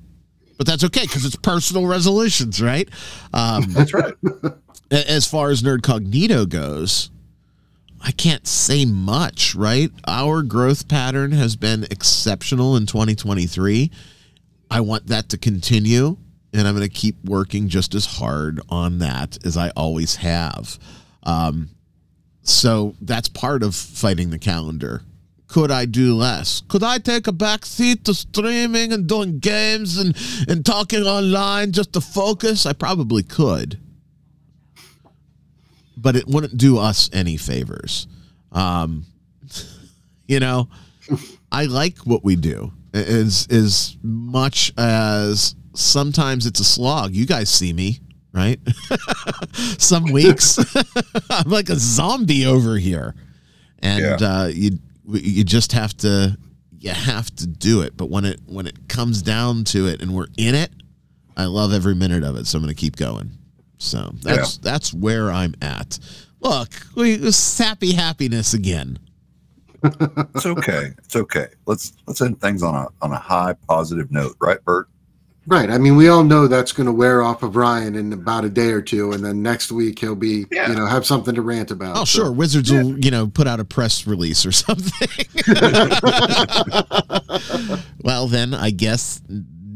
but 0.57 0.67
that's 0.67 0.83
okay 0.83 1.01
because 1.03 1.25
it's 1.25 1.35
personal 1.35 1.87
resolutions, 1.87 2.61
right? 2.61 2.87
Um, 3.33 3.65
That's 3.69 3.93
right. 3.93 4.13
as 4.91 5.27
far 5.27 5.49
as 5.49 5.63
Nerdcognito 5.63 6.47
goes 6.47 7.09
i 8.03 8.11
can't 8.11 8.47
say 8.47 8.85
much 8.85 9.55
right 9.55 9.91
our 10.07 10.43
growth 10.43 10.87
pattern 10.87 11.31
has 11.31 11.55
been 11.55 11.83
exceptional 11.85 12.75
in 12.75 12.85
2023 12.85 13.89
i 14.69 14.79
want 14.79 15.07
that 15.07 15.29
to 15.29 15.37
continue 15.37 16.17
and 16.53 16.67
i'm 16.67 16.75
going 16.75 16.87
to 16.87 16.93
keep 16.93 17.15
working 17.25 17.67
just 17.67 17.95
as 17.95 18.05
hard 18.05 18.61
on 18.69 18.99
that 18.99 19.43
as 19.45 19.57
i 19.57 19.69
always 19.71 20.17
have 20.17 20.77
um, 21.23 21.69
so 22.43 22.95
that's 23.01 23.29
part 23.29 23.63
of 23.63 23.75
fighting 23.75 24.29
the 24.29 24.39
calendar. 24.39 25.01
Could 25.47 25.71
I 25.71 25.85
do 25.85 26.15
less? 26.15 26.61
Could 26.67 26.83
I 26.83 26.97
take 26.97 27.27
a 27.27 27.31
back 27.31 27.65
seat 27.65 28.05
to 28.05 28.13
streaming 28.13 28.91
and 28.91 29.07
doing 29.07 29.39
games 29.39 29.97
and, 29.97 30.17
and 30.47 30.65
talking 30.65 31.03
online 31.03 31.71
just 31.71 31.93
to 31.93 32.01
focus? 32.01 32.65
I 32.65 32.73
probably 32.73 33.23
could. 33.23 33.79
But 36.03 36.15
it 36.17 36.27
wouldn't 36.27 36.57
do 36.57 36.77
us 36.77 37.09
any 37.13 37.37
favors. 37.37 38.07
Um, 38.51 39.05
you 40.27 40.39
know, 40.39 40.69
I 41.51 41.65
like 41.65 41.97
what 41.99 42.23
we 42.23 42.35
do 42.35 42.71
as 42.93 43.47
as 43.49 43.97
much 44.03 44.71
as 44.77 45.55
sometimes 45.73 46.45
it's 46.45 46.59
a 46.59 46.63
slog. 46.65 47.13
You 47.15 47.25
guys 47.25 47.49
see 47.49 47.73
me, 47.73 47.99
right? 48.33 48.59
Some 49.79 50.03
weeks 50.11 50.59
I'm 51.29 51.49
like 51.49 51.69
a 51.69 51.77
zombie 51.77 52.45
over 52.45 52.77
here, 52.77 53.15
and 53.79 54.01
Yeah. 54.21 54.27
uh, 54.43 54.45
you 54.53 54.77
you 55.07 55.43
just 55.43 55.71
have 55.71 55.95
to 55.97 56.37
you 56.79 56.91
have 56.91 57.33
to 57.37 57.47
do 57.47 57.81
it. 57.81 57.95
But 57.97 58.09
when 58.09 58.25
it 58.25 58.39
when 58.45 58.67
it 58.67 58.87
comes 58.89 59.21
down 59.21 59.63
to 59.65 59.87
it, 59.87 60.01
and 60.01 60.13
we're 60.13 60.27
in 60.37 60.53
it, 60.55 60.71
I 61.37 61.45
love 61.45 61.73
every 61.73 61.95
minute 61.95 62.23
of 62.23 62.35
it. 62.35 62.45
So 62.45 62.57
I'm 62.57 62.63
going 62.63 62.75
to 62.75 62.79
keep 62.79 62.95
going. 62.97 63.31
So 63.83 64.13
that's 64.21 64.57
that's 64.57 64.93
where 64.93 65.31
I'm 65.31 65.55
at. 65.61 65.99
Look, 66.39 66.69
we 66.95 67.31
sappy 67.31 67.93
happiness 67.93 68.53
again. 68.53 68.99
It's 69.83 70.45
okay. 70.45 70.91
It's 70.99 71.15
okay. 71.15 71.47
Let's 71.65 71.93
let's 72.07 72.21
end 72.21 72.39
things 72.39 72.63
on 72.63 72.75
a 72.75 72.87
on 73.01 73.11
a 73.11 73.17
high 73.17 73.53
positive 73.67 74.11
note, 74.11 74.35
right, 74.39 74.63
Bert? 74.63 74.87
Right. 75.45 75.69
I 75.69 75.77
mean, 75.77 75.97
we 75.97 76.07
all 76.07 76.23
know 76.23 76.47
that's 76.47 76.71
going 76.71 76.85
to 76.85 76.93
wear 76.93 77.21
off 77.21 77.43
of 77.43 77.57
Ryan 77.57 77.95
in 77.95 78.13
about 78.13 78.45
a 78.45 78.49
day 78.49 78.69
or 78.71 78.81
two, 78.81 79.11
and 79.11 79.25
then 79.25 79.41
next 79.41 79.73
week 79.73 79.99
he'll 79.99 80.15
be, 80.15 80.45
Yeah. 80.49 80.69
you 80.69 80.75
know, 80.75 80.85
have 80.85 81.05
something 81.05 81.35
to 81.35 81.41
rant 81.41 81.69
about. 81.69 81.97
Oh, 81.97 82.05
So- 82.05 82.19
sure. 82.23 82.31
Wizards 82.31 82.71
will, 82.71 82.97
you 83.03 83.11
know, 83.11 83.27
put 83.27 83.45
out 83.45 83.59
a 83.59 83.65
press 83.65 84.07
release 84.07 84.45
or 84.45 84.53
something. 84.53 85.09
well, 88.01 88.27
then 88.27 88.53
I 88.53 88.69
guess 88.69 89.21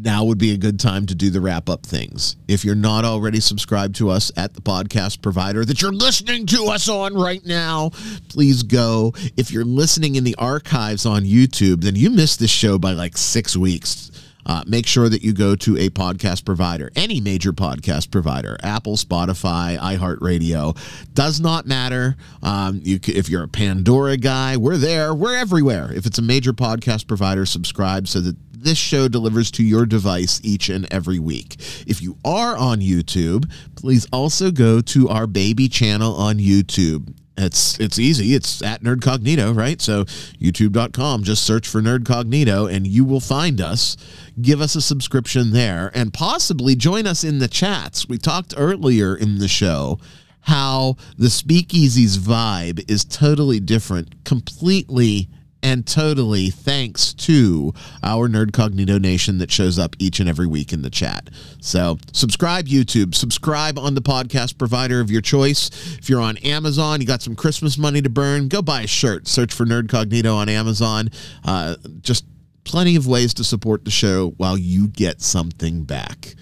now 0.04 0.24
would 0.24 0.38
be 0.38 0.54
a 0.54 0.58
good 0.58 0.80
time 0.80 1.06
to 1.06 1.16
do 1.16 1.30
the 1.30 1.41
wrap 1.41 1.70
up 1.70 1.86
things. 1.86 2.36
If 2.48 2.64
you're 2.64 2.76
not 2.76 3.06
already 3.06 3.39
subscribed 3.39 3.95
to 3.95 4.10
us 4.10 4.32
at 4.38 4.54
the 4.54 4.62
podcast 4.62 5.22
provider 5.22 5.66
that 5.66 5.82
you're 5.82 5.91
listening 5.91 6.45
to 6.48 6.66
us 6.66 6.88
on 6.89 7.14
right 7.14 7.45
now, 7.45 7.91
please 8.30 8.64
go. 8.64 9.14
If 9.36 9.52
you're 9.52 9.66
listening 9.66 10.16
in 10.16 10.24
the 10.24 10.36
archives 10.36 11.06
on 11.06 11.24
YouTube, 11.24 11.82
then 11.82 11.95
you 11.95 12.10
missed 12.10 12.39
this 12.39 12.52
show 12.52 12.78
by 12.78 12.91
like 12.91 13.18
six 13.18 13.56
weeks. 13.56 14.12
Uh, 14.48 14.64
make 14.66 14.88
sure 14.88 15.10
that 15.10 15.22
you 15.22 15.34
go 15.34 15.56
to 15.58 15.76
a 15.78 15.89
podcast 15.89 16.45
provider, 16.45 16.89
any 16.95 17.20
major 17.20 17.52
podcast 17.52 18.10
provider, 18.10 18.56
Apple, 18.64 18.95
Spotify, 18.95 19.78
iHeartRadio, 19.78 20.78
does 21.14 21.41
not 21.41 21.68
matter. 21.68 22.16
Um, 22.41 22.80
you, 22.82 22.98
if 23.08 23.28
you're 23.28 23.43
a 23.43 23.50
Pandora 23.50 24.16
guy, 24.16 24.56
we're 24.56 24.78
there. 24.78 25.14
We're 25.14 25.36
everywhere. 25.36 25.91
If 25.93 26.06
it's 26.06 26.18
a 26.18 26.22
major 26.22 26.54
podcast 26.54 27.08
provider, 27.08 27.45
subscribe 27.45 28.08
so 28.08 28.22
that 28.22 28.38
this 28.68 28.78
show 28.78 29.07
delivers 29.07 29.49
to 29.51 29.63
your 29.63 29.86
device 29.86 30.41
each 30.43 30.68
and 30.68 30.91
every 30.91 31.20
week. 31.20 31.55
If 31.88 32.01
you 32.01 32.18
are 32.26 32.57
on 32.57 32.82
YouTube, 32.82 33.49
please 33.76 34.05
also 34.11 34.51
go 34.51 34.82
to 34.82 35.07
our 35.07 35.26
baby 35.26 35.70
channel 35.70 36.13
on 36.15 36.38
YouTube. 36.38 37.13
It's 37.38 37.80
it's 37.80 37.97
easy. 37.97 38.34
It's 38.34 38.61
at 38.61 38.82
Nerdcognito, 38.84 39.55
right? 39.55 39.80
So 39.80 40.03
youtube.com, 40.03 41.24
just 41.24 41.43
search 41.43 41.68
for 41.68 41.82
Nerdcognito 41.82 42.70
and 42.70 42.86
you 42.86 43.05
will 43.05 43.22
find 43.22 43.61
us. 43.61 43.95
Give 44.41 44.59
us 44.59 44.76
a 44.76 44.82
subscription 44.82 45.51
there 45.51 45.89
and 45.93 46.13
possibly 46.13 46.76
join 46.76 47.07
us 47.07 47.24
in 47.24 47.39
the 47.39 47.47
chats. 47.47 48.09
We 48.09 48.18
talked 48.18 48.53
earlier 48.57 49.15
in 49.15 49.38
the 49.38 49.47
show 49.47 49.99
how 50.41 50.95
the 51.18 51.30
speakeasy's 51.30 52.18
vibe 52.18 52.89
is 52.89 53.05
totally 53.05 53.59
different, 53.59 54.26
completely 54.26 55.30
and 55.62 55.86
totally 55.86 56.49
thanks 56.49 57.14
to 57.14 57.74
our 58.03 58.28
Nerdcognito 58.28 58.99
Nation 58.99 59.38
that 59.39 59.51
shows 59.51 59.80
up 59.80 59.95
each 59.99 60.20
and 60.20 60.30
every 60.30 60.47
week 60.47 60.72
in 60.72 60.82
the 60.82 60.89
chat. 60.89 61.30
So 61.60 61.97
subscribe 62.14 62.68
YouTube, 62.68 63.16
subscribe 63.16 63.78
on 63.78 63.95
the 63.95 64.01
podcast 64.01 64.58
provider 64.58 64.99
of 64.99 65.12
your 65.12 65.22
choice. 65.22 65.70
If 65.97 66.10
you're 66.10 66.22
on 66.22 66.38
Amazon, 66.38 67.01
you 67.01 67.08
got 67.08 67.22
some 67.22 67.36
Christmas 67.36 67.78
money 67.78 68.01
to 68.01 68.10
burn, 68.10 68.47
go 68.47 68.62
buy 68.62 68.82
a 68.84 68.88
shirt. 68.88 69.28
Search 69.28 69.53
for 69.53 69.66
Nerdcognito 69.66 70.34
on 70.34 70.49
Amazon. 70.49 71.10
Uh, 71.43 71.76
just 72.01 72.26
plenty 72.64 72.95
of 72.95 73.08
ways 73.08 73.34
to 73.36 73.43
support 73.43 73.86
the 73.86 73.91
show 73.91 74.34
while 74.38 74.58
you 74.58 74.88
get 74.88 75.22
something 75.22 75.84
back. 75.84 76.36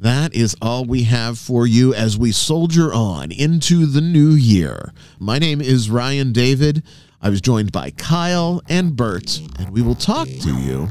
That 0.00 0.34
is 0.34 0.56
all 0.62 0.86
we 0.86 1.02
have 1.04 1.38
for 1.38 1.66
you 1.66 1.92
as 1.92 2.16
we 2.16 2.32
soldier 2.32 2.92
on 2.92 3.30
into 3.30 3.84
the 3.84 4.00
new 4.00 4.30
year. 4.30 4.92
My 5.18 5.38
name 5.38 5.60
is 5.60 5.90
Ryan 5.90 6.32
David. 6.32 6.82
I 7.22 7.28
was 7.28 7.42
joined 7.42 7.70
by 7.70 7.90
Kyle 7.90 8.62
and 8.68 8.96
Bert, 8.96 9.40
and 9.58 9.70
we 9.70 9.82
will 9.82 9.94
talk 9.94 10.26
to 10.26 10.56
you 10.58 10.88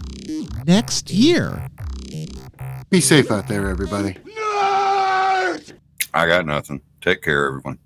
next 0.66 1.10
year. 1.10 1.70
Be 2.92 3.02
safe 3.02 3.32
out 3.32 3.48
there, 3.48 3.68
everybody. 3.68 4.16
I 6.14 6.28
got 6.28 6.46
nothing. 6.46 6.82
Take 7.02 7.24
care, 7.24 7.48
everyone. 7.48 7.80